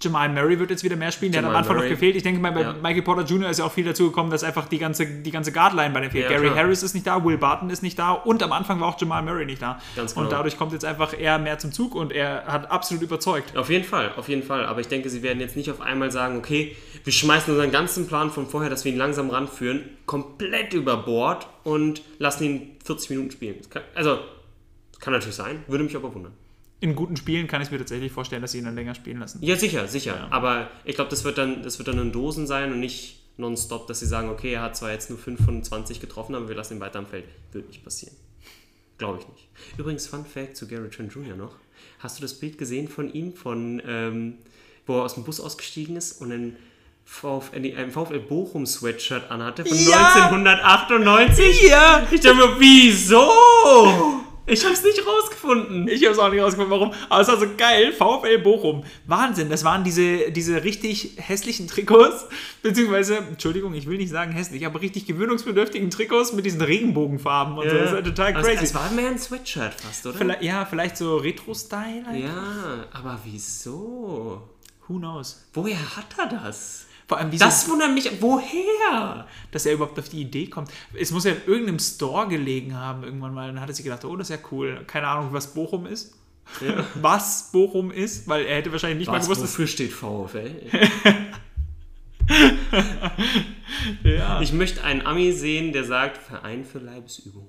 Jamal 0.00 0.28
Murray 0.28 0.58
wird 0.58 0.70
jetzt 0.70 0.84
wieder 0.84 0.96
mehr 0.96 1.10
spielen, 1.10 1.32
der 1.32 1.42
hat 1.42 1.48
am 1.50 1.56
Anfang 1.56 1.76
noch 1.76 1.82
Murray. 1.82 1.94
gefehlt. 1.94 2.16
Ich 2.16 2.22
denke 2.22 2.40
mal, 2.40 2.52
bei 2.52 2.60
Ja. 2.60 2.72
Michael 2.74 3.02
Porter 3.02 3.22
Jr. 3.22 3.48
ist 3.50 3.58
ja 3.58 3.64
auch 3.64 3.72
viel 3.72 3.84
dazu 3.84 4.04
gekommen, 4.08 4.30
dass 4.30 4.44
einfach 4.44 4.68
die 4.68 4.78
ganze, 4.78 5.06
die 5.06 5.30
ganze 5.30 5.52
Guardline 5.52 5.90
bei 5.94 6.00
dem 6.00 6.10
fehlt. 6.10 6.24
Ja, 6.24 6.36
Gary 6.36 6.48
klar. 6.50 6.64
Harris 6.64 6.82
ist 6.82 6.94
nicht 6.94 7.06
da, 7.06 7.24
Will 7.24 7.38
Barton 7.38 7.70
ist 7.70 7.82
nicht 7.82 7.98
da 7.98 8.12
und 8.12 8.42
am 8.42 8.52
Anfang 8.52 8.80
war 8.80 8.88
auch 8.88 9.00
Jamal 9.00 9.22
Murray 9.22 9.46
nicht 9.46 9.62
da. 9.62 9.80
Ganz 9.96 10.14
genau. 10.14 10.24
Und 10.26 10.32
dadurch 10.32 10.58
kommt 10.58 10.72
jetzt 10.72 10.84
einfach 10.84 11.18
eher 11.18 11.38
mehr 11.38 11.58
zum 11.58 11.72
Zug 11.72 11.94
und 11.94 12.12
er 12.12 12.44
hat 12.46 12.70
absolut 12.70 13.02
überzeugt. 13.02 13.56
Auf 13.56 13.70
jeden 13.70 13.84
Fall, 13.84 14.12
auf 14.16 14.28
jeden 14.28 14.42
Fall. 14.42 14.66
Aber 14.66 14.80
ich 14.80 14.88
denke, 14.88 15.08
sie 15.08 15.22
werden 15.22 15.40
jetzt 15.40 15.56
nicht 15.56 15.70
auf 15.70 15.80
einmal 15.80 16.10
sagen, 16.12 16.36
okay, 16.38 16.76
wir 17.04 17.12
schmeißen 17.12 17.52
unseren 17.54 17.70
ganzen 17.70 18.06
Plan 18.06 18.30
von 18.30 18.46
vorher, 18.46 18.68
dass 18.70 18.84
wir 18.84 18.92
ihn 18.92 18.98
langsam 18.98 19.30
ranführen, 19.30 19.84
komplett 20.06 20.74
über 20.74 20.96
Bord 20.98 21.46
und 21.64 22.02
lassen 22.18 22.44
ihn 22.44 22.76
40 22.84 23.10
Minuten 23.10 23.30
spielen. 23.30 23.56
Kann, 23.70 23.82
also, 23.94 24.18
kann 25.00 25.12
natürlich 25.12 25.36
sein, 25.36 25.62
würde 25.68 25.84
mich 25.84 25.94
aber 25.96 26.12
wundern. 26.14 26.32
In 26.80 26.94
guten 26.94 27.16
Spielen 27.16 27.46
kann 27.46 27.62
ich 27.62 27.70
mir 27.70 27.78
tatsächlich 27.78 28.12
vorstellen, 28.12 28.42
dass 28.42 28.52
sie 28.52 28.58
ihn 28.58 28.64
dann 28.64 28.74
länger 28.74 28.94
spielen 28.94 29.18
lassen. 29.18 29.38
Ja, 29.42 29.56
sicher, 29.56 29.88
sicher. 29.88 30.28
Aber 30.30 30.70
ich 30.84 30.94
glaube, 30.94 31.10
das 31.10 31.24
wird 31.24 31.38
dann, 31.38 31.62
das 31.62 31.78
wird 31.78 31.88
dann 31.88 31.98
in 31.98 32.12
Dosen 32.12 32.46
sein 32.46 32.70
und 32.72 32.80
nicht 32.80 33.20
nonstop, 33.38 33.86
dass 33.86 34.00
sie 34.00 34.06
sagen, 34.06 34.28
okay, 34.28 34.52
er 34.52 34.62
hat 34.62 34.76
zwar 34.76 34.92
jetzt 34.92 35.08
nur 35.08 35.18
5 35.18 35.42
von 35.42 35.62
20 35.62 36.00
getroffen, 36.00 36.34
aber 36.34 36.48
wir 36.48 36.54
lassen 36.54 36.74
ihn 36.74 36.80
weiter 36.80 36.98
am 36.98 37.06
Feld. 37.06 37.24
Wird 37.52 37.68
nicht 37.68 37.82
passieren. 37.82 38.14
Glaube 38.98 39.20
ich 39.20 39.28
nicht. 39.28 39.48
Übrigens, 39.78 40.06
Fun 40.06 40.24
Fact 40.24 40.56
zu 40.56 40.66
Gary 40.66 40.88
Trent 40.90 41.14
Jr. 41.14 41.36
noch. 41.36 41.56
Hast 41.98 42.18
du 42.18 42.22
das 42.22 42.34
Bild 42.34 42.58
gesehen 42.58 42.88
von 42.88 43.12
ihm, 43.12 43.34
von, 43.34 43.82
ähm, 43.86 44.34
wo 44.86 44.98
er 44.98 45.04
aus 45.04 45.14
dem 45.14 45.24
Bus 45.24 45.40
ausgestiegen 45.40 45.96
ist 45.96 46.20
und 46.20 46.32
ein 46.32 46.56
VfL, 47.04 47.74
ein 47.76 47.90
VfL 47.90 48.18
Bochum 48.20 48.66
Sweatshirt 48.66 49.30
anhatte 49.30 49.64
von 49.64 49.78
Ja! 49.78 50.28
1998? 50.28 51.68
Ja! 51.68 52.06
Ich 52.10 52.20
dachte 52.20 52.36
mir, 52.36 52.56
wieso? 52.58 53.30
Ich 54.46 54.64
hab's 54.64 54.82
nicht 54.84 55.04
rausgefunden. 55.04 55.88
Ich 55.88 56.04
habe 56.04 56.12
es 56.12 56.18
auch 56.18 56.30
nicht 56.30 56.40
rausgefunden, 56.40 56.70
warum. 56.70 56.94
Aber 57.08 57.20
es 57.20 57.28
war 57.28 57.38
so 57.38 57.46
geil. 57.56 57.92
VfL 57.92 58.38
Bochum. 58.38 58.84
Wahnsinn. 59.06 59.50
Das 59.50 59.64
waren 59.64 59.82
diese, 59.82 60.30
diese 60.30 60.62
richtig 60.62 61.14
hässlichen 61.16 61.66
Trikots. 61.66 62.26
Beziehungsweise, 62.62 63.18
Entschuldigung, 63.18 63.74
ich 63.74 63.86
will 63.86 63.96
nicht 63.96 64.10
sagen 64.10 64.32
hässlich, 64.32 64.64
aber 64.64 64.80
richtig 64.80 65.06
gewöhnungsbedürftigen 65.06 65.90
Trikots 65.90 66.32
mit 66.32 66.46
diesen 66.46 66.60
Regenbogenfarben 66.60 67.58
und 67.58 67.68
so. 67.68 67.74
Das 67.76 67.90
ist 67.90 67.96
ja 67.96 68.02
total 68.02 68.36
Also, 68.36 68.48
crazy. 68.48 68.64
Es 68.64 68.74
war 68.74 68.90
mehr 68.92 69.08
ein 69.08 69.18
Sweatshirt 69.18 69.74
fast, 69.80 70.06
oder? 70.06 70.16
Vielleicht, 70.16 70.42
ja, 70.42 70.64
vielleicht 70.64 70.96
so 70.96 71.16
Retro-Style. 71.16 72.04
Ja, 72.16 72.86
aber 72.92 73.18
wieso? 73.24 74.42
Who 74.86 74.98
knows? 74.98 75.44
Woher 75.54 75.96
hat 75.96 76.06
er 76.18 76.26
das? 76.26 76.86
Vor 77.08 77.18
allem, 77.18 77.36
Das 77.38 77.68
wundert 77.68 77.92
mich. 77.94 78.10
Woher? 78.20 79.26
dass 79.52 79.64
er 79.64 79.74
überhaupt 79.74 79.98
auf 79.98 80.08
die 80.08 80.20
Idee 80.20 80.48
kommt. 80.48 80.70
Es 80.92 81.12
muss 81.12 81.24
ja 81.24 81.32
in 81.32 81.40
irgendeinem 81.46 81.78
Store 81.78 82.28
gelegen 82.28 82.74
haben 82.74 83.04
irgendwann 83.04 83.32
mal. 83.32 83.46
Dann 83.46 83.60
hat 83.60 83.68
er 83.68 83.74
sich 83.74 83.84
gedacht, 83.84 84.04
oh, 84.04 84.16
das 84.16 84.28
ist 84.28 84.36
ja 84.36 84.48
cool. 84.50 84.82
Keine 84.86 85.06
Ahnung, 85.06 85.28
was 85.32 85.54
Bochum 85.54 85.86
ist. 85.86 86.14
Was 87.02 87.50
Bochum 87.50 87.90
ist, 87.90 88.28
weil 88.28 88.46
er 88.46 88.58
hätte 88.58 88.70
wahrscheinlich 88.70 88.98
nicht 89.00 89.08
mal 89.08 89.18
Was, 89.18 89.24
gewusst, 89.24 89.42
dass 89.42 89.50
wofür 89.54 89.66
steht 89.66 89.92
VfL? 89.92 90.54
ja. 94.04 94.40
Ich 94.40 94.52
möchte 94.52 94.84
einen 94.84 95.04
Ami 95.04 95.32
sehen, 95.32 95.72
der 95.72 95.82
sagt 95.82 96.18
Verein 96.18 96.64
für 96.64 96.78
Leibesübung. 96.78 97.48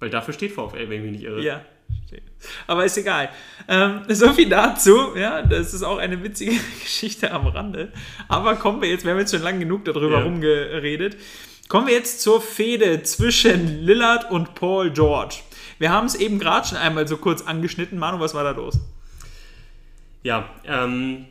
Weil 0.00 0.10
dafür 0.10 0.34
steht 0.34 0.50
VfL, 0.50 0.88
wenn 0.88 0.98
ich 0.98 1.02
mich 1.02 1.12
nicht 1.12 1.24
irre. 1.24 1.40
Ja. 1.42 1.64
Aber 2.66 2.84
ist 2.84 2.96
egal. 2.96 3.28
Ähm, 3.68 4.02
so 4.08 4.32
viel 4.32 4.48
dazu. 4.48 5.16
Ja, 5.16 5.42
das 5.42 5.74
ist 5.74 5.82
auch 5.82 5.98
eine 5.98 6.22
witzige 6.22 6.52
Geschichte 6.82 7.30
am 7.32 7.46
Rande. 7.48 7.92
Aber 8.28 8.54
kommen 8.56 8.80
wir 8.80 8.88
jetzt, 8.88 9.04
wir 9.04 9.12
haben 9.12 9.18
jetzt 9.18 9.32
schon 9.32 9.42
lange 9.42 9.60
genug 9.60 9.84
darüber 9.84 10.18
Ja. 10.18 10.22
rumgeredet. 10.24 11.16
Kommen 11.68 11.88
wir 11.88 11.94
jetzt 11.94 12.20
zur 12.20 12.40
Fehde 12.40 13.02
zwischen 13.02 13.82
Lillard 13.82 14.30
und 14.30 14.54
Paul 14.54 14.90
George. 14.92 15.36
Wir 15.78 15.90
haben 15.90 16.06
es 16.06 16.14
eben 16.14 16.38
gerade 16.38 16.68
schon 16.68 16.78
einmal 16.78 17.08
so 17.08 17.16
kurz 17.16 17.42
angeschnitten. 17.42 17.98
Manu, 17.98 18.20
was 18.20 18.34
war 18.34 18.44
da 18.44 18.50
los? 18.52 18.78
Ja, 20.22 20.48
ähm, 20.64 21.26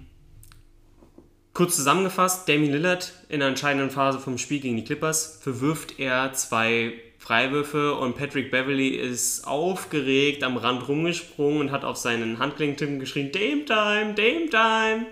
kurz 1.54 1.78
zusammengefasst, 1.78 2.48
Damien 2.50 2.74
Lillard 2.74 3.14
in 3.30 3.40
der 3.40 3.48
entscheidenden 3.50 3.90
Phase 3.90 4.20
vom 4.20 4.38
Spiel 4.38 4.60
gegen 4.60 4.76
die 4.76 4.84
Clippers 4.84 5.40
verwirft 5.42 6.00
er 6.00 6.34
zwei 6.34 6.94
Freiwürfe 7.26 7.96
und 7.96 8.16
Patrick 8.16 8.52
Beverly 8.52 8.90
ist 8.90 9.48
aufgeregt 9.48 10.44
am 10.44 10.58
Rand 10.58 10.88
rumgesprungen 10.88 11.60
und 11.60 11.72
hat 11.72 11.84
auf 11.84 11.98
seinen 11.98 12.38
Handgelenk 12.38 12.78
geschrien, 13.00 13.32
Dame 13.32 13.66
Time, 13.66 14.14
Dame 14.14 14.50
Time. 14.52 15.08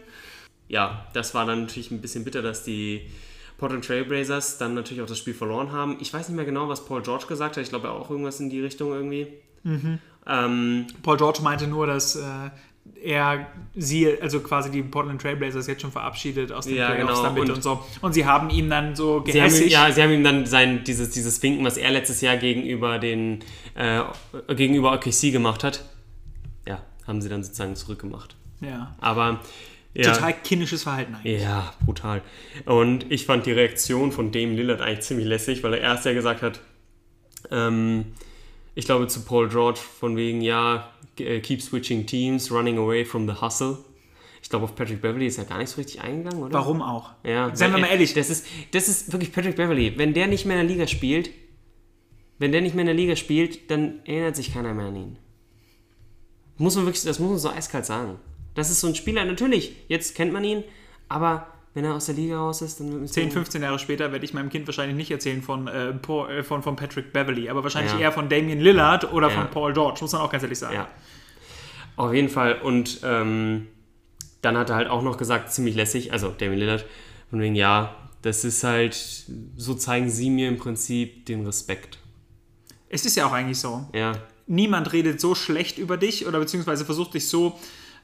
Ja, 0.67 1.07
das 1.13 1.33
war 1.33 1.47
dann 1.47 1.61
natürlich 1.61 1.89
ein 1.89 2.01
bisschen 2.01 2.23
bitter, 2.23 2.43
dass 2.43 2.63
die 2.63 3.09
Portland 3.57 3.83
Trailblazers 3.83 4.59
dann 4.59 4.75
natürlich 4.75 5.01
auch 5.01 5.07
das 5.07 5.17
Spiel 5.17 5.33
verloren 5.33 5.71
haben. 5.71 5.97
Ich 6.01 6.13
weiß 6.13 6.29
nicht 6.29 6.35
mehr 6.35 6.45
genau, 6.45 6.69
was 6.69 6.85
Paul 6.85 7.01
George 7.01 7.25
gesagt 7.25 7.57
hat. 7.57 7.63
Ich 7.63 7.69
glaube 7.69 7.89
auch 7.89 8.11
irgendwas 8.11 8.39
in 8.39 8.51
die 8.51 8.61
Richtung 8.61 8.93
irgendwie. 8.93 9.27
Ähm, 10.27 10.85
Paul 11.01 11.17
George 11.17 11.39
meinte 11.41 11.65
nur, 11.65 11.87
dass 11.87 12.15
äh, 12.15 12.51
er 13.03 13.47
sie, 13.75 14.07
also 14.21 14.39
quasi 14.39 14.71
die 14.71 14.81
Portland 14.81 15.21
Trailblazers 15.21 15.67
jetzt 15.67 15.81
schon 15.81 15.91
verabschiedet 15.91 16.51
aus 16.51 16.65
den 16.65 16.75
Ja, 16.77 16.91
Playoffs 16.91 17.09
genau. 17.19 17.23
damit 17.23 17.43
und, 17.49 17.55
Und- 17.57 17.61
so. 17.63 17.83
Und 18.01 18.13
sie 18.13 18.25
haben 18.25 18.49
ihm 18.49 18.69
dann 18.69 18.95
so 18.95 19.23
sie, 19.25 19.33
haben 19.41 19.49
gehässig. 19.49 19.71
ja, 19.71 19.91
sie 19.91 20.01
haben 20.01 20.11
ihm 20.11 20.23
dann 20.23 20.45
sein, 20.45 20.83
dieses, 20.85 21.09
dieses 21.09 21.41
Winken, 21.43 21.65
was 21.65 21.77
er 21.77 21.91
letztes 21.91 22.21
Jahr 22.21 22.37
gegenüber 22.37 22.99
den 22.99 23.43
äh, 23.75 24.01
gegenüber 24.55 24.93
OKC 24.93 25.31
gemacht 25.31 25.63
hat, 25.63 25.83
ja, 26.67 26.81
haben 27.05 27.21
sie 27.21 27.29
dann 27.29 27.43
sozusagen 27.43 27.75
zurückgemacht. 27.75 28.35
ja. 28.61 28.95
Aber 29.01 29.41
ja, 29.95 30.11
Total 30.11 30.33
kinnisches 30.33 30.81
Verhalten 30.83 31.13
eigentlich. 31.13 31.39
Ja, 31.43 31.71
brutal. 31.85 32.23
Und 32.65 33.11
ich 33.11 33.27
fand 33.27 33.45
die 33.45 33.51
Reaktion 33.51 34.11
von 34.11 34.31
Dame 34.31 34.53
Lillard 34.53 34.81
eigentlich 34.81 35.01
ziemlich 35.01 35.27
lässig, 35.27 35.61
weil 35.61 35.73
er 35.75 35.81
erst 35.81 36.05
ja 36.05 36.13
gesagt 36.13 36.41
hat, 36.41 36.61
ähm, 37.51 38.05
ich 38.75 38.85
glaube 38.85 39.05
zu 39.07 39.23
Paul 39.23 39.49
George 39.49 39.79
von 39.99 40.15
wegen, 40.17 40.41
ja, 40.41 40.89
keep 41.15 41.61
switching 41.61 42.05
teams, 42.05 42.51
running 42.51 42.77
away 42.77 43.05
from 43.05 43.27
the 43.27 43.41
hustle. 43.41 43.77
Ich 44.41 44.49
glaube, 44.49 44.65
auf 44.65 44.75
Patrick 44.75 45.01
Beverly 45.01 45.27
ist 45.27 45.37
er 45.37 45.45
gar 45.45 45.57
nicht 45.57 45.69
so 45.69 45.77
richtig 45.77 46.01
eingegangen, 46.01 46.43
oder? 46.43 46.53
Warum 46.53 46.81
auch? 46.81 47.11
Ja, 47.23 47.55
Seien 47.55 47.71
wir 47.71 47.79
mal 47.79 47.87
ehrlich. 47.87 48.13
Das 48.13 48.29
ist, 48.29 48.45
das 48.71 48.89
ist 48.89 49.11
wirklich 49.11 49.31
Patrick 49.31 49.55
Beverly. 49.55 49.97
Wenn 49.97 50.13
der 50.13 50.27
nicht 50.27 50.45
mehr 50.45 50.59
in 50.59 50.67
der 50.67 50.75
Liga 50.75 50.87
spielt, 50.87 51.29
wenn 52.39 52.51
der 52.51 52.61
nicht 52.61 52.75
mehr 52.75 52.81
in 52.81 52.87
der 52.87 52.95
Liga 52.95 53.15
spielt, 53.15 53.71
dann 53.71 54.01
erinnert 54.05 54.35
sich 54.35 54.53
keiner 54.53 54.73
mehr 54.73 54.87
an 54.87 54.95
ihn. 54.95 55.17
Muss 56.57 56.75
man 56.75 56.85
wirklich, 56.85 57.03
das 57.03 57.19
muss 57.19 57.29
man 57.29 57.39
so 57.39 57.49
eiskalt 57.49 57.85
sagen. 57.85 58.19
Das 58.53 58.69
ist 58.69 58.81
so 58.81 58.87
ein 58.87 58.95
Spieler, 58.95 59.23
natürlich, 59.25 59.77
jetzt 59.87 60.13
kennt 60.13 60.33
man 60.33 60.43
ihn, 60.43 60.63
aber 61.07 61.52
wenn 61.73 61.85
er 61.85 61.95
aus 61.95 62.05
der 62.05 62.15
Liga 62.15 62.37
raus 62.37 62.61
ist, 62.61 62.79
dann 62.79 62.87
wird 62.91 62.99
man 62.99 63.07
10, 63.07 63.31
15 63.31 63.61
Jahre 63.63 63.79
später 63.79 64.11
werde 64.11 64.23
ich 64.25 64.33
meinem 64.33 64.49
Kind 64.49 64.67
wahrscheinlich 64.67 64.95
nicht 64.95 65.09
erzählen 65.11 65.41
von, 65.41 65.67
äh, 65.67 65.93
Paul, 65.93 66.29
äh, 66.31 66.43
von, 66.43 66.61
von 66.61 66.75
Patrick 66.75 67.11
Beverly, 67.13 67.49
aber 67.49 67.63
wahrscheinlich 67.63 67.93
Ja. 67.93 67.99
eher 67.99 68.11
von 68.11 68.29
Damian 68.29 68.59
Lillard 68.59 69.11
oder 69.11 69.29
Ja. 69.29 69.33
von 69.41 69.49
Paul 69.51 69.73
George, 69.73 69.99
muss 70.01 70.11
man 70.13 70.21
auch 70.21 70.29
ganz 70.31 70.43
ehrlich 70.43 70.59
sagen. 70.59 70.75
Ja. 70.75 70.87
Auf 71.95 72.13
jeden 72.13 72.29
Fall. 72.29 72.61
Und 72.61 72.99
ähm, 73.03 73.67
dann 74.41 74.57
hat 74.57 74.69
er 74.69 74.75
halt 74.75 74.87
auch 74.89 75.01
noch 75.03 75.17
gesagt, 75.17 75.51
ziemlich 75.53 75.75
lässig, 75.75 76.11
also 76.11 76.29
Damien 76.29 76.59
Lillard, 76.59 76.85
von 77.29 77.39
wegen, 77.39 77.55
ja, 77.55 77.95
das 78.21 78.43
ist 78.45 78.63
halt, 78.63 78.95
so 79.57 79.73
zeigen 79.73 80.09
sie 80.09 80.29
mir 80.29 80.47
im 80.47 80.57
Prinzip 80.57 81.25
den 81.25 81.45
Respekt. 81.45 81.97
Es 82.89 83.05
ist 83.05 83.15
ja 83.15 83.25
auch 83.25 83.31
eigentlich 83.31 83.59
so. 83.59 83.87
Ja, 83.93 84.13
Niemand 84.45 84.91
redet 84.91 85.21
so 85.21 85.35
schlecht 85.35 85.77
über 85.77 85.95
dich 85.97 86.27
oder 86.27 86.37
beziehungsweise 86.39 86.83
versucht 86.83 87.13
dich 87.13 87.29
so 87.29 87.57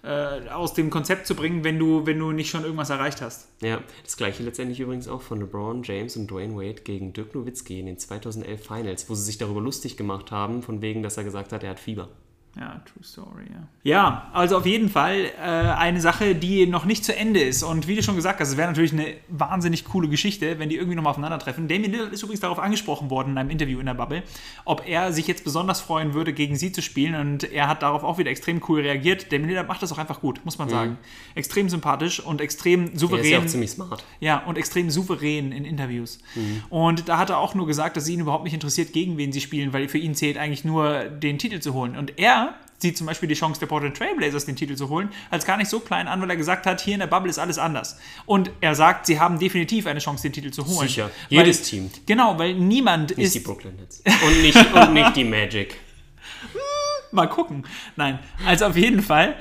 äh, 0.03 0.49
aus 0.49 0.73
dem 0.73 0.89
Konzept 0.89 1.27
zu 1.27 1.35
bringen, 1.35 1.63
wenn 1.63 1.77
du, 1.77 2.05
wenn 2.05 2.19
du 2.19 2.31
nicht 2.31 2.49
schon 2.49 2.63
irgendwas 2.63 2.89
erreicht 2.89 3.21
hast. 3.21 3.47
ja. 3.61 3.81
Das 4.03 4.17
gleiche 4.17 4.43
letztendlich 4.43 4.79
übrigens 4.79 5.07
auch 5.07 5.21
von 5.21 5.39
LeBron 5.39 5.83
James 5.83 6.15
und 6.15 6.29
Dwayne 6.29 6.55
Wade 6.55 6.81
gegen 6.83 7.13
Dirk 7.13 7.35
Nowitzki 7.35 7.79
in 7.79 7.85
den 7.85 7.97
2011 7.97 8.65
Finals, 8.65 9.09
wo 9.09 9.15
sie 9.15 9.23
sich 9.23 9.37
darüber 9.37 9.61
lustig 9.61 9.97
gemacht 9.97 10.31
haben, 10.31 10.61
von 10.61 10.81
wegen, 10.81 11.03
dass 11.03 11.17
er 11.17 11.23
gesagt 11.23 11.51
hat, 11.51 11.63
er 11.63 11.71
hat 11.71 11.79
Fieber. 11.79 12.09
Ja, 12.59 12.81
true 12.83 13.03
story, 13.03 13.45
ja. 13.49 13.67
Ja, 13.83 14.29
also 14.33 14.57
auf 14.57 14.65
jeden 14.65 14.89
Fall 14.89 15.31
äh, 15.37 15.41
eine 15.41 16.01
Sache, 16.01 16.35
die 16.35 16.65
noch 16.67 16.83
nicht 16.83 17.05
zu 17.05 17.15
Ende 17.15 17.39
ist. 17.39 17.63
Und 17.63 17.87
wie 17.87 17.95
du 17.95 18.03
schon 18.03 18.15
gesagt 18.15 18.41
hast, 18.41 18.49
es 18.49 18.57
wäre 18.57 18.67
natürlich 18.67 18.91
eine 18.91 19.13
wahnsinnig 19.29 19.85
coole 19.85 20.09
Geschichte, 20.09 20.59
wenn 20.59 20.67
die 20.67 20.75
irgendwie 20.75 20.95
nochmal 20.95 21.11
aufeinandertreffen. 21.11 21.69
Damien 21.69 21.91
Lillard 21.93 22.11
ist 22.11 22.21
übrigens 22.21 22.41
darauf 22.41 22.59
angesprochen 22.59 23.09
worden 23.09 23.31
in 23.31 23.37
einem 23.37 23.49
Interview 23.49 23.79
in 23.79 23.85
der 23.85 23.93
Bubble, 23.93 24.23
ob 24.65 24.85
er 24.85 25.13
sich 25.13 25.25
jetzt 25.27 25.45
besonders 25.45 25.79
freuen 25.79 26.13
würde, 26.13 26.33
gegen 26.33 26.57
sie 26.57 26.73
zu 26.73 26.81
spielen. 26.81 27.15
Und 27.15 27.49
er 27.49 27.69
hat 27.69 27.81
darauf 27.81 28.03
auch 28.03 28.17
wieder 28.17 28.29
extrem 28.29 28.61
cool 28.67 28.81
reagiert. 28.81 29.31
Damien 29.31 29.49
Lillard 29.49 29.69
macht 29.69 29.81
das 29.81 29.93
auch 29.93 29.97
einfach 29.97 30.19
gut, 30.19 30.43
muss 30.43 30.57
man 30.57 30.67
sagen. 30.67 30.97
Extrem 31.35 31.69
sympathisch 31.69 32.19
und 32.19 32.41
extrem 32.41 32.87
Er 32.87 32.93
ist 32.93 32.99
souverän. 32.99 33.31
ja 33.31 33.39
auch 33.39 33.45
ziemlich 33.45 33.71
smart. 33.71 34.03
Ja, 34.19 34.39
und 34.45 34.57
extrem 34.57 34.89
souverän 34.89 35.53
in 35.53 35.63
Interviews. 35.63 36.19
Mhm. 36.35 36.63
Und 36.69 37.07
da 37.07 37.17
hat 37.17 37.29
er 37.29 37.37
auch 37.37 37.55
nur 37.55 37.67
gesagt, 37.67 37.95
dass 37.95 38.03
sie 38.03 38.15
ihn 38.15 38.19
überhaupt 38.19 38.43
nicht 38.43 38.53
interessiert, 38.53 38.91
gegen 38.91 39.17
wen 39.17 39.31
sie 39.31 39.39
spielen, 39.39 39.71
weil 39.71 39.87
für 39.87 39.97
ihn 39.97 40.13
zählt 40.13 40.37
eigentlich 40.37 40.65
nur, 40.65 41.03
den 41.05 41.37
Titel 41.37 41.59
zu 41.59 41.73
holen. 41.73 41.95
Und 41.95 42.19
er 42.19 42.48
sieht 42.81 42.97
zum 42.97 43.07
Beispiel 43.07 43.27
die 43.29 43.35
Chance 43.35 43.59
der 43.59 43.67
Portland 43.67 43.95
Trailblazers, 43.97 44.45
den 44.45 44.55
Titel 44.55 44.75
zu 44.75 44.89
holen, 44.89 45.09
als 45.29 45.45
gar 45.45 45.57
nicht 45.57 45.69
so 45.69 45.79
klein 45.79 46.07
an, 46.07 46.21
weil 46.21 46.29
er 46.29 46.37
gesagt 46.37 46.65
hat, 46.65 46.81
hier 46.81 46.93
in 46.93 46.99
der 47.01 47.07
Bubble 47.07 47.29
ist 47.29 47.37
alles 47.39 47.57
anders. 47.57 47.99
Und 48.25 48.51
er 48.61 48.73
sagt, 48.75 49.05
sie 49.05 49.19
haben 49.19 49.37
definitiv 49.37 49.85
eine 49.85 49.99
Chance, 49.99 50.23
den 50.23 50.33
Titel 50.33 50.51
zu 50.51 50.65
holen. 50.65 50.87
Sicher. 50.87 51.11
Weil- 51.29 51.39
Jedes 51.39 51.61
Team. 51.63 51.91
Genau, 52.05 52.37
weil 52.39 52.53
niemand 52.55 53.17
Nicht 53.17 53.27
ist... 53.27 53.35
die 53.35 53.39
Brooklyn 53.39 53.75
Nets. 53.75 54.01
Und 54.25 54.41
nicht, 54.41 54.73
und 54.73 54.93
nicht 54.93 55.15
die 55.15 55.23
Magic. 55.25 55.75
Mal 57.11 57.27
gucken. 57.27 57.65
Nein, 57.95 58.19
also 58.45 58.65
auf 58.67 58.77
jeden 58.77 59.01
Fall 59.01 59.35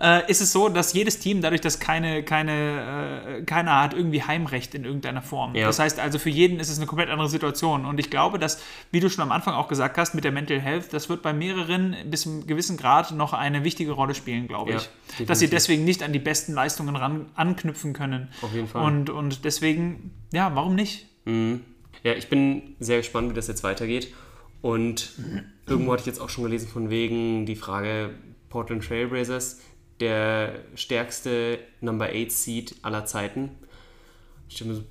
äh, 0.00 0.30
ist 0.30 0.40
es 0.40 0.52
so, 0.52 0.68
dass 0.68 0.92
jedes 0.94 1.18
Team, 1.18 1.42
dadurch, 1.42 1.60
dass 1.60 1.78
keine, 1.80 2.22
keine, 2.22 3.40
äh, 3.40 3.42
keiner 3.42 3.80
hat 3.82 3.94
irgendwie 3.94 4.22
Heimrecht 4.22 4.74
in 4.74 4.84
irgendeiner 4.84 5.22
Form. 5.22 5.54
Ja. 5.54 5.66
Das 5.66 5.78
heißt 5.78 6.00
also, 6.00 6.18
für 6.18 6.30
jeden 6.30 6.60
ist 6.60 6.70
es 6.70 6.78
eine 6.78 6.86
komplett 6.86 7.10
andere 7.10 7.28
Situation. 7.28 7.84
Und 7.84 8.00
ich 8.00 8.10
glaube, 8.10 8.38
dass, 8.38 8.62
wie 8.90 9.00
du 9.00 9.10
schon 9.10 9.22
am 9.22 9.32
Anfang 9.32 9.54
auch 9.54 9.68
gesagt 9.68 9.98
hast, 9.98 10.14
mit 10.14 10.24
der 10.24 10.32
Mental 10.32 10.60
Health, 10.60 10.92
das 10.92 11.08
wird 11.08 11.22
bei 11.22 11.32
mehreren 11.32 11.94
bis 12.06 12.22
zu 12.22 12.30
einem 12.30 12.46
gewissen 12.46 12.76
Grad 12.76 13.12
noch 13.12 13.32
eine 13.32 13.64
wichtige 13.64 13.92
Rolle 13.92 14.14
spielen, 14.14 14.48
glaube 14.48 14.70
Ja, 14.72 14.76
ich. 14.78 14.82
Dass 15.26 15.38
sie 15.38 15.46
definitiv. 15.46 15.50
deswegen 15.50 15.84
nicht 15.84 16.02
an 16.02 16.12
die 16.12 16.18
besten 16.18 16.54
Leistungen 16.54 16.96
ran, 16.96 17.26
anknüpfen 17.34 17.92
können. 17.92 18.28
Auf 18.40 18.54
jeden 18.54 18.68
Fall. 18.68 18.84
Und, 18.84 19.10
und 19.10 19.44
deswegen, 19.44 20.12
ja, 20.32 20.54
warum 20.54 20.74
nicht? 20.74 21.06
Ja, 21.26 22.12
ich 22.14 22.28
bin 22.28 22.74
sehr 22.80 22.96
gespannt, 22.98 23.30
wie 23.30 23.34
das 23.34 23.46
jetzt 23.46 23.62
weitergeht. 23.62 24.12
Und 24.62 25.12
irgendwo 25.66 25.92
hatte 25.92 26.00
ich 26.02 26.06
jetzt 26.06 26.20
auch 26.20 26.28
schon 26.28 26.44
gelesen 26.44 26.68
von 26.68 26.88
wegen 26.88 27.46
die 27.46 27.56
Frage 27.56 28.10
Portland 28.48 28.84
Trailblazers, 28.84 29.60
der 30.02 30.56
stärkste 30.74 31.58
Number 31.80 32.06
8 32.10 32.30
Seed 32.30 32.76
aller 32.82 33.06
Zeiten. 33.06 33.50
Ich 34.48 34.56
stell 34.56 34.68
mir 34.68 34.74
so, 34.74 34.82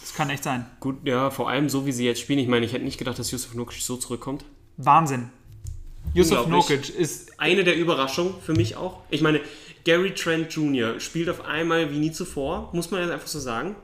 Das 0.00 0.14
kann 0.14 0.28
echt 0.30 0.42
sein. 0.44 0.66
gut, 0.80 0.96
ja, 1.06 1.30
vor 1.30 1.48
allem 1.48 1.68
so 1.68 1.86
wie 1.86 1.92
sie 1.92 2.04
jetzt 2.06 2.20
spielen. 2.20 2.38
Ich 2.40 2.48
meine, 2.48 2.66
ich 2.66 2.72
hätte 2.72 2.84
nicht 2.84 2.98
gedacht, 2.98 3.18
dass 3.18 3.30
Yusuf 3.30 3.54
Nurkic 3.54 3.80
so 3.82 3.96
zurückkommt. 3.96 4.44
Wahnsinn. 4.76 5.30
Yusuf. 6.14 6.46
Nurkic 6.46 6.88
ist 6.88 7.38
Eine 7.38 7.62
der 7.62 7.76
Überraschungen 7.76 8.34
für 8.44 8.54
mich 8.54 8.74
auch. 8.76 9.00
Ich 9.10 9.20
meine, 9.20 9.40
Gary 9.84 10.14
Trent 10.14 10.52
Jr. 10.52 10.98
spielt 10.98 11.28
auf 11.28 11.44
einmal 11.44 11.90
wie 11.92 11.98
nie 11.98 12.12
zuvor, 12.12 12.70
muss 12.72 12.90
man 12.90 13.02
jetzt 13.02 13.10
einfach 13.12 13.26
so 13.28 13.38
sagen. 13.38 13.76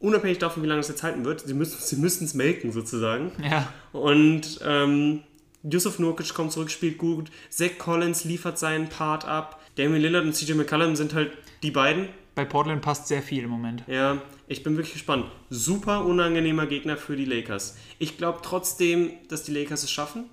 Unabhängig 0.00 0.38
davon, 0.38 0.62
wie 0.62 0.66
lange 0.66 0.80
es 0.80 0.88
jetzt 0.88 1.02
halten 1.02 1.24
wird. 1.24 1.40
Sie 1.40 1.54
müssen 1.54 1.78
sie 1.80 1.96
müssen 1.96 2.24
es 2.24 2.34
melken 2.34 2.72
sozusagen. 2.72 3.32
ja, 3.42 3.72
Und 3.92 4.60
ähm, 4.64 5.22
Yusuf 5.62 5.98
Nurkic 5.98 6.34
kommt 6.34 6.52
zurück, 6.52 6.70
spielt 6.70 6.98
gut. 6.98 7.30
Zach 7.50 7.70
Collins 7.78 8.24
liefert 8.24 8.58
seinen 8.58 8.88
Part 8.88 9.24
ab. 9.24 9.60
Damian 9.76 10.02
Lillard 10.02 10.24
und 10.24 10.34
CJ 10.34 10.54
McCollum 10.54 10.96
sind 10.96 11.14
halt 11.14 11.32
die 11.62 11.70
beiden. 11.70 12.08
bei 12.34 12.44
Portland 12.44 12.82
passt 12.82 13.08
sehr 13.08 13.22
viel 13.22 13.44
im 13.44 13.50
Moment. 13.50 13.84
Ja, 13.86 14.18
ich 14.46 14.62
bin 14.62 14.76
wirklich 14.76 14.94
gespannt. 14.94 15.26
Super 15.50 16.04
unangenehmer 16.04 16.66
Gegner 16.66 16.96
für 16.96 17.16
die 17.16 17.24
Lakers. 17.24 17.76
Ich 17.98 18.18
glaube 18.18 18.40
trotzdem, 18.42 19.12
dass 19.28 19.44
die 19.44 19.52
Lakers 19.52 19.82
es 19.82 19.90
schaffen. 19.90 20.24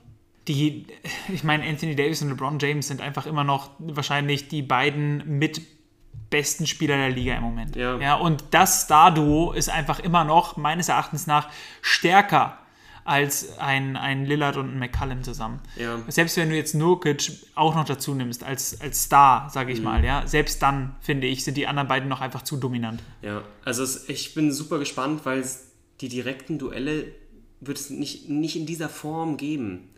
Die, 0.47 0.85
ich 1.31 1.43
meine, 1.43 1.63
Anthony 1.63 1.95
Davis 1.95 2.21
und 2.21 2.29
LeBron 2.29 2.57
James 2.59 2.87
sind 2.87 3.01
einfach 3.01 3.25
immer 3.25 3.43
noch 3.43 3.71
wahrscheinlich 3.79 4.47
die 4.47 4.61
beiden 4.61 5.37
mit 5.37 5.61
besten 6.29 6.65
Spieler 6.65 6.97
der 6.97 7.09
Liga 7.09 7.35
im 7.35 7.43
Moment. 7.43 7.75
Ja. 7.75 7.97
ja 7.99 8.15
und 8.15 8.43
das 8.51 8.81
Star-Duo 8.81 9.51
ist 9.51 9.69
einfach 9.69 9.99
immer 9.99 10.23
noch, 10.23 10.57
meines 10.57 10.89
Erachtens 10.89 11.27
nach, 11.27 11.49
stärker 11.81 12.57
als 13.03 13.57
ein, 13.59 13.95
ein 13.97 14.25
Lillard 14.25 14.57
und 14.57 14.73
ein 14.73 14.79
McCallum 14.79 15.23
zusammen. 15.23 15.59
Ja. 15.75 15.99
Selbst 16.07 16.37
wenn 16.37 16.49
du 16.49 16.55
jetzt 16.55 16.75
Nurkic 16.75 17.31
auch 17.55 17.75
noch 17.75 17.85
dazu 17.85 18.13
nimmst, 18.13 18.43
als, 18.43 18.79
als 18.81 19.03
Star, 19.03 19.49
sage 19.49 19.71
ich 19.73 19.79
Mhm. 19.79 19.85
mal, 19.85 20.05
ja, 20.05 20.27
selbst 20.27 20.61
dann, 20.61 20.95
finde 21.01 21.27
ich, 21.27 21.43
sind 21.43 21.57
die 21.57 21.67
anderen 21.67 21.87
beiden 21.87 22.09
noch 22.09 22.21
einfach 22.21 22.43
zu 22.43 22.57
dominant. 22.57 23.01
Ja, 23.21 23.43
also 23.65 23.83
es, 23.83 24.07
ich 24.09 24.33
bin 24.33 24.51
super 24.51 24.79
gespannt, 24.79 25.21
weil 25.25 25.43
die 26.01 26.09
direkten 26.09 26.57
Duelle 26.59 27.05
wird 27.59 27.77
es 27.77 27.89
nicht, 27.89 28.29
nicht 28.29 28.55
in 28.55 28.65
dieser 28.65 28.89
Form 28.89 29.37
geben. 29.37 29.89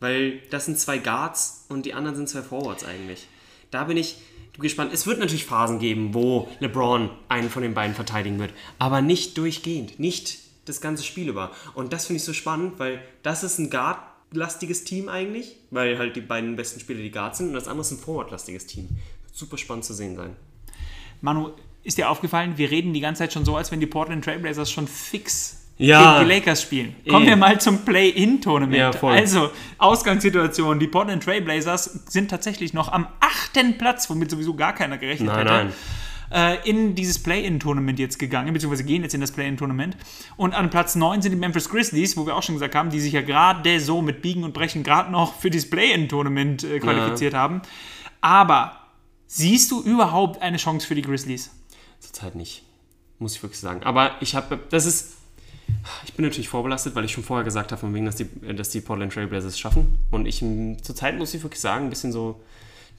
Weil 0.00 0.40
das 0.50 0.64
sind 0.64 0.78
zwei 0.78 0.98
Guards 0.98 1.66
und 1.68 1.84
die 1.84 1.92
anderen 1.94 2.16
sind 2.16 2.28
zwei 2.28 2.42
Forwards 2.42 2.84
eigentlich. 2.84 3.26
Da 3.70 3.84
bin 3.84 3.96
ich 3.98 4.16
gespannt. 4.58 4.92
Es 4.92 5.06
wird 5.06 5.18
natürlich 5.18 5.44
Phasen 5.44 5.78
geben, 5.78 6.12
wo 6.14 6.48
LeBron 6.60 7.10
einen 7.28 7.50
von 7.50 7.62
den 7.62 7.74
beiden 7.74 7.94
verteidigen 7.94 8.38
wird, 8.38 8.52
aber 8.78 9.00
nicht 9.02 9.36
durchgehend, 9.38 9.98
nicht 10.00 10.38
das 10.64 10.80
ganze 10.80 11.02
Spiel 11.04 11.28
über. 11.28 11.50
Und 11.74 11.92
das 11.92 12.06
finde 12.06 12.18
ich 12.18 12.24
so 12.24 12.32
spannend, 12.32 12.78
weil 12.78 13.02
das 13.22 13.42
ist 13.42 13.58
ein 13.58 13.70
Guard-lastiges 13.70 14.84
Team 14.84 15.08
eigentlich, 15.08 15.56
weil 15.70 15.98
halt 15.98 16.16
die 16.16 16.20
beiden 16.20 16.56
besten 16.56 16.80
Spieler 16.80 17.00
die 17.00 17.10
Guards 17.10 17.38
sind 17.38 17.48
und 17.48 17.54
das 17.54 17.66
andere 17.66 17.82
ist 17.82 17.90
ein 17.92 17.98
Forward-lastiges 17.98 18.66
Team. 18.66 18.88
Wird 19.24 19.34
super 19.36 19.56
spannend 19.58 19.84
zu 19.84 19.94
sehen 19.94 20.16
sein. 20.16 20.36
Manu, 21.20 21.50
ist 21.82 21.96
dir 21.98 22.10
aufgefallen, 22.10 22.56
wir 22.58 22.70
reden 22.70 22.92
die 22.92 23.00
ganze 23.00 23.20
Zeit 23.20 23.32
schon 23.32 23.44
so, 23.44 23.56
als 23.56 23.70
wenn 23.72 23.80
die 23.80 23.86
Portland 23.86 24.24
Trailblazers 24.24 24.70
schon 24.70 24.86
fix 24.86 25.56
Ja. 25.78 26.18
gegen 26.18 26.28
die 26.28 26.34
Lakers 26.34 26.60
spielen. 26.62 26.94
Kommen 27.08 27.24
Eh. 27.26 27.30
wir 27.30 27.36
mal 27.36 27.58
zum 27.60 27.84
Play-In-Tournament. 27.86 28.94
Ja. 29.00 29.08
Also, 29.08 29.50
Ausgangssituation, 29.78 30.78
die 30.78 30.86
Portland 30.88 31.22
Trailblazers 31.24 31.84
sind 32.08 32.30
tatsächlich 32.30 32.74
noch 32.74 32.92
am 32.92 33.06
achten 33.20 33.78
Platz, 33.78 34.08
womit 34.10 34.30
sowieso 34.30 34.54
gar 34.54 34.74
keiner 34.74 34.98
gerechnet 34.98 35.28
Nein, 35.28 35.38
hätte. 35.38 35.50
nein. 35.50 35.72
Äh, 36.30 36.68
in 36.68 36.94
dieses 36.94 37.22
Play-In-Tournament 37.22 37.98
jetzt 37.98 38.18
gegangen, 38.18 38.52
beziehungsweise 38.52 38.84
gehen 38.84 39.02
jetzt 39.02 39.14
in 39.14 39.20
das 39.20 39.32
Play-In-Tournament. 39.32 39.96
Und 40.36 40.54
an 40.54 40.70
Platz 40.70 40.94
9 40.94 41.22
sind 41.22 41.32
die 41.32 41.38
Memphis 41.38 41.68
Grizzlies, 41.68 42.16
wo 42.16 42.26
wir 42.26 42.36
auch 42.36 42.42
schon 42.42 42.54
gesagt 42.54 42.74
haben, 42.74 42.90
die 42.90 43.00
sich 43.00 43.12
ja 43.12 43.22
gerade 43.22 43.80
so 43.80 44.02
mit 44.02 44.22
Biegen 44.22 44.44
und 44.44 44.54
Brechen 44.54 44.82
gerade 44.82 45.10
noch 45.10 45.34
für 45.34 45.50
dieses 45.50 45.68
Play-In-Tournament 45.70 46.64
äh, 46.64 46.78
qualifiziert 46.78 47.34
haben. 47.34 47.62
Aber 48.20 48.76
siehst 49.26 49.70
du 49.70 49.82
überhaupt 49.82 50.42
eine 50.42 50.56
Chance 50.56 50.86
für 50.86 50.94
die 50.94 51.02
Grizzlies? 51.02 51.50
Zurzeit 51.98 52.34
nicht. 52.34 52.62
Muss 53.18 53.34
ich 53.34 53.42
wirklich 53.42 53.60
sagen. 53.60 53.82
Aber 53.82 54.12
ich 54.20 54.34
habe, 54.34 54.58
das 54.70 54.86
ist, 54.86 55.16
ich 56.04 56.14
bin 56.14 56.24
natürlich 56.24 56.48
vorbelastet, 56.48 56.94
weil 56.94 57.04
ich 57.04 57.12
schon 57.12 57.24
vorher 57.24 57.44
gesagt 57.44 57.72
habe, 57.72 57.80
von 57.80 57.92
wegen, 57.94 58.06
dass 58.06 58.16
die, 58.16 58.28
dass 58.54 58.70
die 58.70 58.80
Portland 58.80 59.12
Trailblazers 59.12 59.58
schaffen. 59.58 59.98
Und 60.10 60.26
ich 60.26 60.42
zurzeit 60.82 61.18
muss 61.18 61.34
ich 61.34 61.42
wirklich 61.42 61.60
sagen, 61.60 61.86
ein 61.86 61.90
bisschen 61.90 62.12
so 62.12 62.40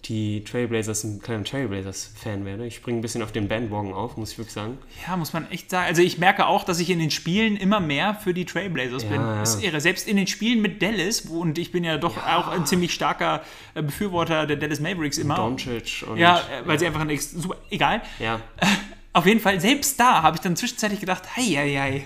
die 0.06 0.44
Trailblazers, 0.44 1.04
ein 1.04 1.22
kleiner 1.22 1.44
Trailblazers-Fan 1.44 2.44
werde. 2.46 2.66
Ich 2.66 2.76
springe 2.76 3.00
ein 3.00 3.02
bisschen 3.02 3.22
auf 3.22 3.32
den 3.32 3.48
Bandwagon 3.48 3.94
auf, 3.94 4.18
muss 4.18 4.32
ich 4.32 4.38
wirklich 4.38 4.54
sagen. 4.54 4.78
Ja, 5.08 5.16
muss 5.16 5.32
man 5.34 5.50
echt 5.52 5.70
sagen. 5.70 5.86
Also 5.88 6.02
ich 6.02 6.18
merke 6.18 6.48
auch, 6.48 6.64
dass 6.64 6.80
ich 6.80 6.90
in 6.90 7.00
den 7.00 7.12
Spielen 7.12 7.56
immer 7.56 7.80
mehr 7.80 8.16
für 8.16 8.34
die 8.34 8.46
Trailblazers 8.46 9.04
Ja, 9.04 9.10
bin. 9.10 9.22
ja. 9.22 9.40
Das 9.40 9.56
ist 9.56 9.64
irre. 9.64 9.80
Selbst 9.80 10.08
in 10.08 10.18
den 10.18 10.28
Spielen 10.28 10.62
mit 10.62 10.82
Dallas, 10.82 11.30
wo, 11.30 11.40
und 11.42 11.58
ich 11.58 11.72
bin 11.72 11.84
ja 11.84 11.98
doch 11.98 12.18
auch 12.18 12.48
ein 12.48 12.66
ziemlich 12.66 12.94
starker 12.94 13.42
äh, 13.76 13.84
Befürworter 13.84 14.48
der 14.48 14.58
Dallas 14.58 14.80
Mavericks 14.80 15.18
immer. 15.18 15.36
Doncic 15.36 16.04
und. 16.08 16.18
Ja, 16.18 16.38
äh, 16.40 16.66
weil 16.68 16.80
sie 16.80 16.88
einfach 16.88 17.02
ein 17.02 17.10
ex- 17.10 17.32
super, 17.32 17.58
egal. 17.70 18.02
Ja. 18.20 18.42
Auf 19.14 19.26
jeden 19.26 19.40
Fall, 19.42 19.60
selbst 19.60 20.00
da 20.00 20.22
habe 20.24 20.38
ich 20.38 20.42
dann 20.42 20.56
zwischenzeitlich 20.56 21.00
gedacht, 21.02 21.36
hei, 21.36 21.44
hei, 21.44 21.76
hei. 21.78 22.06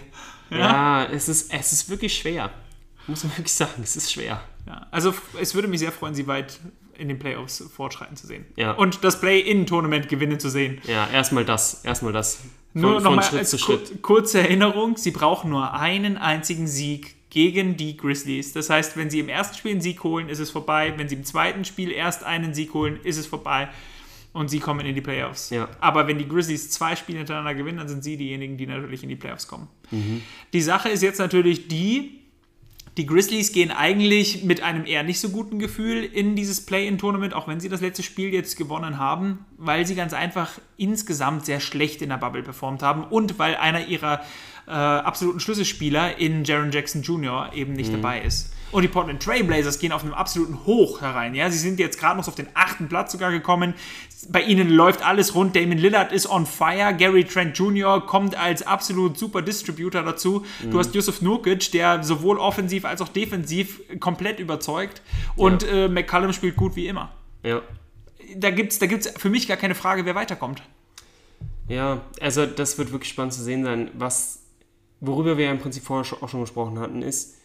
Ja, 0.58 1.06
es, 1.06 1.30
ist, 1.30 1.54
es 1.54 1.72
ist 1.72 1.90
wirklich 1.90 2.18
schwer. 2.18 2.50
Muss 3.08 3.24
man 3.24 3.32
wirklich 3.38 3.54
sagen, 3.54 3.82
es 3.84 3.96
ist 3.96 4.12
schwer. 4.12 4.42
Ja, 4.68 4.88
also 4.92 5.14
es 5.40 5.54
würde 5.54 5.68
mich 5.68 5.80
sehr 5.80 5.92
freuen, 5.92 6.16
sie 6.16 6.26
weit 6.28 6.60
in 6.98 7.08
den 7.08 7.20
Playoffs 7.20 7.64
fortschreiten 7.74 8.16
zu 8.16 8.28
sehen. 8.28 8.46
Ja. 8.56 8.72
Und 8.72 9.04
das 9.04 9.20
Play-In-Tournament 9.20 10.10
gewinnen 10.10 10.40
zu 10.40 10.50
sehen. 10.50 10.82
Ja, 10.88 11.08
erstmal 11.12 11.46
das, 11.46 11.84
erstmal 11.84 12.14
das. 12.14 12.42
Von, 12.74 12.82
Nur 12.82 13.02
nochmal 13.02 13.24
Schritt 13.24 13.48
zu 13.48 13.58
Schritt. 13.58 14.02
kurze 14.02 14.40
Erinnerung, 14.40 14.98
sie 14.98 15.12
brauchen 15.12 15.50
nur 15.50 15.74
einen 15.74 16.18
einzigen 16.18 16.68
Sieg 16.68 17.16
gegen 17.30 17.76
die 17.76 17.98
Grizzlies. 17.98 18.54
Das 18.54 18.70
heißt, 18.70 18.96
wenn 18.98 19.10
sie 19.10 19.20
im 19.20 19.30
ersten 19.30 19.58
Spiel 19.58 19.72
einen 19.72 19.82
Sieg 19.82 20.04
holen, 20.04 20.30
ist 20.30 20.40
es 20.40 20.52
vorbei. 20.52 20.94
Wenn 20.96 21.10
sie 21.10 21.16
im 21.16 21.26
zweiten 21.26 21.66
Spiel 21.66 21.92
erst 21.92 22.24
einen 22.24 22.54
Sieg 22.54 22.74
holen, 22.74 23.00
ist 23.04 23.18
es 23.18 23.28
vorbei. 23.28 23.70
Und 24.32 24.50
sie 24.50 24.60
kommen 24.60 24.86
in 24.86 24.96
die 24.96 25.02
Playoffs. 25.02 25.50
Ja. 25.50 25.70
Aber 25.80 26.08
wenn 26.08 26.18
die 26.18 26.28
Grizzlies 26.28 26.70
zwei 26.70 26.96
Spiele 26.96 27.20
hintereinander 27.20 27.56
gewinnen, 27.56 27.78
dann 27.78 27.88
sind 27.88 28.04
sie 28.04 28.18
diejenigen, 28.18 28.58
die 28.58 28.68
natürlich 28.68 29.04
in 29.04 29.10
die 29.10 29.16
Playoffs 29.16 29.48
kommen. 29.48 29.70
Mhm. 29.92 30.22
Die 30.52 30.62
Sache 30.62 30.90
ist 30.90 31.04
jetzt 31.04 31.20
natürlich 31.20 31.70
die, 31.70 32.25
die 32.98 33.06
Grizzlies 33.06 33.52
gehen 33.52 33.72
eigentlich 33.72 34.44
mit 34.44 34.62
einem 34.64 34.86
eher 34.86 35.04
nicht 35.04 35.20
so 35.20 35.30
guten 35.30 35.60
Gefühl 35.60 36.04
in 36.04 36.36
dieses 36.36 36.66
Play-in-Tournament, 36.66 37.34
auch 37.34 37.48
wenn 37.48 37.60
sie 37.60 37.68
das 37.68 37.82
letzte 37.82 38.04
Spiel 38.04 38.34
jetzt 38.34 38.58
gewonnen 38.58 38.98
haben, 38.98 39.46
weil 39.58 39.86
sie 39.86 39.96
ganz 39.96 40.14
einfach 40.14 40.52
insgesamt 40.78 41.46
sehr 41.46 41.60
schlecht 41.60 42.02
in 42.02 42.10
der 42.10 42.18
Bubble 42.18 42.44
performt 42.44 42.84
haben 42.84 43.04
und 43.04 43.38
weil 43.38 43.56
einer 43.56 43.88
ihrer 43.88 44.22
äh, 44.68 44.72
absoluten 44.72 45.42
Schlüsselspieler 45.42 46.18
in 46.18 46.46
Jaron 46.46 46.72
Jackson 46.72 47.02
Jr. 47.02 47.52
eben 47.54 47.74
nicht 47.74 47.94
dabei 47.94 48.22
ist. 48.22 48.55
Und 48.72 48.82
die 48.82 48.88
Portland 48.88 49.22
Trailblazers 49.22 49.80
gehen 49.80 49.92
auf 49.92 50.04
einem 50.04 50.14
absoluten 50.14 50.66
Hoch 50.66 51.02
herein. 51.02 51.34
Ja? 51.36 51.50
Sie 51.50 51.58
sind 51.58 51.80
jetzt 51.80 52.00
gerade 52.00 52.20
noch 52.20 52.28
auf 52.28 52.36
den 52.36 52.48
achten 52.54 52.90
Platz 52.90 53.12
sogar 53.12 53.32
gekommen. 53.32 53.74
Bei 54.30 54.42
ihnen 54.42 54.70
läuft 54.70 55.06
alles 55.06 55.36
rund. 55.36 55.56
Damon 55.56 55.78
Lillard 55.78 56.12
ist 56.12 56.30
on 56.30 56.46
fire. 56.46 56.94
Gary 56.94 57.24
Trent 57.24 57.58
Jr. 57.58 58.06
kommt 58.06 58.36
als 58.36 58.64
absolut 58.64 59.18
super 59.18 59.42
Distributor 59.42 60.04
dazu. 60.04 60.46
Du 60.70 60.80
hast 60.80 60.96
Yusuf 60.96 61.22
Nurkic, 61.22 61.72
der 61.72 62.04
sowohl 62.04 62.40
offensiv 62.40 62.86
als 62.86 63.02
auch 63.02 63.10
defensiv 63.10 63.82
komplett 64.00 64.40
überzeugt. 64.40 65.02
Und 65.36 65.64
äh, 65.64 65.88
McCallum 65.88 66.34
spielt 66.34 66.56
gut 66.56 66.76
wie 66.76 66.88
immer. 66.88 67.12
Ja. 67.44 67.62
Da 68.36 68.50
gibt 68.50 68.72
es 68.72 68.80
da 68.80 68.88
gibt's 68.88 69.12
für 69.18 69.30
mich 69.30 69.48
gar 69.48 69.58
keine 69.58 69.76
Frage, 69.76 70.06
wer 70.06 70.16
weiterkommt. 70.16 70.64
Ja, 71.68 72.02
also 72.20 72.46
das 72.46 72.78
wird 72.78 72.92
wirklich 72.92 73.10
spannend 73.10 73.34
zu 73.34 73.44
sehen 73.44 73.64
sein. 73.64 73.90
Was, 73.94 74.44
worüber 75.00 75.38
wir 75.38 75.46
ja 75.46 75.52
im 75.52 75.60
Prinzip 75.60 75.84
vorher 75.84 76.22
auch 76.22 76.30
schon 76.30 76.42
gesprochen 76.42 76.80
hatten, 76.80 77.02
ist, 77.02 77.36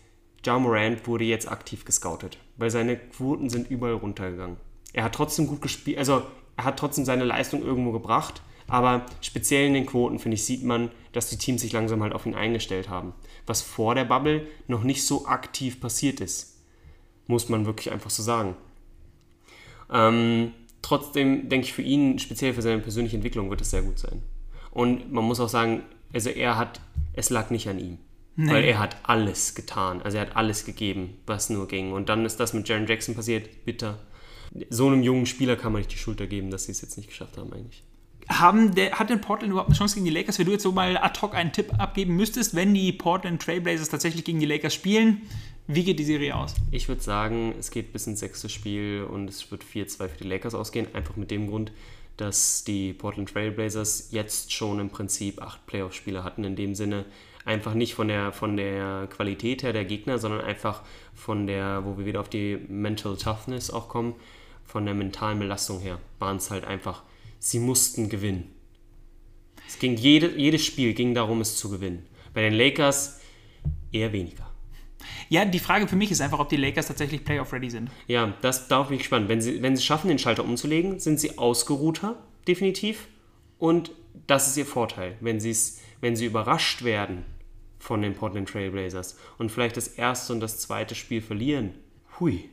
Ja 0.44 0.58
Morant 0.58 1.06
wurde 1.06 1.24
jetzt 1.24 1.50
aktiv 1.50 1.84
gescoutet, 1.84 2.38
weil 2.56 2.70
seine 2.70 2.96
Quoten 2.96 3.50
sind 3.50 3.70
überall 3.70 3.94
runtergegangen. 3.94 4.56
Er 4.92 5.04
hat 5.04 5.14
trotzdem 5.14 5.46
gut 5.46 5.60
gespielt, 5.60 5.98
also 5.98 6.22
er 6.56 6.64
hat 6.64 6.78
trotzdem 6.78 7.04
seine 7.04 7.24
Leistung 7.24 7.62
irgendwo 7.62 7.92
gebracht, 7.92 8.42
aber 8.66 9.04
speziell 9.20 9.66
in 9.66 9.74
den 9.74 9.86
Quoten, 9.86 10.18
finde 10.18 10.36
ich, 10.36 10.44
sieht 10.44 10.64
man, 10.64 10.90
dass 11.12 11.28
die 11.28 11.36
Teams 11.36 11.60
sich 11.60 11.72
langsam 11.72 12.02
halt 12.02 12.12
auf 12.14 12.24
ihn 12.24 12.34
eingestellt 12.34 12.88
haben. 12.88 13.12
Was 13.46 13.62
vor 13.62 13.94
der 13.94 14.04
Bubble 14.04 14.46
noch 14.68 14.84
nicht 14.84 15.04
so 15.04 15.26
aktiv 15.26 15.80
passiert 15.80 16.20
ist. 16.20 16.56
Muss 17.26 17.48
man 17.48 17.66
wirklich 17.66 17.92
einfach 17.92 18.10
so 18.10 18.22
sagen. 18.22 18.56
Ähm, 19.92 20.52
trotzdem 20.82 21.48
denke 21.48 21.66
ich 21.66 21.72
für 21.72 21.82
ihn, 21.82 22.18
speziell 22.18 22.54
für 22.54 22.62
seine 22.62 22.80
persönliche 22.80 23.16
Entwicklung, 23.16 23.50
wird 23.50 23.60
es 23.60 23.70
sehr 23.70 23.82
gut 23.82 23.98
sein. 23.98 24.22
Und 24.70 25.12
man 25.12 25.24
muss 25.24 25.40
auch 25.40 25.48
sagen, 25.48 25.82
also 26.12 26.30
er 26.30 26.56
hat, 26.56 26.80
es 27.12 27.30
lag 27.30 27.50
nicht 27.50 27.68
an 27.68 27.78
ihm. 27.78 27.98
Weil 28.48 28.64
er 28.64 28.78
hat 28.78 28.96
alles 29.02 29.54
getan. 29.54 30.02
Also 30.02 30.18
er 30.18 30.22
hat 30.22 30.36
alles 30.36 30.64
gegeben, 30.64 31.16
was 31.26 31.50
nur 31.50 31.68
ging. 31.68 31.92
Und 31.92 32.08
dann 32.08 32.24
ist 32.24 32.38
das 32.38 32.52
mit 32.52 32.68
Jaron 32.68 32.86
Jackson 32.86 33.14
passiert. 33.14 33.64
Bitter. 33.64 33.98
So 34.68 34.86
einem 34.86 35.02
jungen 35.02 35.26
Spieler 35.26 35.56
kann 35.56 35.72
man 35.72 35.80
nicht 35.80 35.92
die 35.92 35.98
Schulter 35.98 36.26
geben, 36.26 36.50
dass 36.50 36.64
sie 36.64 36.72
es 36.72 36.80
jetzt 36.80 36.96
nicht 36.96 37.08
geschafft 37.08 37.38
haben 37.38 37.52
eigentlich. 37.52 37.82
Haben 38.28 38.74
der, 38.74 38.92
hat 38.92 39.10
denn 39.10 39.20
Portland 39.20 39.50
überhaupt 39.50 39.70
eine 39.70 39.76
Chance 39.76 39.94
gegen 39.96 40.04
die 40.04 40.12
Lakers? 40.12 40.38
Wenn 40.38 40.46
du 40.46 40.52
jetzt 40.52 40.62
so 40.62 40.72
mal 40.72 40.96
ad 40.96 41.20
hoc 41.20 41.34
einen 41.34 41.52
Tipp 41.52 41.72
abgeben 41.78 42.14
müsstest, 42.16 42.54
wenn 42.54 42.72
die 42.74 42.92
Portland 42.92 43.42
Trailblazers 43.42 43.88
tatsächlich 43.88 44.24
gegen 44.24 44.38
die 44.38 44.46
Lakers 44.46 44.74
spielen, 44.74 45.22
wie 45.66 45.84
geht 45.84 45.98
die 45.98 46.04
Serie 46.04 46.34
aus? 46.36 46.54
Ich 46.70 46.88
würde 46.88 47.02
sagen, 47.02 47.54
es 47.58 47.70
geht 47.70 47.92
bis 47.92 48.06
ins 48.06 48.20
sechste 48.20 48.48
Spiel 48.48 49.06
und 49.08 49.28
es 49.28 49.50
wird 49.50 49.64
4-2 49.64 50.08
für 50.08 50.18
die 50.18 50.28
Lakers 50.28 50.54
ausgehen. 50.54 50.88
Einfach 50.94 51.16
mit 51.16 51.30
dem 51.30 51.48
Grund, 51.48 51.72
dass 52.16 52.64
die 52.64 52.92
Portland 52.92 53.30
Trailblazers 53.30 54.08
jetzt 54.10 54.52
schon 54.52 54.80
im 54.80 54.90
Prinzip 54.90 55.40
acht 55.40 55.66
Playoff-Spiele 55.66 56.24
hatten. 56.24 56.44
In 56.44 56.56
dem 56.56 56.74
Sinne 56.74 57.04
einfach 57.44 57.74
nicht 57.74 57.94
von 57.94 58.08
der, 58.08 58.32
von 58.32 58.56
der 58.56 59.08
Qualität 59.10 59.62
her 59.62 59.72
der 59.72 59.84
Gegner, 59.84 60.18
sondern 60.18 60.42
einfach 60.42 60.82
von 61.14 61.46
der, 61.46 61.84
wo 61.84 61.98
wir 61.98 62.06
wieder 62.06 62.20
auf 62.20 62.28
die 62.28 62.58
Mental 62.68 63.16
Toughness 63.16 63.70
auch 63.70 63.88
kommen, 63.88 64.14
von 64.64 64.84
der 64.84 64.94
mentalen 64.94 65.38
Belastung 65.38 65.80
her, 65.80 65.98
waren 66.18 66.36
es 66.36 66.50
halt 66.50 66.64
einfach, 66.64 67.02
sie 67.38 67.58
mussten 67.58 68.08
gewinnen. 68.08 68.54
Es 69.66 69.78
ging 69.78 69.96
jede, 69.96 70.36
jedes 70.36 70.64
Spiel 70.64 70.94
ging 70.94 71.14
darum, 71.14 71.40
es 71.40 71.56
zu 71.56 71.70
gewinnen. 71.70 72.06
Bei 72.34 72.42
den 72.42 72.54
Lakers 72.54 73.20
eher 73.92 74.12
weniger. 74.12 74.50
Ja, 75.28 75.44
die 75.44 75.58
Frage 75.58 75.88
für 75.88 75.96
mich 75.96 76.10
ist 76.10 76.20
einfach, 76.20 76.38
ob 76.38 76.48
die 76.48 76.56
Lakers 76.56 76.88
tatsächlich 76.88 77.24
Playoff-ready 77.24 77.70
sind. 77.70 77.90
Ja, 78.06 78.34
das 78.42 78.68
darauf 78.68 78.88
bin 78.88 78.96
ich 78.96 79.02
gespannt. 79.02 79.28
Wenn 79.28 79.40
sie, 79.40 79.62
wenn 79.62 79.76
sie 79.76 79.82
schaffen, 79.82 80.08
den 80.08 80.18
Schalter 80.18 80.44
umzulegen, 80.44 80.98
sind 80.98 81.20
sie 81.20 81.38
ausgeruhter, 81.38 82.16
definitiv. 82.46 83.08
Und 83.58 83.92
das 84.26 84.48
ist 84.48 84.56
ihr 84.56 84.66
Vorteil. 84.66 85.16
Wenn, 85.20 85.40
sie's, 85.40 85.80
wenn 86.00 86.16
sie 86.16 86.26
überrascht 86.26 86.82
werden 86.84 87.24
von 87.78 88.02
den 88.02 88.14
Portland 88.14 88.48
Trailblazers 88.48 89.16
und 89.38 89.50
vielleicht 89.50 89.76
das 89.76 89.88
erste 89.88 90.32
und 90.32 90.40
das 90.40 90.58
zweite 90.58 90.94
Spiel 90.94 91.22
verlieren, 91.22 91.74
hui. 92.18 92.48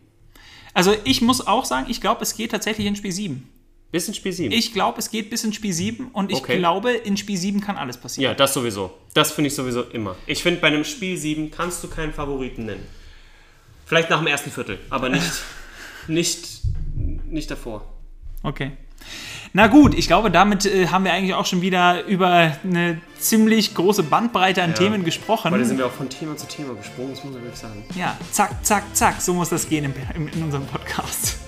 Also 0.74 0.96
ich 1.06 1.22
muss 1.22 1.46
auch 1.46 1.66
sagen, 1.66 1.88
ich 1.90 2.02
glaube, 2.02 2.22
es 2.22 2.36
geht 2.36 2.52
tatsächlich 2.52 2.86
in 2.88 2.96
Spiel 2.96 3.12
7. 3.12 3.50
Bis 3.92 4.08
in 4.08 4.14
Spiel 4.14 4.34
7. 4.34 4.52
Ich 4.54 4.74
glaube, 4.74 5.00
es 5.00 5.10
geht 5.10 5.30
bis 5.30 5.44
in 5.46 5.54
Spiel 5.54 5.72
7 5.74 6.10
und 6.10 6.30
ich 6.32 6.38
Okay. 6.40 6.58
glaube, 6.58 6.92
in 6.92 7.16
Spiel 7.18 7.38
7 7.38 7.62
kann 7.62 7.78
alles 7.78 7.98
passieren. 7.98 8.32
ja, 8.32 8.36
das 8.36 8.54
sowieso. 8.54 8.94
Das 9.14 9.32
finde 9.32 9.48
ich 9.48 9.56
sowieso 9.56 9.84
immer. 9.84 10.16
Ich 10.28 10.44
finde, 10.44 10.60
bei 10.60 10.68
einem 10.68 10.84
Spiel 10.84 11.18
7 11.18 11.52
kannst 11.52 11.84
du 11.84 11.88
keinen 11.88 12.14
Favoriten 12.14 12.66
nennen. 12.66 12.86
Vielleicht 13.86 14.10
nach 14.10 14.18
dem 14.20 14.28
ersten 14.28 14.52
Viertel, 14.52 14.78
aber 14.90 15.08
nicht, 15.10 15.32
nicht, 16.10 16.62
nicht 17.26 17.50
davor. 17.50 17.94
Okay. 18.44 18.74
Na 19.54 19.68
gut, 19.68 19.96
ich 19.96 20.08
glaube, 20.08 20.30
damit 20.32 20.66
äh, 20.66 20.88
haben 20.88 21.06
wir 21.06 21.14
eigentlich 21.14 21.34
auch 21.34 21.46
schon 21.46 21.62
wieder 21.62 22.06
über 22.06 22.54
eine 22.64 23.00
ziemlich 23.18 23.74
große 23.76 24.04
Bandbreite 24.04 24.62
an 24.62 24.76
Themen 24.76 25.04
gesprochen. 25.04 25.52
Weil 25.52 25.60
da 25.60 25.66
sind 25.66 25.78
wir 25.78 25.88
auch 25.88 25.92
von 25.92 26.10
Thema 26.10 26.36
zu 26.38 26.48
Thema 26.48 26.74
gesprungen, 26.76 27.12
das 27.12 27.24
muss 27.24 27.34
man 27.34 27.44
wirklich 27.44 27.60
sagen. 27.60 27.84
Ja, 27.96 28.18
zack, 28.32 28.64
zack, 28.66 28.84
zack, 28.94 29.22
so 29.22 29.34
muss 29.34 29.50
das 29.50 29.68
gehen 29.68 29.86
im, 29.86 29.94
im, 30.16 30.28
in 30.28 30.44
unserem 30.44 30.66
Podcast. 30.66 31.38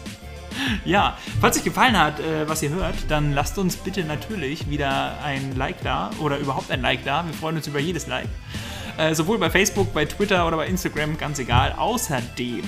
Ja, 0.83 1.17
falls 1.39 1.57
euch 1.57 1.63
gefallen 1.63 1.97
hat, 1.97 2.19
äh, 2.19 2.47
was 2.47 2.61
ihr 2.61 2.69
hört, 2.69 2.95
dann 3.07 3.31
lasst 3.31 3.57
uns 3.57 3.77
bitte 3.77 4.03
natürlich 4.03 4.69
wieder 4.69 5.17
ein 5.23 5.55
Like 5.55 5.81
da 5.83 6.11
oder 6.19 6.37
überhaupt 6.37 6.69
ein 6.69 6.81
Like 6.81 7.05
da. 7.05 7.25
Wir 7.25 7.33
freuen 7.33 7.55
uns 7.55 7.67
über 7.67 7.79
jedes 7.79 8.07
Like. 8.07 8.27
Äh, 8.97 9.15
sowohl 9.15 9.37
bei 9.37 9.49
Facebook, 9.49 9.93
bei 9.93 10.03
Twitter 10.05 10.45
oder 10.45 10.57
bei 10.57 10.67
Instagram, 10.67 11.17
ganz 11.17 11.39
egal. 11.39 11.73
Außerdem 11.77 12.63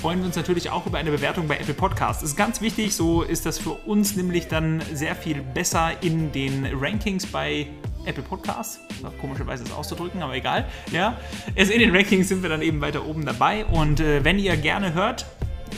freuen 0.00 0.20
wir 0.20 0.26
uns 0.26 0.36
natürlich 0.36 0.70
auch 0.70 0.86
über 0.86 0.98
eine 0.98 1.10
Bewertung 1.10 1.48
bei 1.48 1.56
Apple 1.56 1.74
Podcasts. 1.74 2.22
Das 2.22 2.30
ist 2.30 2.36
ganz 2.36 2.60
wichtig, 2.60 2.94
so 2.94 3.22
ist 3.22 3.46
das 3.46 3.58
für 3.58 3.72
uns 3.72 4.16
nämlich 4.16 4.48
dann 4.48 4.82
sehr 4.92 5.14
viel 5.14 5.42
besser 5.42 6.02
in 6.02 6.32
den 6.32 6.66
Rankings 6.78 7.26
bei 7.26 7.68
Apple 8.04 8.22
Podcasts. 8.22 8.80
Komischerweise 9.20 9.64
das 9.64 9.72
auszudrücken, 9.72 10.22
aber 10.22 10.34
egal. 10.34 10.66
Ja, 10.92 11.18
also 11.56 11.72
in 11.72 11.80
den 11.80 11.94
Rankings 11.94 12.28
sind 12.28 12.42
wir 12.42 12.48
dann 12.48 12.62
eben 12.62 12.80
weiter 12.80 13.06
oben 13.06 13.24
dabei. 13.24 13.64
Und 13.66 14.00
äh, 14.00 14.22
wenn 14.24 14.38
ihr 14.38 14.56
gerne 14.56 14.94
hört, 14.94 15.26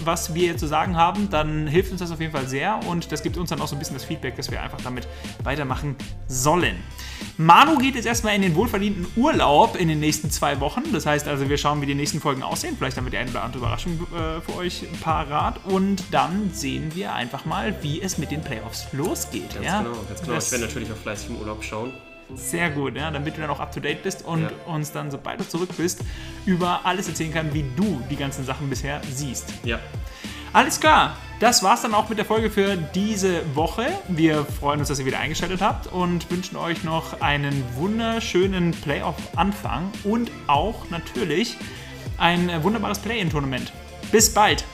was 0.04 0.34
wir 0.34 0.56
zu 0.56 0.66
sagen 0.66 0.96
haben, 0.96 1.30
dann 1.30 1.66
hilft 1.66 1.90
uns 1.90 2.00
das 2.00 2.10
auf 2.10 2.20
jeden 2.20 2.32
Fall 2.32 2.46
sehr 2.46 2.80
und 2.86 3.10
das 3.10 3.22
gibt 3.22 3.36
uns 3.36 3.50
dann 3.50 3.60
auch 3.60 3.68
so 3.68 3.76
ein 3.76 3.78
bisschen 3.78 3.94
das 3.94 4.04
Feedback, 4.04 4.36
dass 4.36 4.50
wir 4.50 4.62
einfach 4.62 4.80
damit 4.82 5.08
weitermachen 5.42 5.96
sollen. 6.26 6.76
Manu 7.40 7.78
geht 7.78 7.94
jetzt 7.94 8.04
erstmal 8.06 8.34
in 8.34 8.42
den 8.42 8.56
wohlverdienten 8.56 9.06
Urlaub 9.14 9.76
in 9.76 9.86
den 9.86 10.00
nächsten 10.00 10.28
zwei 10.28 10.58
Wochen. 10.58 10.82
Das 10.92 11.06
heißt 11.06 11.28
also, 11.28 11.48
wir 11.48 11.56
schauen, 11.56 11.80
wie 11.80 11.86
die 11.86 11.94
nächsten 11.94 12.20
Folgen 12.20 12.42
aussehen. 12.42 12.74
Vielleicht 12.76 12.96
haben 12.96 13.04
wir 13.06 13.12
die 13.12 13.16
eine 13.18 13.30
oder 13.30 13.44
andere 13.44 13.60
Überraschung 13.60 13.92
äh, 14.12 14.40
für 14.40 14.56
euch 14.56 14.84
parat. 15.00 15.64
Und 15.66 16.02
dann 16.10 16.50
sehen 16.52 16.90
wir 16.96 17.14
einfach 17.14 17.44
mal, 17.44 17.76
wie 17.80 18.02
es 18.02 18.18
mit 18.18 18.32
den 18.32 18.42
Playoffs 18.42 18.88
losgeht. 18.92 19.54
Ganz 19.54 19.64
ja? 19.64 19.82
genau, 19.82 19.96
ganz 20.08 20.20
genau. 20.20 20.34
Das- 20.34 20.46
Ich 20.46 20.52
werde 20.52 20.64
natürlich 20.66 20.90
auch 20.92 20.96
fleißig 20.96 21.30
im 21.30 21.36
Urlaub 21.36 21.62
schauen. 21.62 21.92
sehr 22.34 22.70
gut, 22.70 22.96
ja, 22.96 23.10
damit 23.12 23.36
du 23.36 23.40
dann 23.40 23.50
auch 23.50 23.60
up 23.60 23.72
to 23.72 23.78
date 23.80 24.02
bist 24.02 24.22
und 24.26 24.42
Ja. 24.42 24.50
uns 24.66 24.90
dann, 24.90 25.10
sobald 25.10 25.38
du 25.40 25.48
zurück 25.48 25.70
bist, 25.76 26.00
über 26.44 26.80
alles 26.84 27.06
erzählen 27.08 27.32
kann, 27.32 27.54
wie 27.54 27.64
du 27.76 28.02
die 28.10 28.16
ganzen 28.16 28.44
Sachen 28.44 28.68
bisher 28.68 29.00
siehst. 29.14 29.46
Ja. 29.64 29.78
Alles 30.52 30.78
klar, 30.80 31.16
das 31.40 31.62
war's 31.62 31.82
dann 31.82 31.94
auch 31.94 32.08
mit 32.08 32.18
der 32.18 32.24
Folge 32.24 32.50
für 32.50 32.76
diese 32.76 33.42
Woche. 33.54 33.86
Wir 34.08 34.44
freuen 34.44 34.80
uns, 34.80 34.88
dass 34.88 34.98
ihr 34.98 35.06
wieder 35.06 35.20
eingeschaltet 35.20 35.60
habt 35.60 35.86
und 35.86 36.28
wünschen 36.32 36.56
euch 36.56 36.82
noch 36.82 37.20
einen 37.20 37.64
wunderschönen 37.76 38.72
Playoff-Anfang 38.72 39.92
und 40.02 40.32
auch 40.48 40.90
natürlich 40.90 41.56
ein 42.16 42.50
wunderbares 42.64 42.98
Play-In-Tournament. 42.98 43.72
Bis 44.10 44.34
bald! 44.34 44.64